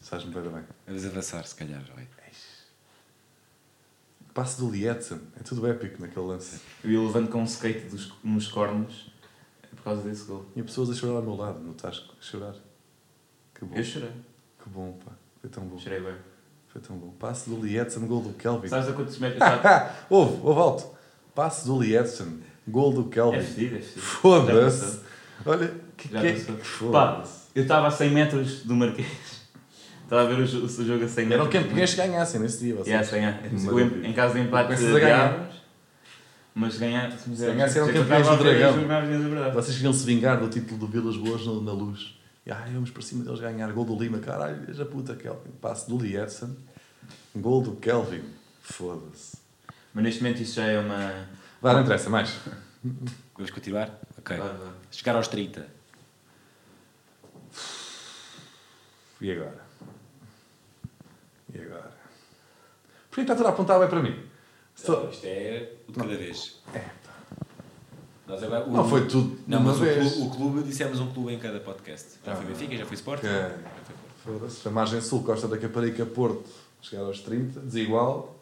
[0.00, 0.62] Sais-me bem da bem.
[0.86, 1.82] Vamos avançar, se calhar.
[1.94, 2.04] vai.
[4.32, 5.20] Passo do Lietzen.
[5.38, 6.60] É tudo épico naquele lance.
[6.82, 9.12] Eu ia levando com um skate dos, nos cornos
[9.84, 10.44] causa desse gol.
[10.52, 12.14] Tinha pessoas a chorar ao meu lado, no Tasco.
[12.18, 12.54] A chorar.
[13.54, 13.76] Que bom.
[13.76, 14.10] Eu chorei,
[14.62, 15.12] Que bom, pá.
[15.40, 15.78] Foi tão bom.
[15.78, 16.14] chorei bem.
[16.68, 17.10] Foi tão bom.
[17.18, 18.68] Passo do Lietzen, gol do Kelvin.
[18.68, 19.40] Sabes a quantos metros?
[20.10, 20.86] Houve, houve alto.
[21.34, 23.40] Passo do Lietzen, gol do É Kelvin.
[23.42, 24.00] fedido, é fedido.
[24.00, 25.00] Já Foda-se.
[25.46, 27.24] Olha, que, Já que, que Pá,
[27.54, 29.06] eu estava a 100 metros do Marquês.
[30.04, 31.48] Estava a ver o, jo- o jogo a 100 metros.
[31.48, 32.74] Eram campeões que ganhassem nesse dia.
[32.74, 32.88] vocês.
[32.88, 33.62] Yeah, 100 metros.
[33.64, 33.96] Maravilha.
[34.00, 35.54] O em- Em caso de empate, ganhávamos,
[36.54, 39.44] Mas ganhar, ganhassem, eu campeões do Dragão.
[39.44, 39.50] é.
[39.50, 42.16] Vocês queriam se vingar do título do Vilas Boas na, na luz.
[42.46, 43.72] E ai, vamos para cima deles ganhar.
[43.72, 45.50] Gol do Lima, caralho, veja a puta, Kelvin.
[45.60, 46.56] Passo do Lietzen,
[47.34, 48.22] gol do Kelvin.
[48.62, 49.36] Foda-se.
[49.92, 51.26] Mas neste momento isso já é uma.
[51.60, 52.38] Vai, não interessa, mais.
[53.34, 53.98] Vamos continuar?
[54.18, 54.36] Ok.
[54.36, 54.72] Vai, vai.
[54.92, 55.66] Chegar aos 30.
[59.20, 59.64] E agora?
[61.52, 61.92] E agora?
[63.08, 64.23] Porquê está tudo a apontar bem para mim?
[64.76, 64.92] Isto
[65.24, 66.60] é o de cada vez.
[68.26, 71.32] Nós agora, o- Não foi tudo Não, mas o clube, o clube, dissemos um clube
[71.34, 72.18] em cada podcast.
[72.24, 72.48] Já foi Ah.
[72.48, 73.26] Benfica, já foi Sporting.
[73.26, 74.38] Foi Porto.
[74.40, 74.68] Foda-se.
[74.68, 76.48] A margem sul, Costa da Caparica, Porto.
[76.80, 78.34] Chegar aos 30, desigual.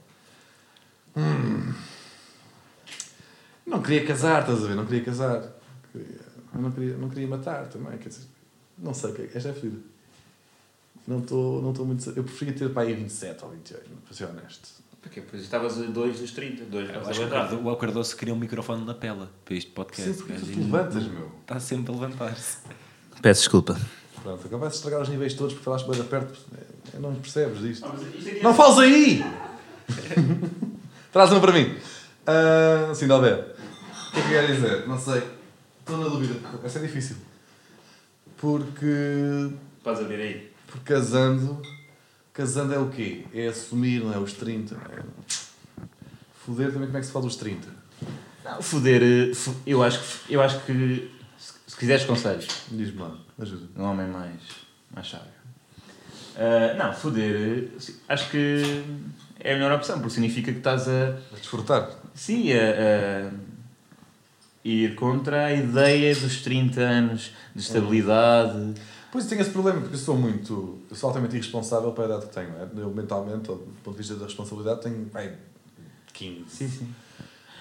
[1.16, 1.74] Hum.
[3.66, 4.74] Não queria casar, estás a ver?
[4.76, 5.52] Não queria casar.
[5.92, 6.06] Queria-
[6.54, 8.24] não queria, não queria matar também, quer dizer.
[8.78, 9.30] Não sei o que é.
[9.34, 9.80] Esta é fedida.
[11.06, 12.09] Não estou não estou muito.
[12.10, 14.81] Eu preferia ter para aí 27 ou 28, para ser honesto.
[15.03, 15.20] Porquê?
[15.29, 16.65] Pois estavas a 2 dos 30.
[16.65, 19.70] 2 Eu acho que o Cardo- o Cardoso queria um microfone na pela para este
[19.73, 20.12] podcast.
[20.12, 21.31] Sim, porque tu te levantas, meu.
[21.43, 22.59] Está sempre a levantar-se.
[23.20, 23.79] Peço desculpa.
[24.23, 26.39] Pronto, agora vais estragar os níveis todos porque falaste bem de perto.
[26.95, 27.87] É, Não percebes disto.
[27.87, 29.24] Não, Não fales aí!
[31.12, 31.77] Traz uma para mim.
[32.27, 33.35] Ah, sim, Dalber.
[34.09, 34.87] O que é que quer dizer?
[34.87, 35.23] Não sei.
[35.81, 36.35] Estou na dúvida.
[36.65, 37.16] Essa é difícil.
[38.37, 39.51] Porque.
[39.83, 40.53] Podes abrir aí.
[40.69, 41.61] Porque casando.
[42.32, 43.24] Casando é o quê?
[43.34, 44.18] É assumir, não é?
[44.18, 44.74] Os 30.
[44.74, 45.02] não é?
[46.44, 47.68] Foder também como é que se fala dos 30?
[48.44, 49.02] Não, foder.
[49.02, 49.32] eh,
[49.66, 50.32] Eu acho que.
[50.34, 53.68] Eu acho que se, se quiseres conselhos Diz-me lá, ajuda.
[53.76, 54.40] um homem mais,
[54.94, 55.28] mais sábio.
[56.36, 57.68] Ah, não, foder.
[57.78, 58.82] eh, Acho que
[59.38, 61.10] é a melhor opção, porque significa que estás a.
[61.32, 61.90] A desfrutar.
[62.14, 63.30] Sim, a, a
[64.64, 68.74] ir contra a ideia dos 30 anos de estabilidade.
[69.12, 70.78] Pois tenho esse problema, porque eu sou muito.
[70.90, 72.48] Eu sou altamente irresponsável para a idade que tenho.
[72.48, 72.66] é?
[72.80, 75.06] Eu mentalmente, ou do ponto de vista da responsabilidade, tenho.
[75.12, 75.32] Bem,
[76.14, 76.44] 15.
[76.48, 76.89] Sim, sim.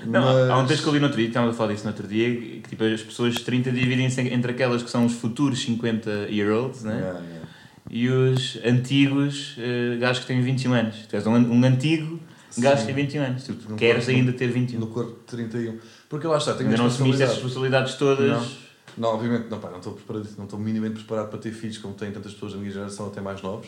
[0.06, 1.92] Não, há um texto que eu li no outro dia, estávamos a falar disso no
[1.92, 5.62] outro dia, que tipo, as pessoas de 30 dividem-se entre aquelas que são os futuros
[5.62, 6.96] 50 year olds né?
[6.98, 7.48] Yeah, yeah.
[7.92, 10.96] e os antigos uh, gajos que têm 21 anos.
[11.08, 12.20] Tu és um, um antigo
[12.58, 12.86] gajo que Sim.
[12.88, 13.44] tem 21 anos.
[13.44, 14.80] Tu Não queres posso- ainda ter 21.
[14.80, 15.78] No corpo de 31.
[16.10, 17.84] Porque lá está, tenho Ainda não assumiste essas responsabilidade.
[17.92, 18.52] responsabilidades todas.
[18.52, 18.71] Não,
[19.02, 22.12] obviamente, não, pá, não estou preparado, não estou minimamente preparado para ter filhos como têm
[22.12, 23.68] tantas pessoas da minha geração, até mais novos.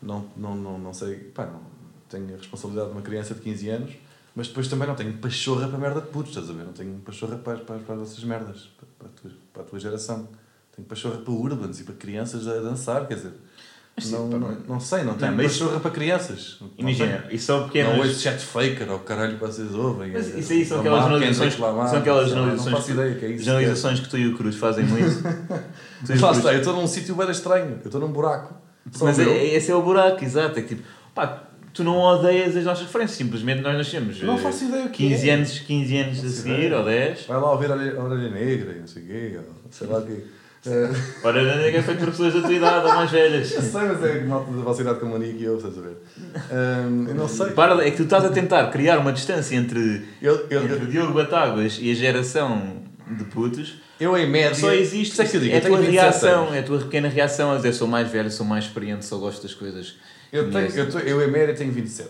[0.00, 1.60] Não, não, não, não sei, pá, não,
[2.08, 3.94] tenho a responsabilidade de uma criança de 15 anos,
[4.34, 6.64] mas depois também não tenho pachorra para merda de putos, estás a ver?
[6.64, 9.80] Não tenho pachorra para, para, para essas merdas, para, para, a tua, para a tua
[9.80, 10.28] geração.
[10.74, 13.32] Tenho pachorra para urbans e para crianças a dançar, quer dizer.
[14.06, 16.56] Não, não, não sei, não tenho pachorra para crianças.
[16.60, 17.98] Não Imagina, e são Não pequenas.
[17.98, 20.12] ouço chat faker ou caralho que vocês ouvem.
[20.12, 21.54] Mas é- isso aí são Lamar, aquelas generalizações-
[21.90, 23.44] são aquelas generalizações Não faço que- ideia que é isso.
[23.44, 25.22] Generalizações que tu e o Cruz fazem muito.
[26.20, 28.54] Lá está, eu estou num sítio bem estranho, eu estou num buraco.
[29.00, 30.58] Mas é, esse é o buraco, exato.
[30.58, 30.82] É que tipo,
[31.14, 31.44] pá,
[31.74, 34.22] tu não odeias as nossas referências, simplesmente nós nascemos.
[34.22, 35.34] Não eh, faço ideia o que 15 é.
[35.34, 36.78] anos, 15 anos a seguir, ideia.
[36.78, 37.26] ou 10.
[37.26, 39.86] Vai lá ouvir a orelha, a orelha negra e não sei o quê, ou sei
[39.86, 40.24] lá o quê.
[40.68, 40.90] Eh,
[41.24, 43.52] Ora, nega é feito por pessoas da tua idade ou mais velhas.
[43.52, 45.80] Eu sei, mas é malta da vossa idade como a Nick e eu, estás a
[45.80, 45.96] ver?
[46.50, 47.46] Ahm, eu não sei.
[47.52, 50.86] Para, é que tu estás a tentar criar uma distância entre, Eu, eu, entre eu,
[50.86, 53.74] Diogo Batáguas e a geração de putos.
[53.98, 54.54] eu em média.
[54.54, 55.20] Só existe.
[55.20, 56.54] É que eu digo, é a tua 27 reação, anos.
[56.54, 59.42] é a tua pequena reação a dizer sou mais velho, sou mais experiente, só gosto
[59.42, 59.96] das coisas.
[60.32, 62.08] Eu, tenho, eu, tô- eu em média tenho 27.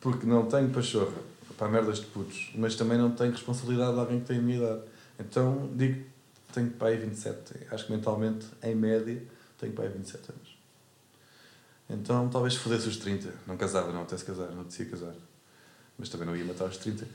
[0.00, 1.06] Porque não tenho pachorra
[1.56, 4.58] para merdas de putos, mas também não tenho responsabilidade de alguém que tem a minha
[4.58, 4.80] idade.
[5.18, 6.02] Então digo
[6.54, 7.66] tenho para aí 27.
[7.70, 9.22] Acho que mentalmente, em média,
[9.58, 10.54] tenho para aí 27 anos.
[11.88, 13.32] Então talvez fodesse os 30.
[13.46, 15.14] Não casava, não até se casar, não decidia casar.
[15.98, 17.06] Mas também não ia matar aos 30.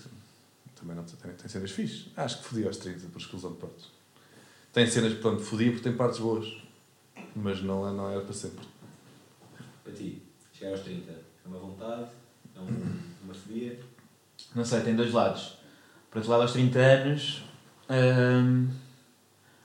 [0.75, 2.07] Também não tem, tem cenas fixes.
[2.15, 3.87] Acho que fodia aos 30 por exclusão de partes.
[4.71, 6.47] Tem cenas, pronto, fodia porque tem partes boas.
[7.35, 8.65] Mas não, é- não era para sempre.
[9.83, 10.21] Para ti,
[10.53, 12.09] chegar aos 30, é uma vontade,
[12.55, 13.79] é um, uma fobia.
[14.55, 15.57] Não sei, tem dois lados.
[16.09, 17.43] Por outro lado, aos 30 anos,
[17.89, 18.69] hum,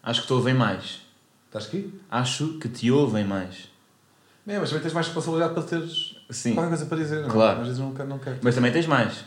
[0.05, 1.01] acho que te ouvem mais.
[1.47, 1.93] Estás aqui?
[2.11, 3.69] Acho que te ouvem mais.
[4.47, 6.53] É, mas também tens mais responsabilidade para teres Sim.
[6.55, 7.31] qualquer coisa para dizer, não é?
[7.33, 7.61] Claro.
[7.61, 8.37] Às vezes nunca, não quero.
[8.43, 9.25] Mas também tens mais.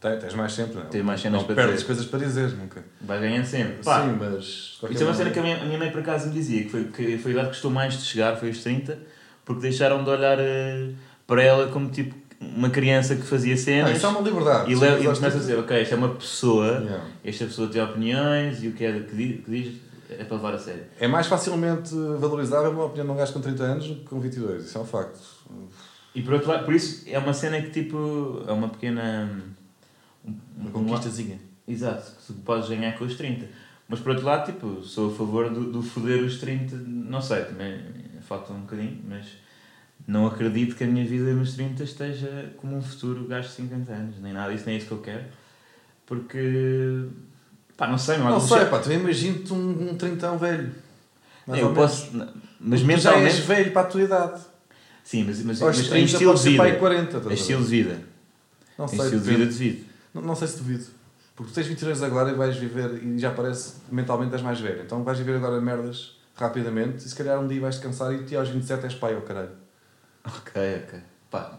[0.00, 0.84] Tens, tens mais sempre, não é?
[0.86, 1.86] Tens mais cenas não para perdes dizer.
[1.86, 2.84] coisas para dizer, nunca.
[3.00, 3.82] Vais ganhando sempre.
[3.82, 4.44] Pá, Sim, mas...
[4.90, 6.68] Isto é uma cena que a minha, a minha mãe por acaso me dizia, que
[6.70, 8.98] foi, que foi a idade que estou mais de chegar, foi os 30,
[9.44, 10.90] porque deixaram de olhar eh,
[11.26, 14.70] para ela como tipo uma criança que fazia Não, cenas isso é uma liberdade.
[14.70, 17.04] e, le- e começa a dizer, ok, esta é uma pessoa, Yeah.
[17.24, 19.74] esta pessoa tem opiniões e o que é que diz, que diz
[20.10, 20.84] é para levar a sério.
[21.00, 24.20] É mais facilmente valorizável uma opinião de um gajo com 30 anos do que com
[24.20, 24.64] 22.
[24.64, 25.18] Isso é um facto.
[26.14, 29.30] E por outro lado, por isso é uma cena que tipo, é uma pequena...
[30.24, 31.38] um- Uma um- conquistazinha.
[31.68, 33.46] Exato, que tu podes ganhar com os 30.
[33.88, 37.44] Mas por outro lado, tipo, sou a favor do, do foder os 30, não sei,
[37.44, 37.80] também
[38.22, 39.26] falta um bocadinho, mas
[40.08, 43.92] não acredito que a minha vida nos 30 esteja como um futuro gajo de 50
[43.92, 45.24] anos, nem nada disso, nem é isso que eu quero.
[46.04, 47.06] Porque,
[47.76, 50.72] pá, não sei, há Não sei, ser- pá, tu imagino-te um, um trintão velho.
[51.46, 51.92] Mais eu menos.
[51.92, 52.10] posso,
[52.60, 54.40] mas Tu já és mentalmente, velho para a tua idade.
[55.04, 57.02] sim, mas, mas, Aos mas em 30 estilo pode de vida, 40.
[57.18, 58.00] estás a em estilo de vida,
[58.78, 59.84] Não em sei, estilo de vida devido.
[60.14, 60.84] Não, não sei se duvido.
[61.36, 64.82] Porque tu tens 22 agora e vais viver e já parece mentalmente és mais velho.
[64.82, 68.24] Então vais viver agora merdas rapidamente e se calhar um dia vais te cansar e
[68.24, 69.50] ti aos 27 és pai ou caralho.
[70.24, 70.52] Ok,
[70.86, 70.98] ok,
[71.30, 71.58] pá,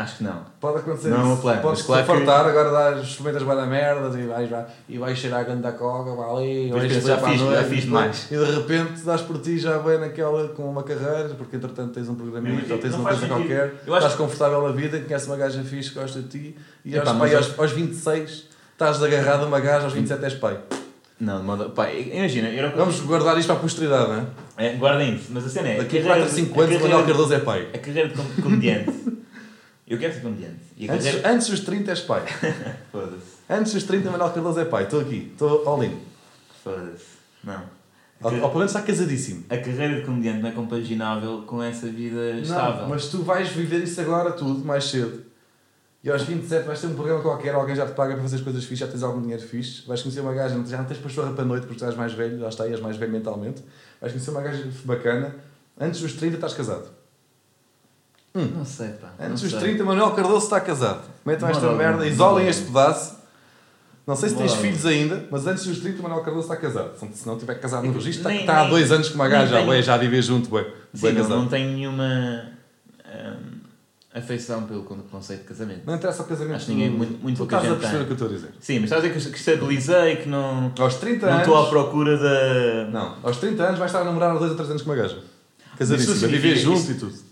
[0.00, 0.42] acho que não.
[0.60, 1.42] Pode acontecer Não é isso.
[1.42, 4.66] plano, Podes claro te que- fartar, agora dás, experimentas bem da merda e vais, vai,
[4.88, 7.30] e vais cheirar a grande da coca, vai ali, vais pensas, sair já para a
[7.32, 8.26] fiz- noite, já fiz e depois- demais.
[8.30, 12.08] E de repente dás por ti já bem naquela com uma carreira, porque entretanto tens
[12.08, 13.36] um programinha Mas ou tens uma coisa sentido.
[13.36, 16.56] qualquer, Eu acho estás confortável na vida, conheces uma gaja fixe que gosta de ti
[16.84, 20.24] e Epá, aos, mas pai, aos, aos 26 estás agarrado a uma gaja, aos 27
[20.24, 20.58] és pai.
[21.20, 24.18] Não, de modo, pá, imagina, eu não Vamos guardar isto para a posteridade, não
[24.56, 24.68] é?
[24.68, 25.78] É, guardem isso, mas a cena é.
[25.78, 27.68] Daqui a carreira 4 a de- 5 anos o Manuel carreira, Cardoso é pai.
[27.74, 28.92] a carreira de com- comediante.
[29.88, 30.60] Eu quero ser comediante.
[30.76, 31.30] E Antes, carreira.
[31.32, 32.22] antes dos 30 és pai.
[32.92, 33.38] Foda-se.
[33.48, 34.84] Antes dos 30 Manuel Cardoso é pai.
[34.84, 35.98] Estou aqui, estou all in.
[36.62, 37.04] Foda-se.
[37.42, 37.62] Não.
[38.20, 39.44] Ou, ou pelo menos está casadíssimo.
[39.48, 42.82] A carreira de comediante não é compaginável com essa vida estável.
[42.82, 45.22] Não, mas tu vais viver isso agora tudo, mais cedo.
[46.02, 48.42] E aos 27 vais ter um programa qualquer, alguém já te paga para fazer as
[48.42, 51.32] coisas fixas, já tens algum dinheiro fixe, vais conhecer uma gaja, já não tens pachorra
[51.32, 53.62] para a noite porque tu és mais velho, já está aí, és mais velho mentalmente.
[54.00, 55.34] Vais conhecer uma gaja bacana,
[55.78, 56.88] antes dos 30 estás casado.
[58.44, 59.08] Não sei, pá.
[59.20, 59.60] Antes dos sei.
[59.60, 61.02] 30 Manuel Cardoso está casado.
[61.24, 63.16] Metam esta merda, isolem este pedaço.
[64.06, 66.92] Não sei se tens filhos ainda, mas antes dos 30 Manuel Cardoso está casado.
[67.12, 69.56] Se não tiver casado no registro, está, Nem- está há dois anos com uma gaja,
[69.56, 70.64] tenho- ué, já viver junto, ué.
[70.94, 71.36] Sim, não, casado.
[71.40, 72.44] não tenho nenhuma
[73.04, 73.58] hum,
[74.14, 75.82] afeição pelo con- conceito de casamento.
[75.84, 76.56] Não interessa o casamento.
[76.56, 78.28] Acho que ninguém- muito- muito tu pouca estás a gente perceber o que eu estou
[78.28, 78.48] a dizer.
[78.60, 80.72] Sim, mas estás a dizer que, que estabilizei, que não.
[80.78, 81.46] Aos 30 Não anos.
[81.46, 82.90] estou à procura da.
[82.90, 84.96] Não, aos 30 anos vais estar a namorar há 2 ou 3 anos com uma
[84.96, 85.18] gaja.
[85.78, 87.27] Casadíssimo, Isso a viver junto e tudo.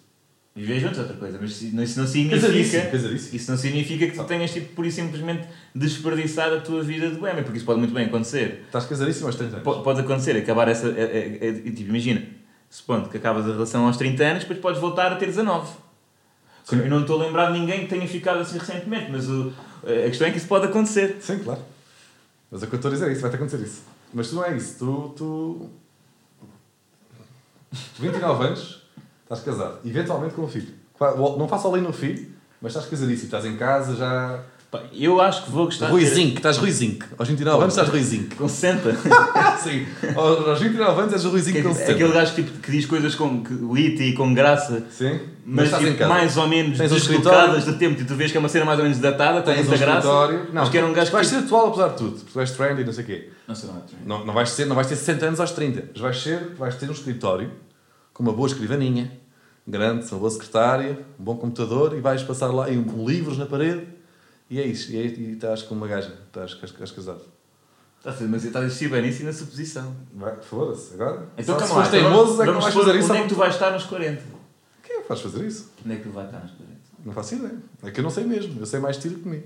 [0.56, 2.96] Viver juntos é outra coisa, mas isso não- significa.
[3.36, 7.16] Isso não significa que tu tenhas tipo, pura e simplesmente desperdiçado a tua vida de
[7.16, 8.62] boêmia, porque isso pode muito bem acontecer.
[8.64, 9.64] Estás casadíssimo aos 30 anos.
[9.64, 10.88] Po- Pode acontecer, acabar essa.
[10.88, 12.26] é- é- é- tipo, imagina,
[12.70, 15.70] supondo que acabas a relação aos 30 anos, depois podes voltar a ter 19.
[16.64, 16.78] Sim.
[16.78, 19.52] Eu não estou a lembrar de ninguém que tenha ficado assim recentemente, mas o-
[19.84, 21.18] a questão é que isso pode acontecer.
[21.20, 21.60] Sim, claro.
[22.50, 23.82] Mas o que eu estou a dizer é isso, vai-te acontecer isso.
[24.14, 24.78] Mas tu não é isso.
[24.78, 25.14] Tu.
[25.18, 25.70] tu...
[27.98, 28.82] 29 anos,
[29.26, 29.78] estás casado.
[29.84, 30.68] Eventualmente com um filho.
[31.38, 32.26] Não faço além no filho,
[32.60, 33.26] mas estás casadíssimo.
[33.26, 34.40] Estás em casa já.
[34.92, 36.98] Eu acho que vou gostar de ter- Ruizinho, estás Ruizinho.
[37.16, 38.28] Aos 29 anos estás Ruizinho.
[38.36, 38.94] com 60.
[39.62, 39.86] Sim.
[40.14, 41.92] Aos aos 29 anos és o Ruizinho com 60.
[41.92, 45.20] Aquele gajo tipo, que diz coisas com que, witty e com graça, Sim.
[45.46, 48.02] mas, em tipo, mais ou menos Tens um deslocadas de tempo.
[48.02, 49.78] E tu vês que é uma cena mais ou menos datada, com Tens um muita
[49.78, 49.98] graça.
[49.98, 50.38] escritório.
[50.52, 51.34] Não, mas que era um gajo vais que.
[51.36, 52.10] ser atual apesar de tudo.
[52.16, 53.30] Porque tu és trendy e não sei o quê.
[53.48, 53.82] Não sei nada.
[54.04, 55.84] Não, não, vais ser, não vais ter 60 anos aos 30.
[55.92, 57.50] Mas vais, ser, vais ter um escritório
[58.16, 59.12] com uma boa escrivaninha,
[59.68, 63.44] grande, uma boa secretária, um bom computador e vais passar lá e um, livros na
[63.44, 63.86] parede.
[64.48, 64.90] E é isso.
[64.90, 66.16] E, é, e estás com uma gaja.
[66.26, 67.20] Estás, estás, estás casado.
[67.98, 69.94] Está mas está a bem nisso e na suposição.
[70.40, 70.94] Foda-se.
[70.94, 71.28] Agora.
[71.36, 73.10] Então, Só se fores teimoso é que não vais fazer isso.
[73.10, 74.22] Onde é que tu vais estar nos 40?
[74.82, 75.72] Quem é que vais fazer isso?
[75.84, 76.74] Onde é que tu vais estar nos 40?
[77.04, 77.58] Não faço ideia.
[77.82, 78.58] É que eu não sei mesmo.
[78.58, 79.42] Eu sei mais tiro que mim.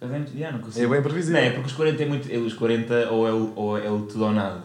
[0.00, 0.84] Eu nem- já, não consigo.
[0.86, 1.40] É bem previsível.
[1.40, 2.32] Não, é porque os 40 é muito.
[2.32, 4.62] é Os 40 ou é o, ou é o tudo ou nada.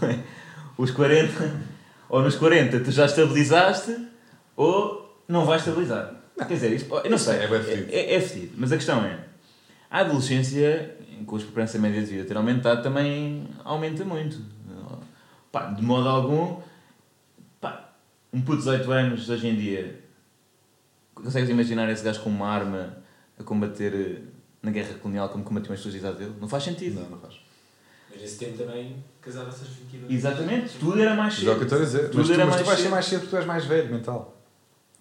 [0.78, 0.88] Não é?
[0.88, 1.60] Os 40,
[2.08, 3.96] ou nos 40 tu já estabilizaste,
[4.56, 6.14] ou não vais estabilizar.
[6.36, 7.36] Quer dizer, isto, eu não sei.
[7.36, 7.88] É fedido.
[7.92, 8.54] É, é fedido.
[8.56, 9.18] Mas a questão é:
[9.90, 14.38] a adolescência, com a esperança média de vida ter aumentado, também aumenta muito.
[15.52, 16.60] Pá, de modo algum,
[17.60, 17.92] pá,
[18.32, 20.00] um puto de 18 anos hoje em dia,
[21.12, 22.96] consegues imaginar esse gajo com uma arma
[23.36, 24.22] a combater eh,
[24.62, 26.36] na guerra colonial como combatiam as pessoas da idade dele?
[26.40, 27.00] Não faz sentido.
[27.00, 27.39] Não, não faz.
[28.10, 30.12] Mas nesse tempo também casava-se aos 22.
[30.12, 31.74] Exatamente, tudo era mais Mas é o que eu cedo.
[31.74, 32.08] estou a dizer.
[32.10, 32.90] Tudo Mas tu, era mas tu mais vais ser cedo.
[32.92, 34.36] mais cedo porque tu és mais velho, mental.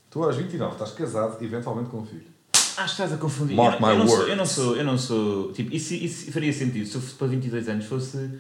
[0.10, 2.27] Tu aos 29 estás casado, eventualmente com um filho.
[2.56, 3.56] Acho que estás a confundir.
[3.57, 4.30] Mark eu, eu my não sou, words.
[4.31, 7.27] eu não sou, eu não sou, tipo, isso, isso faria sentido se eu fosse para
[7.27, 8.40] 22 anos fosse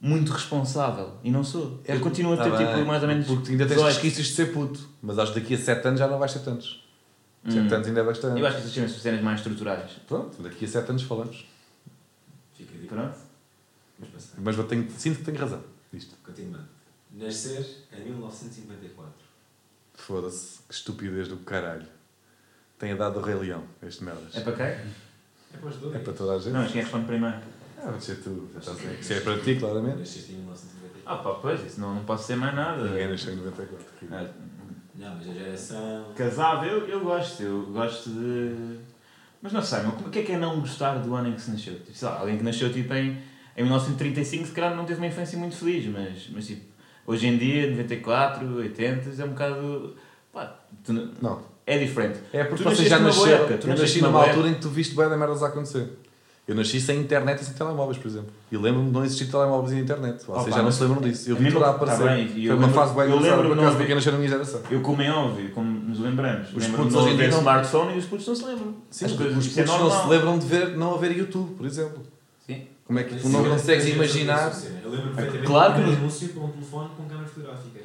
[0.00, 1.80] muito responsável e não sou.
[1.86, 3.92] eu continuo a ter Tá tipo bem, mais ou menos Porque ainda tens 18.
[3.94, 4.80] resquícios de ser puto.
[5.02, 6.84] Mas acho que daqui a 7 anos já não vais ser tantos.
[7.48, 7.74] 7 Hum.
[7.74, 8.38] anos ainda é bastante.
[8.40, 9.90] Eu acho que essas são cenas mais estruturais.
[10.06, 11.46] Pronto, daqui a 7 anos falamos.
[12.56, 12.86] Fica dito.
[12.94, 13.16] Pronto.
[14.08, 14.34] Passar.
[14.38, 15.62] Mas eu tenho, sinto que tenho razão.
[15.92, 16.14] Isto.
[16.24, 16.66] Continuando.
[17.12, 19.12] Nascer em 1954.
[19.94, 21.86] Foda-se, que estupidez do caralho.
[22.78, 24.34] Tem a dado do Rei Leão, este merdas.
[24.36, 24.66] É para quem?
[24.66, 25.94] É para os dois.
[25.94, 26.52] É para toda a gente.
[26.52, 27.36] Não, mas quem responde primeiro?
[27.78, 28.48] Ah, vai ser tu.
[28.54, 29.02] já estás a ver.
[29.04, 29.98] Se é para ti, claramente.
[29.98, 31.02] Nasceste em 1954.
[31.06, 32.84] Ah pá, pois, isso não, não posso ser mais nada.
[32.84, 33.86] Ninguém nasceu em 94.
[34.12, 34.30] Ah,
[34.94, 36.12] Não, mas a geração.
[36.16, 38.78] Casado, eu, eu gosto, eu gosto de.
[39.42, 41.34] Mas não sei, mas como- o que é que é não gostar do ano em
[41.34, 41.74] que se nasceu?
[41.80, 43.22] Tipo, sei lá, alguém que nasceu tipo, em,
[43.60, 46.62] em 1935 se calhar não teve uma infância muito feliz, mas, mas tipo,
[47.06, 49.94] hoje em dia, 94, 80, é um bocado.
[50.32, 52.18] Pá, tu não- é diferente.
[52.32, 53.44] É porque Tu vocês já nasceram.
[53.44, 55.88] época, tu Eu nasci numa altura em que tu viste bem da merdas a acontecer.
[56.48, 58.30] Eu nasci sem internet e sem telemóveis, por exemplo.
[58.50, 60.24] E lembro-me de não existir telemóveis e internet.
[60.26, 61.30] Vocês já não se lembram disso.
[61.30, 62.02] Eu vi tudo a não- tá aparecer.
[62.08, 64.30] bem, Foi uma lembro- fase bem eu engraçada lembro-me por acaso quem nasceu na minha
[64.30, 64.60] geração.
[64.68, 67.94] Eu, como é óbvio, como nos lembramos, Os lembro-me putos hoje em dia não- smartphone
[67.94, 68.74] e os putos não se lembram.
[68.90, 71.66] Sim, As os coisas, putos é não se lembram de ver, não haver YouTube, por
[71.66, 72.02] exemplo.
[72.90, 74.52] Como é que tu não consegues imaginar?
[74.82, 75.98] Eu lembro perfeitamente Claro de que um não.
[76.00, 77.80] anúncio com um telefone com câmara fotográfica.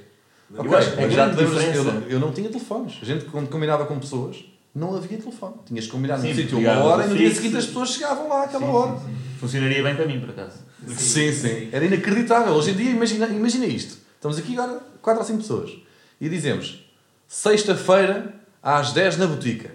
[0.51, 2.97] Eu acho que já grande te lembras- eu, eu não tinha telefones.
[2.99, 5.53] A gente, quando combinava com pessoas, não havia telefone.
[5.67, 8.27] Tinhas que combinar num Sim, sítio uma hora e no dia seguinte as pessoas chegavam
[8.27, 8.91] lá àquela Sim, hora.
[8.97, 9.15] sim, sim.
[9.39, 10.57] Funcionaria bem para mim, por acaso.
[10.87, 11.69] Sim, sim.
[11.71, 12.53] Era inacreditável.
[12.55, 13.97] Hoje em dia, imagina, imagina isto.
[14.15, 15.71] Estamos aqui agora, 4 ou 5 pessoas.
[16.19, 16.83] E dizemos,
[17.27, 18.33] sexta-feira,
[18.63, 19.69] às 10 na botica.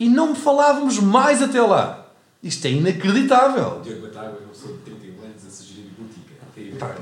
[0.00, 2.03] E não me falávamos mais até lá.
[2.44, 3.80] Isto é inacreditável.
[3.82, 6.34] Diogo Batágua, uma pessoa de 31 anos, a sugerir botica.
[6.54, 6.76] Caiu.
[6.76, 6.94] Pá,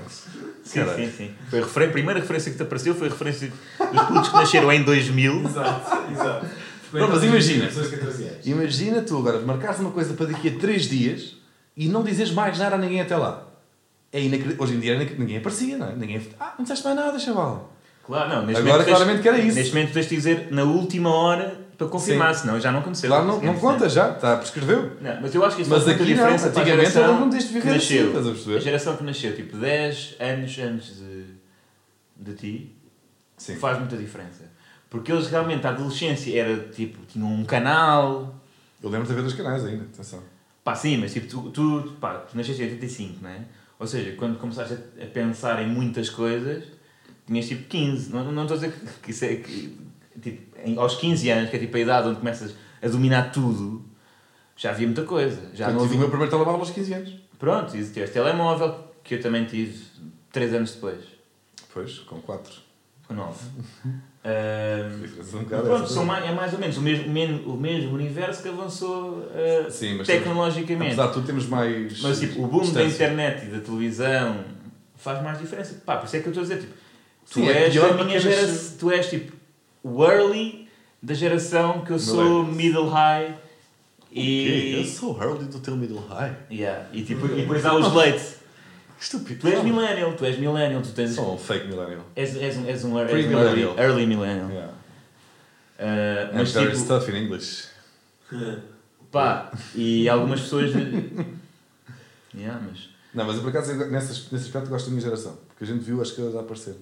[0.64, 1.30] Sim, sim, sim.
[1.50, 3.52] Foi a, referen- a primeira referência que te apareceu foi a referência
[3.92, 5.44] dos putos que nasceram em 2000.
[5.44, 6.46] Exato, exato.
[6.92, 7.66] Não, mas imagina.
[7.66, 8.46] 14 anos.
[8.46, 11.36] Imagina tu agora marcares uma coisa para daqui a 3 dias
[11.76, 13.48] e não dizes mais nada a ninguém até lá.
[14.12, 14.62] É inacreditável.
[14.64, 15.96] Hoje em dia ninguém aparecia, não é?
[15.96, 16.20] Ninguém...
[16.38, 17.72] Ah, não disseste mais nada, chaval.
[18.06, 18.46] Claro, não.
[18.46, 19.56] Neste Agora momento tens- claramente que era isso.
[19.56, 23.08] Neste momento tens de dizer na última hora para confirmar, senão já não aconteceu.
[23.10, 23.94] Claro, não, não Sim, conta sim.
[23.96, 24.96] já, está, prescreveu.
[25.00, 26.90] Não, mas eu acho que isso Mas faz muita aqui não, diferença a antigamente eu
[26.92, 28.06] geração lembro-me deste que viver assim, nasceu.
[28.32, 31.24] estás a A geração que nasceu tipo 10 anos antes de,
[32.16, 32.76] de ti
[33.36, 33.56] Sim.
[33.56, 34.44] faz muita diferença.
[34.88, 38.34] Porque eles realmente, a adolescência era tipo, tinham um canal.
[38.82, 40.22] Eu lembro de haver dois canais ainda, atenção.
[40.62, 43.40] Pá, sim, mas tipo, tu, tu, pá, tu nasceste em 85, não é?
[43.78, 46.64] Ou seja, quando começaste a, pensar em muitas coisas,
[47.26, 48.12] tinhas tipo 15.
[48.12, 49.36] Não, não estou a dizer que, que isso é.
[49.36, 49.76] Que,
[50.20, 53.84] tipo, aos 15 anos, que é tipo a idade onde começas a dominar tudo,
[54.56, 55.50] já havia muita coisa.
[55.54, 57.14] Já Já não tive o meu primeiro telemóvel aos 15 anos.
[57.38, 59.84] Pronto, e tiveste telemóvel, que eu também tive
[60.32, 61.00] 3 anos depois,
[61.72, 62.52] Pois, com 4.
[63.08, 63.34] com 9.
[64.24, 68.40] Ahm, Diferença um pronto, são mais, é mais ou menos o mesmo, o mesmo universo
[68.40, 70.92] que avançou ah, Sim, mas tecnologicamente.
[70.92, 72.00] Apesar de tudo, temos mais.
[72.00, 72.94] Mas tipo, o boom da distância.
[72.94, 74.44] internet e da televisão
[74.94, 75.82] faz mais diferença.
[75.84, 76.72] Pá, por isso é que eu estou a dizer, tipo,
[77.28, 79.32] tu Sim, é és pior a minha geração, tu és tipo
[79.82, 80.68] o early
[81.02, 82.56] da geração que eu sou Millennials.
[82.56, 83.38] middle high
[84.14, 86.36] E, Eu sou early do teu middle high.
[86.50, 88.36] yeah, e, tipo, e depois há os leite.
[89.00, 89.40] Estúpido.
[89.40, 91.10] Tu és millennial, tu és millennial, tu tens.
[91.14, 92.04] Sou um fake millennial.
[92.14, 93.78] És, és, um, és um, és um early, Pre-millennial.
[93.78, 94.50] early millennial.
[94.50, 94.72] Yeah.
[95.78, 97.68] Uh, And mas tipo, stuff in English.
[99.10, 100.70] pá, e algumas pessoas.
[102.34, 102.90] yeah, mas.
[103.14, 105.36] Não, mas eu por acaso, nesse, nesse aspecto, gosto da minha geração.
[105.48, 106.76] Porque a gente viu as coisas a aparecer.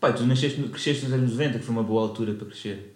[0.00, 2.94] Pá, tu nasceste, cresceste nos anos 90, que foi uma boa altura para crescer.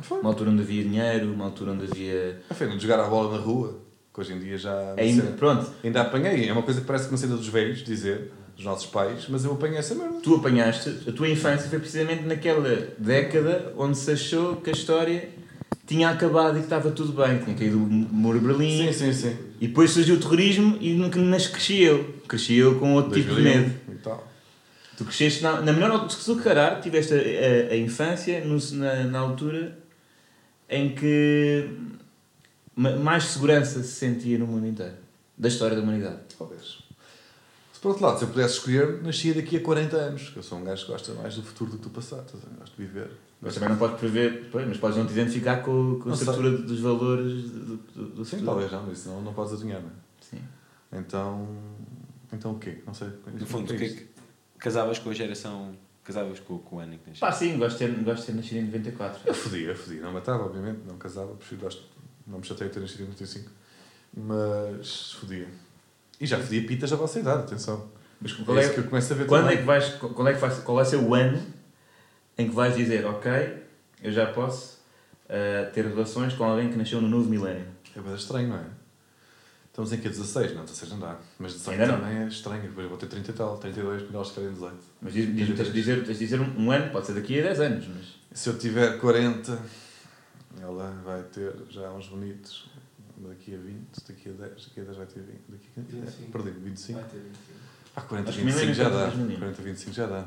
[0.00, 0.20] Foi.
[0.20, 2.40] Uma altura onde havia dinheiro, uma altura onde havia.
[2.48, 3.80] A feira de jogar a bola na rua,
[4.14, 4.94] que hoje em dia já.
[4.96, 6.48] Ainda, sei, pronto, ainda apanhei.
[6.48, 9.44] É uma coisa que parece que uma cena dos velhos, dizer, dos nossos pais, mas
[9.44, 10.20] eu apanhei essa merda.
[10.22, 15.28] tu apanhaste, a tua infância foi precisamente naquela década onde se achou que a história
[15.86, 19.12] tinha acabado e que estava tudo bem, tinha caído o muro de Berlim, Sim, sim,
[19.12, 19.36] sim.
[19.60, 22.14] e depois surgiu o terrorismo e nunca nas cresci eu.
[22.28, 23.74] Cresci eu com outro tipo de 2001 medo.
[23.90, 24.27] E tal.
[24.98, 28.58] Tu cresceste na, na melhor altura, se tu calhar, tiveste a, a, a infância no,
[28.72, 29.78] na, na altura
[30.68, 31.70] em que
[32.74, 34.96] ma- mais segurança se sentia no mundo inteiro,
[35.38, 36.18] da história da humanidade.
[36.36, 36.78] Talvez.
[37.72, 40.30] Se por outro lado, se eu pudesse escolher, nascia daqui a 40 anos.
[40.30, 42.26] Que eu sou um gajo que gosta mais do futuro do que do passado.
[42.32, 42.58] ver?
[42.58, 43.10] Gosto de viver.
[43.40, 46.50] Mas também não podes prever, pois, mas podes não te identificar com, com a estrutura
[46.58, 48.46] dos valores do, do, do Sim, futuro.
[48.46, 49.92] talvez não, mas isso não, não podes adivinhar, não é?
[50.20, 50.42] Sim.
[50.92, 51.48] Então.
[52.32, 52.78] Então o quê?
[52.84, 53.08] Não sei.
[53.32, 54.08] No fundo, o que é que
[54.58, 55.74] casavas com a geração.
[56.04, 57.20] Casavas com, com o ano em que nasceste?
[57.20, 59.20] Pá, sim, gosto de ter, gosto de ter nascido em 94.
[59.26, 59.96] Eu fodi, eu fodi.
[59.96, 61.82] Não matava, obviamente, não casava, prefiro, gosto,
[62.26, 63.50] não me chateio de ter nascido em 95.
[64.16, 65.48] Mas fodia.
[66.20, 67.88] E já fodia pitas da vossa idade, atenção.
[68.20, 70.26] Mas É qual é, isso que eu começo a ver quando é que vais, qual,
[70.26, 71.40] é que vai, qual vai ser o ano
[72.36, 73.62] em que vais dizer, ok,
[74.02, 74.78] eu já posso
[75.28, 77.66] ah, ter relações com alguém que nasceu no novo milénio?
[77.94, 78.64] É bem estranho, não é?
[79.78, 80.54] Estamos em que 16?
[80.56, 81.16] Não, 16 não dá.
[81.38, 82.00] Mas 18 Ainda não.
[82.00, 82.62] também é estranho.
[82.62, 84.76] Depois eu vou ter 30 e tal, 32, quando eles querem 18.
[85.00, 87.38] Mas diz, diz, tens, de dizer, tens de dizer um, um ano, pode ser daqui
[87.38, 88.06] a 10 anos, mas...
[88.36, 89.56] Se eu tiver 40,
[90.60, 92.68] ela vai ter já uns bonitos.
[93.18, 93.78] Daqui a 20,
[94.08, 95.28] daqui a 10, daqui a 10 vai ter 20.
[95.48, 96.32] Daqui a 10, 25.
[96.32, 96.98] perdi, 25.
[96.98, 97.38] Vai ter 25.
[97.94, 99.10] Ah, 40, Acho que 25 já milênio dá.
[99.10, 99.38] tem 2000.
[99.38, 100.24] 40, 25 já dá.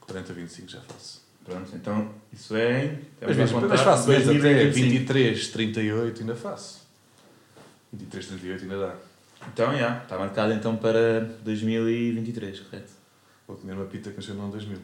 [0.00, 1.22] 40, 25 já faço.
[1.44, 3.00] Pronto, então isso é em...
[3.20, 4.90] Mas, mas, mas faço mesmo até 2025.
[4.90, 6.85] 23, 38 ainda faço.
[7.92, 8.96] 23, 38 ainda dá.
[9.52, 12.92] Então, já, está marcado então para 2023, correto?
[13.46, 14.78] Vou comer uma pita que nasceu no ano 2000.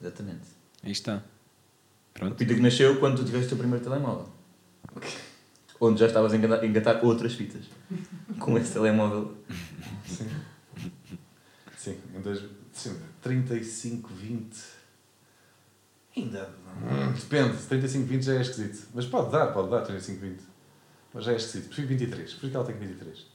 [0.00, 0.46] Exatamente.
[0.82, 1.16] Aí está.
[1.16, 2.36] A Pronto.
[2.38, 4.28] fita que nasceu quando tu tiveste o teu primeiro telemóvel.
[5.78, 7.66] Onde já estavas a engatar, engatar outras fitas.
[8.38, 9.36] Com esse telemóvel.
[10.06, 10.28] Sim.
[11.76, 12.42] Sim, em dois,
[12.72, 14.56] sim, 35, 20.
[16.16, 16.50] Ainda.
[16.82, 18.88] Hum, depende, 35, 20 já é esquisito.
[18.94, 20.40] Mas pode dar, pode dar 35, 20.
[21.16, 21.66] Mas já é esquisito.
[21.68, 22.30] Prefiro 23.
[22.30, 23.26] Prefiro que ela tenha 23.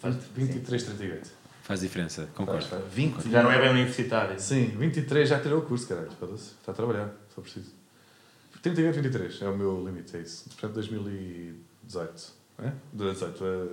[0.00, 1.30] Faz- 23, 38.
[1.62, 2.66] Faz diferença, concordo.
[2.66, 2.92] Faz, faz.
[2.92, 3.30] 20.
[3.30, 4.40] Já não é bem universitário.
[4.40, 6.10] Sim, 23 já tirou o curso, caralho.
[6.10, 6.54] Foda-se.
[6.58, 7.72] Está a trabalhar, for preciso.
[8.60, 10.48] 38, 23 é o meu limite, é isso.
[10.50, 12.32] Portanto, 2018.
[12.58, 12.72] É?
[12.92, 13.68] 18, é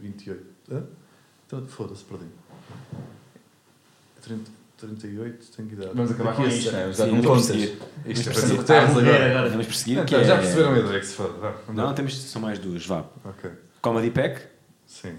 [0.00, 0.46] 28.
[0.70, 0.84] Hã?
[1.46, 2.24] Então, foda-se, perdi.
[4.22, 4.50] 30,
[4.86, 5.90] 38, tenho que idade.
[5.94, 6.92] Vamos acabar com a isto, se- não é?
[6.92, 7.60] Sim, Não vamos contas.
[7.60, 8.60] Isto é para prosseguir.
[8.60, 9.30] Está a certeza morrer agora.
[9.30, 9.50] agora.
[9.50, 10.24] Vamos prosseguir, que Então, é...
[10.24, 11.32] Já perceberam a ideia que se foda.
[11.38, 11.52] vá.
[11.72, 13.04] Não, temos, são mais duas, vá.
[13.24, 13.50] Ok.
[13.80, 14.42] Comedy Pack,
[14.86, 15.14] Sim.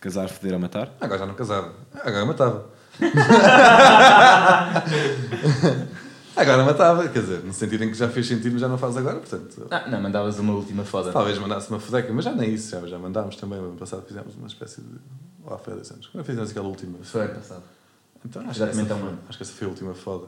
[0.00, 0.92] casar, foder ou matar.
[1.00, 1.72] Agora já não casava.
[1.94, 2.76] Agora matava.
[6.36, 8.96] agora matava, quer dizer, no sentido em que já fez sentido, mas já não faz
[8.96, 9.66] agora, portanto.
[9.70, 11.12] Ah, não, mandavas uma última foda.
[11.12, 13.58] Talvez mandasse uma fodeca, mas já nem isso, já, já mandámos também.
[13.58, 14.96] No ano passado fizemos uma espécie de.
[15.44, 16.06] Lá foi há 10 anos.
[16.08, 16.98] Quando fizemos aquela última.
[17.02, 17.62] Foi ano passado.
[18.26, 19.18] Então, acho, que Exatamente essa há um foi, ano.
[19.28, 20.26] acho que essa foi a última foda.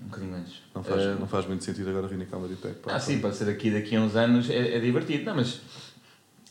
[0.00, 0.62] Um bocadinho antes.
[0.74, 2.74] Não faz, Ah, não faz muito sentido agora vir na Comedy Pack.
[2.76, 2.94] pá.
[2.94, 5.24] Ah, sim, pode ser daqui, daqui a uns anos, é, é divertido.
[5.24, 5.60] Não, mas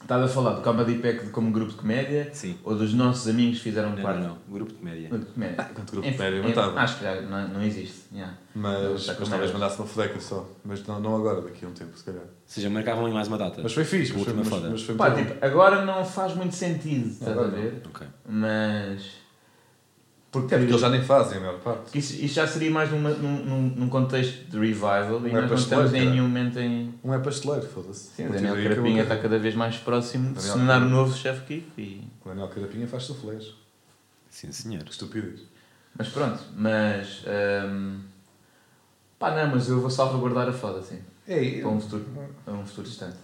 [0.02, 2.58] estás a falar do Comedy Pack como grupo de comédia Sim.
[2.64, 4.20] ou dos nossos amigos que fizeram Não, parte?
[4.20, 4.38] não, não.
[4.50, 5.08] Grupo de comédia.
[5.10, 5.68] Grupo de comédia.
[5.72, 6.80] Enquanto grupo Em- de comédia, em- matava.
[6.82, 8.00] Acho que já não, não existe.
[8.14, 8.34] yeah.
[8.54, 10.50] Mas, mas talvez mandasse uma fodeca só.
[10.66, 12.24] Mas não, não agora, daqui a um tempo, se calhar.
[12.24, 13.62] Ou seja, marcavam ali mais uma data.
[13.64, 14.70] Mas foi fixe, mas foi, mas, foda.
[14.70, 17.82] mas foi Pá, tipo, agora não faz muito sentido, estás a ver?
[17.86, 18.06] Ok.
[18.28, 19.21] Mas.
[20.32, 21.98] Porque, É porque eles já nem fazem a maior parte.
[21.98, 25.50] isso, isso já seria mais numa, num, num, contexto de revival e Não é nós
[25.50, 26.94] não estamos em nenhum momento em.
[27.04, 28.12] Um é pasteleiro, foda-se.
[28.16, 31.14] Sim, o A Daniel Carapinha está cada vez mais próximo de se tornar o novo
[31.14, 32.08] chefe Kiko e.
[32.24, 33.54] O Daniel Carapinha faz suflés.
[34.30, 34.84] Sim, senhor.
[34.84, 35.42] Que estupidez.
[35.98, 37.24] Mas pronto, mas.
[37.70, 38.00] hum,
[39.20, 41.00] pá, não, mas eu vou salvaguardar a foda, assim.
[41.28, 42.06] É, Para um futuro,
[42.46, 43.18] para um futuro distante.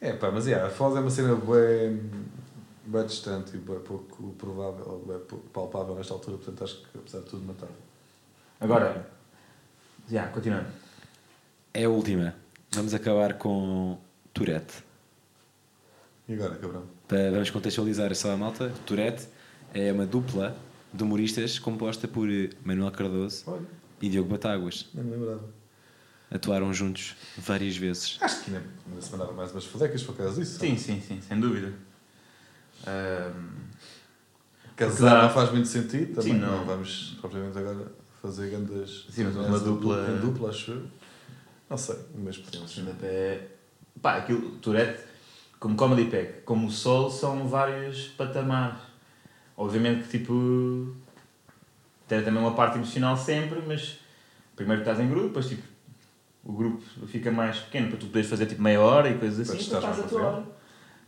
[0.00, 2.00] é pá, mas yeah, a foda é uma cena bem,
[2.84, 6.98] bem distante e bem pouco provável, ou bem pouco palpável nesta altura, portanto acho que
[6.98, 7.72] apesar de tudo matava.
[8.60, 9.10] Agora,
[10.10, 10.66] já, continuando.
[11.72, 12.34] É a última.
[12.72, 13.98] Vamos acabar com
[14.34, 14.84] Tourette.
[16.28, 16.84] E agora, cabrão?
[17.08, 18.72] Para, vamos contextualizar só a malta.
[18.86, 19.26] Tourette
[19.74, 20.56] é uma dupla
[20.92, 22.28] de humoristas composta por
[22.64, 23.62] Manuel Cardoso Olha,
[24.00, 24.88] e Diogo Batáguas.
[24.94, 25.44] nem me lembrava.
[26.30, 28.18] atuaram juntos várias vezes.
[28.20, 28.64] Acho que ainda,
[29.00, 30.58] se mandaram mais umas fodecas por causa disso.
[30.58, 31.72] Sim, sim, sim, sem dúvida.
[32.86, 33.60] Ahm,
[34.76, 36.34] Casar não faz muito sentido também.
[36.34, 36.58] Sim, não.
[36.58, 36.64] não.
[36.64, 37.92] vamos propriamente agora
[38.22, 39.06] fazer grandes.
[39.10, 40.82] Sim, mas uma dupla- Em dupla, acho eu.
[41.68, 42.70] Não sei, mas podemos.
[42.70, 43.46] stand-up é.
[44.00, 45.04] Pá, aquilo, Tourette,
[45.58, 48.78] como Comedy Pack, como o Sol, são vários patamares.
[49.56, 50.94] Obviamente que, tipo.
[52.08, 53.98] Tem também uma parte emocional sempre, mas.
[54.56, 55.62] Primeiro estás em grupo, depois, tipo.
[56.42, 59.58] O grupo fica mais pequeno para tu poderes fazer tipo meia hora e coisas assim,
[59.58, 60.44] Depois estás a tua hora.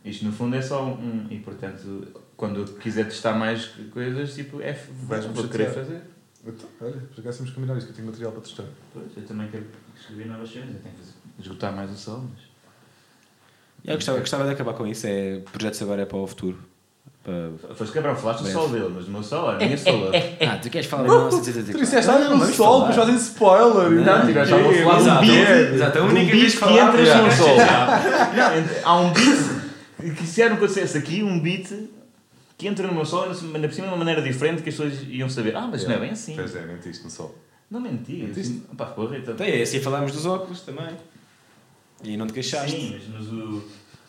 [0.03, 1.27] Isto no fundo é só um.
[1.29, 4.77] E portanto, quando eu quiser testar mais coisas, tipo, é.
[5.07, 6.01] Vais-me vou querer fazer.
[6.45, 8.65] Então, olha, por acaso temos que combinar isso, que eu tenho material para testar.
[8.93, 9.65] Pois, eu também quero
[9.97, 12.43] escrever novas cenas, eu tenho que fazer- esgotar mais o sol, mas.
[13.85, 15.07] Eu gostava, gostava de acabar com isso.
[15.07, 16.57] É, projetos agora é para o futuro.
[17.23, 17.73] Para...
[17.75, 20.11] Foste cabrão, falaste do sol dele, mas do meu sol, a minha sola.
[20.41, 21.71] Ah, tu queres falar de 1984?
[21.73, 23.91] Tu disseste, olha não, no sol, depois fazem spoiler.
[23.91, 25.73] Não, tiveste a falar de um Exato, beat.
[25.73, 27.21] exato, a de um única vez que entras já.
[27.21, 27.55] no sol.
[28.83, 29.62] Há um beat
[30.11, 31.71] que se era no que acontecesse aqui, um beat
[32.57, 35.03] que entra no meu sol, ainda por cima de uma maneira diferente que as pessoas
[35.07, 35.55] iam saber.
[35.55, 36.35] Ah, mas não é bem assim.
[36.35, 37.35] Pois é, mentiste no sol.
[37.69, 38.13] Não menti.
[38.13, 38.39] Mentiste?
[38.39, 39.33] Assim, pá, porra, então.
[39.33, 40.95] Então é assim falámos dos óculos também.
[42.03, 42.71] E não te queixaste.
[42.71, 43.63] Sim, mas, mas, o,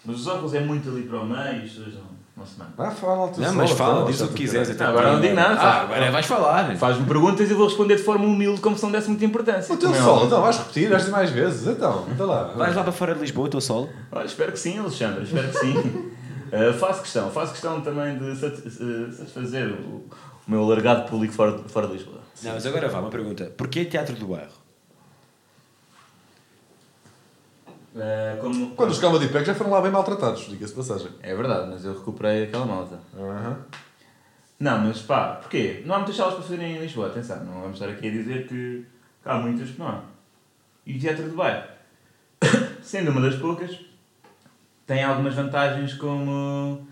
[0.04, 2.58] mas os óculos é muito ali para o meio e as pessoas não, não se
[2.58, 2.74] mandam.
[2.78, 4.70] Ah, fala do Não, sol, mas fala, diz o que quiseres.
[4.70, 4.88] então.
[4.88, 6.76] Agora não digo nada, Ah, agora vais falar.
[6.76, 9.72] Faz-me perguntas e eu vou responder de forma humilde como se não desse muita importância.
[9.74, 10.26] O teu Como é sol, óbvio.
[10.26, 11.66] então vais repetir, vais dizer mais vezes.
[11.68, 12.44] Então, então lá.
[12.56, 13.88] Vais lá para fora de Lisboa, o teu sol?
[14.10, 15.76] Olha, espero que sim, Alexandre, espero que sim.
[15.78, 20.10] Uh, faço questão, faço questão também de uh, satisfazer o, o
[20.48, 22.18] meu alargado público fora, de- fora de Lisboa.
[22.42, 23.52] Não, mas agora vá, uma pergunta.
[23.56, 24.50] Porquê Teatro do Bairro?
[27.94, 28.74] Uh, como...
[28.74, 31.12] Quando os Comedy Pack já foram lá bem maltratados, diga-se de passagem.
[31.22, 32.98] É verdade, mas eu recuperei aquela malta.
[33.16, 33.64] Aham.
[34.58, 35.82] Não, mas pá, porquê?
[35.86, 38.46] Não há muitas salas para fazerem em Lisboa, atenção, não vamos estar aqui a dizer
[38.48, 38.84] que
[39.24, 40.02] há muitas que não há.
[40.86, 41.68] E o Teatro do Bairro,
[42.82, 43.78] sendo uma das poucas,
[44.86, 46.86] tem algumas vantagens como.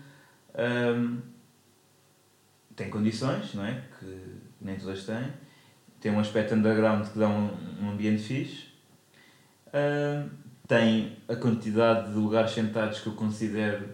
[0.55, 1.21] hum,
[2.75, 3.81] tem condições, não é?
[3.99, 5.31] Que nem todas têm.
[5.99, 7.49] Tem um aspecto underground que dá um,
[7.81, 8.67] um ambiente fixe.
[9.67, 10.29] Hum,
[10.67, 13.85] tem a quantidade de lugares sentados que eu considero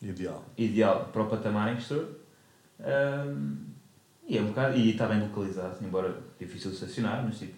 [0.00, 0.44] Ideal.
[0.56, 2.08] ideal para o patamar em que estou.
[2.80, 3.56] Ahm,
[4.28, 4.76] e é um bocado.
[4.76, 7.54] E está bem localizado, embora difícil de estacionar, mas tipo,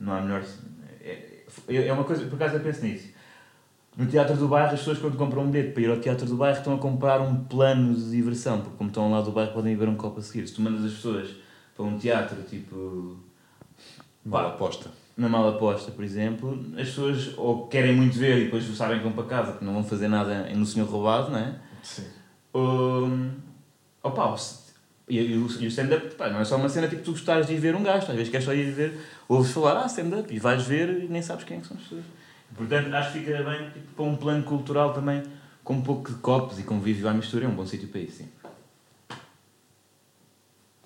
[0.00, 0.42] não há melhor.
[1.00, 3.08] É, é é uma coisa, por acaso eu penso nisso.
[3.96, 6.36] No Teatro do Bairro, as pessoas quando compram um bilhete para ir ao Teatro do
[6.36, 9.76] Bairro estão a comprar um plano de diversão, porque como estão lá do bairro podem
[9.76, 10.46] ver um copo a seguir.
[10.46, 11.34] Se tu mandas as pessoas
[11.74, 13.16] para um teatro, tipo,
[14.28, 14.48] Pá.
[14.48, 14.88] aposta.
[15.18, 19.02] Na mala aposta, por exemplo, as pessoas ou querem muito ver e depois sabem que
[19.04, 21.56] vão para casa, que não vão fazer nada no Senhor Roubado, não é?
[21.82, 22.04] Sim.
[22.54, 23.30] Um,
[24.02, 24.68] opa, o s-
[25.08, 27.54] e, e o, e o stand-up não é só uma cena tipo tu gostares de
[27.54, 30.38] ir ver um gajo, às vezes queres só ir ver, ouves falar, ah, stand-up, e
[30.38, 32.04] vais ver e nem sabes quem é que são as pessoas.
[32.56, 35.22] Portanto, acho que fica bem tipo, para um plano cultural também,
[35.64, 38.18] com um pouco de copos e convívio à mistura, é um bom sítio para isso,
[38.18, 38.28] sim.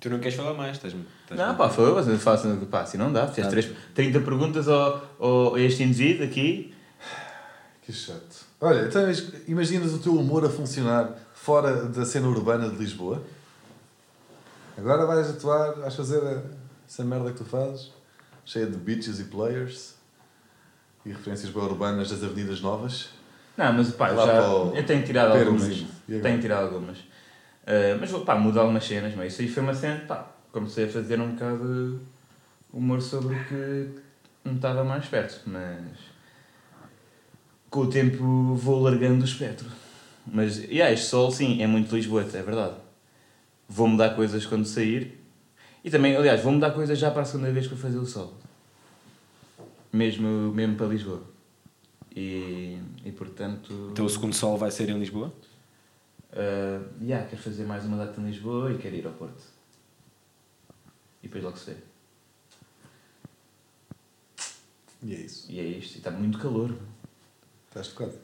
[0.02, 0.92] Tu não queres falar mais, estás
[1.22, 4.66] estás Não, pá, foi, mas eu faço, pá, assim não dá, fizeste três, 30 perguntas
[4.68, 6.74] ao, ao, a este indivíduo aqui,
[7.82, 8.44] Que chato.
[8.60, 9.02] Olha, então
[9.46, 13.22] imaginas o teu humor a funcionar fora da cena urbana de Lisboa?
[14.76, 16.42] Agora vais atuar, vais fazer a-
[16.88, 17.92] essa merda que tu fazes,
[18.44, 19.94] cheia de bitches e players
[21.06, 23.10] e referências bem urbanas das avenidas novas.
[23.56, 24.32] Não, mas pá, já,
[24.74, 25.62] eu tenho tirado algumas.
[26.22, 26.98] Tenho tirado algumas.
[27.62, 30.89] Uh, mas pá, mudo algumas cenas, mas isso aí foi uma cena, pá, comecei a
[30.89, 32.01] fazer um bocado
[32.72, 33.89] humor sobre o que
[34.44, 35.98] não estava mais perto, mas
[37.70, 39.68] com o tempo vou largando o espectro.
[40.26, 42.76] Mas, e yeah, este sol, sim, é muito Lisboeta, é verdade.
[43.68, 45.18] Vou mudar coisas quando sair.
[45.84, 48.06] E também, aliás, vou mudar coisas já para a segunda vez que vou fazer o
[48.06, 48.34] sol.
[49.93, 51.22] Mesmo, mesmo para Lisboa.
[52.14, 53.89] E, e portanto.
[53.90, 55.34] Então o segundo sol vai ser em Lisboa?
[56.32, 59.42] Uh, yeah, quero fazer mais uma data em Lisboa e quero ir ao Porto.
[61.22, 61.76] E depois logo se vê.
[65.02, 65.50] E é isso.
[65.50, 65.94] E é isto.
[65.96, 66.74] E está muito calor.
[67.68, 68.14] Estás tocado.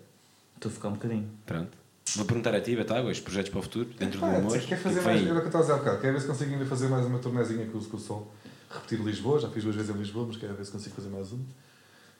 [0.56, 1.30] Estou a ficar um bocadinho.
[1.44, 1.76] Pronto.
[2.16, 4.58] Vou perguntar a ti, Batáguas, projetos para o futuro, dentro do Ah, humor.
[4.58, 6.12] quer fazer o que mais, era o que eu estava a dizer há bocado, quero
[6.14, 8.32] ver se consigo ainda fazer mais uma tornezinha com, o- com o Sol.
[8.70, 11.30] Repetir Lisboa, já fiz duas vezes em Lisboa, mas quero ver se consigo fazer mais
[11.32, 11.44] uma.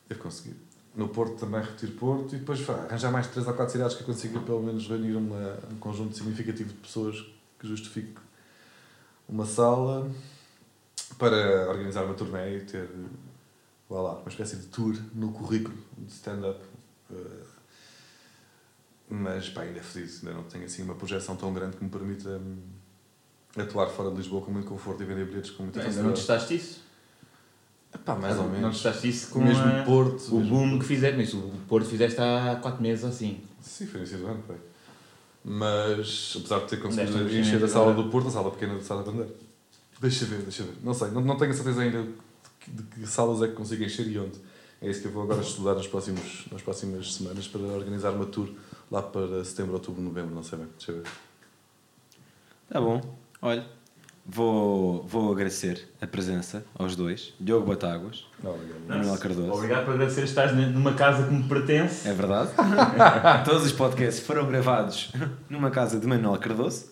[0.07, 0.55] Devo conseguir.
[0.95, 4.07] No Porto também repetir Porto e depois arranjar mais três ou quatro cidades que eu
[4.07, 7.25] consiga pelo menos reunir uma, um conjunto significativo de pessoas
[7.59, 8.15] que justifique
[9.27, 10.09] uma sala
[11.17, 12.89] para organizar uma turnê e ter
[13.89, 16.59] vá lá, uma espécie de tour no currículo de stand-up.
[17.11, 17.15] Eh,
[19.09, 21.89] mas pá, ainda é feliz, ainda não tenho assim uma projeção tão grande que me
[21.89, 22.57] permita hum,
[23.57, 26.27] atuar fora de Lisboa com muito conforto e vender bilhetes com muita Ainda não facilidade.
[26.27, 26.88] testaste isso?
[28.05, 28.75] Pá, mais ou Não menos.
[28.81, 30.35] testaste isso com mesmo a- Porto.
[30.35, 31.21] o mesmo boom que fizeste.
[31.21, 33.41] Isso, o Porto fizeste há 4 meses assim.
[33.61, 34.55] Sim, foi início do ano, foi.
[35.43, 38.03] Mas, apesar de ter conseguido encher a sala agora.
[38.03, 39.29] do Porto, a sala pequena do Sala Bandeira.
[40.01, 40.73] Deixa ver, deixa ver.
[40.83, 42.09] Não sei, não, não tenho a certeza ainda de
[42.59, 44.37] que, de que salas é que consigo encher e onde.
[44.81, 48.25] É isso que eu vou agora estudar nos próximos, nas próximas semanas para organizar uma
[48.25, 48.49] tour
[48.89, 50.67] lá para setembro, outubro, novembro, não sei bem.
[50.77, 51.03] Deixa ver.
[52.69, 53.01] Tá bom.
[53.41, 53.65] Olha,
[54.29, 57.33] vou, vou agradecer a presença aos dois.
[57.39, 58.87] Diogo Batáguas, obrigado.
[58.87, 59.51] Manuel Cardoso.
[59.51, 62.07] Obrigado por agradecer estás numa casa que me pertence.
[62.07, 62.51] É verdade.
[63.43, 65.11] Todos os podcasts foram gravados
[65.49, 66.91] numa casa de Manuel Cardoso.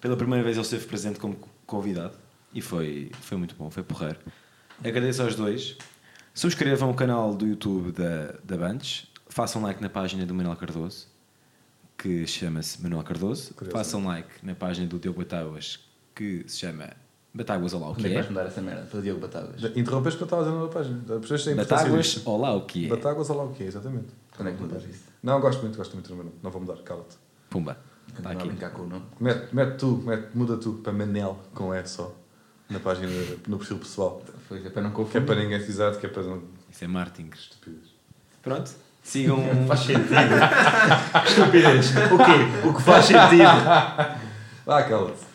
[0.00, 2.14] Pela primeira vez ele esteve presente como convidado.
[2.52, 4.18] E foi, foi muito bom, foi porreiro.
[4.84, 5.76] Agradeço aos dois.
[6.34, 9.06] Subscrevam o canal do YouTube da, da Bantes.
[9.28, 11.06] Façam like na página do Manuel Cardoso,
[11.96, 13.54] que chama-se Manuel Cardoso.
[13.54, 13.78] Curioso.
[13.78, 15.78] Façam like na página do Diogo Batáguas,
[16.22, 16.88] que se chama
[17.34, 18.14] Batáguas Olá o Onde é que que é.
[18.18, 18.82] vais mudar essa merda?
[18.82, 19.76] Para Diogo Batagas.
[19.76, 21.00] Interrompeste que eu estava dizendo na página.
[21.08, 22.30] A Batáguas disto?
[22.30, 22.88] Olá o que é.
[22.88, 23.64] Batáguas ou lá o quê?
[23.64, 24.08] Exatamente.
[24.36, 25.04] Quando é que mudas isso?
[25.22, 26.36] Não, gosto muito, gosto muito do meu nome.
[26.42, 27.16] Não vou mudar, cala-te.
[27.50, 27.76] Pumba.
[28.16, 28.46] Está a aqui.
[28.48, 29.04] brincar com o nome.
[29.18, 32.14] Mete, mete tu, mete, muda tu para Manel com E só.
[32.68, 33.08] Na página,
[33.48, 34.22] no perfil pessoal.
[34.48, 35.26] Foi para não Que é confundir.
[35.26, 36.42] para ninguém pisar, que é para não.
[36.70, 37.30] Isso é marketing.
[37.34, 37.88] Estúpidas.
[38.42, 38.70] Pronto.
[39.02, 39.38] Sigam.
[39.66, 40.04] Faz sentido.
[41.26, 41.90] Estupidez.
[42.12, 42.68] O quê?
[42.68, 43.42] O que faz sentido?
[44.64, 45.31] Ah, cala-te.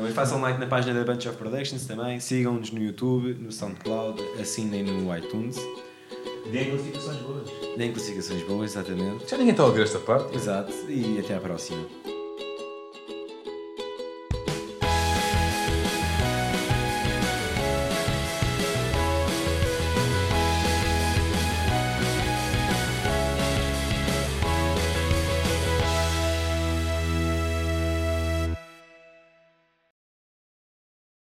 [0.00, 2.20] Mas façam like na página da Bunch of Productions também.
[2.20, 5.56] Sigam-nos no YouTube, no SoundCloud, assinem no iTunes.
[6.50, 7.50] Deem classificações boas.
[7.76, 9.28] Deem classificações boas, exatamente.
[9.28, 10.34] Já ninguém está a ouvir esta parte.
[10.36, 10.72] Exato.
[10.88, 11.86] E até à próxima.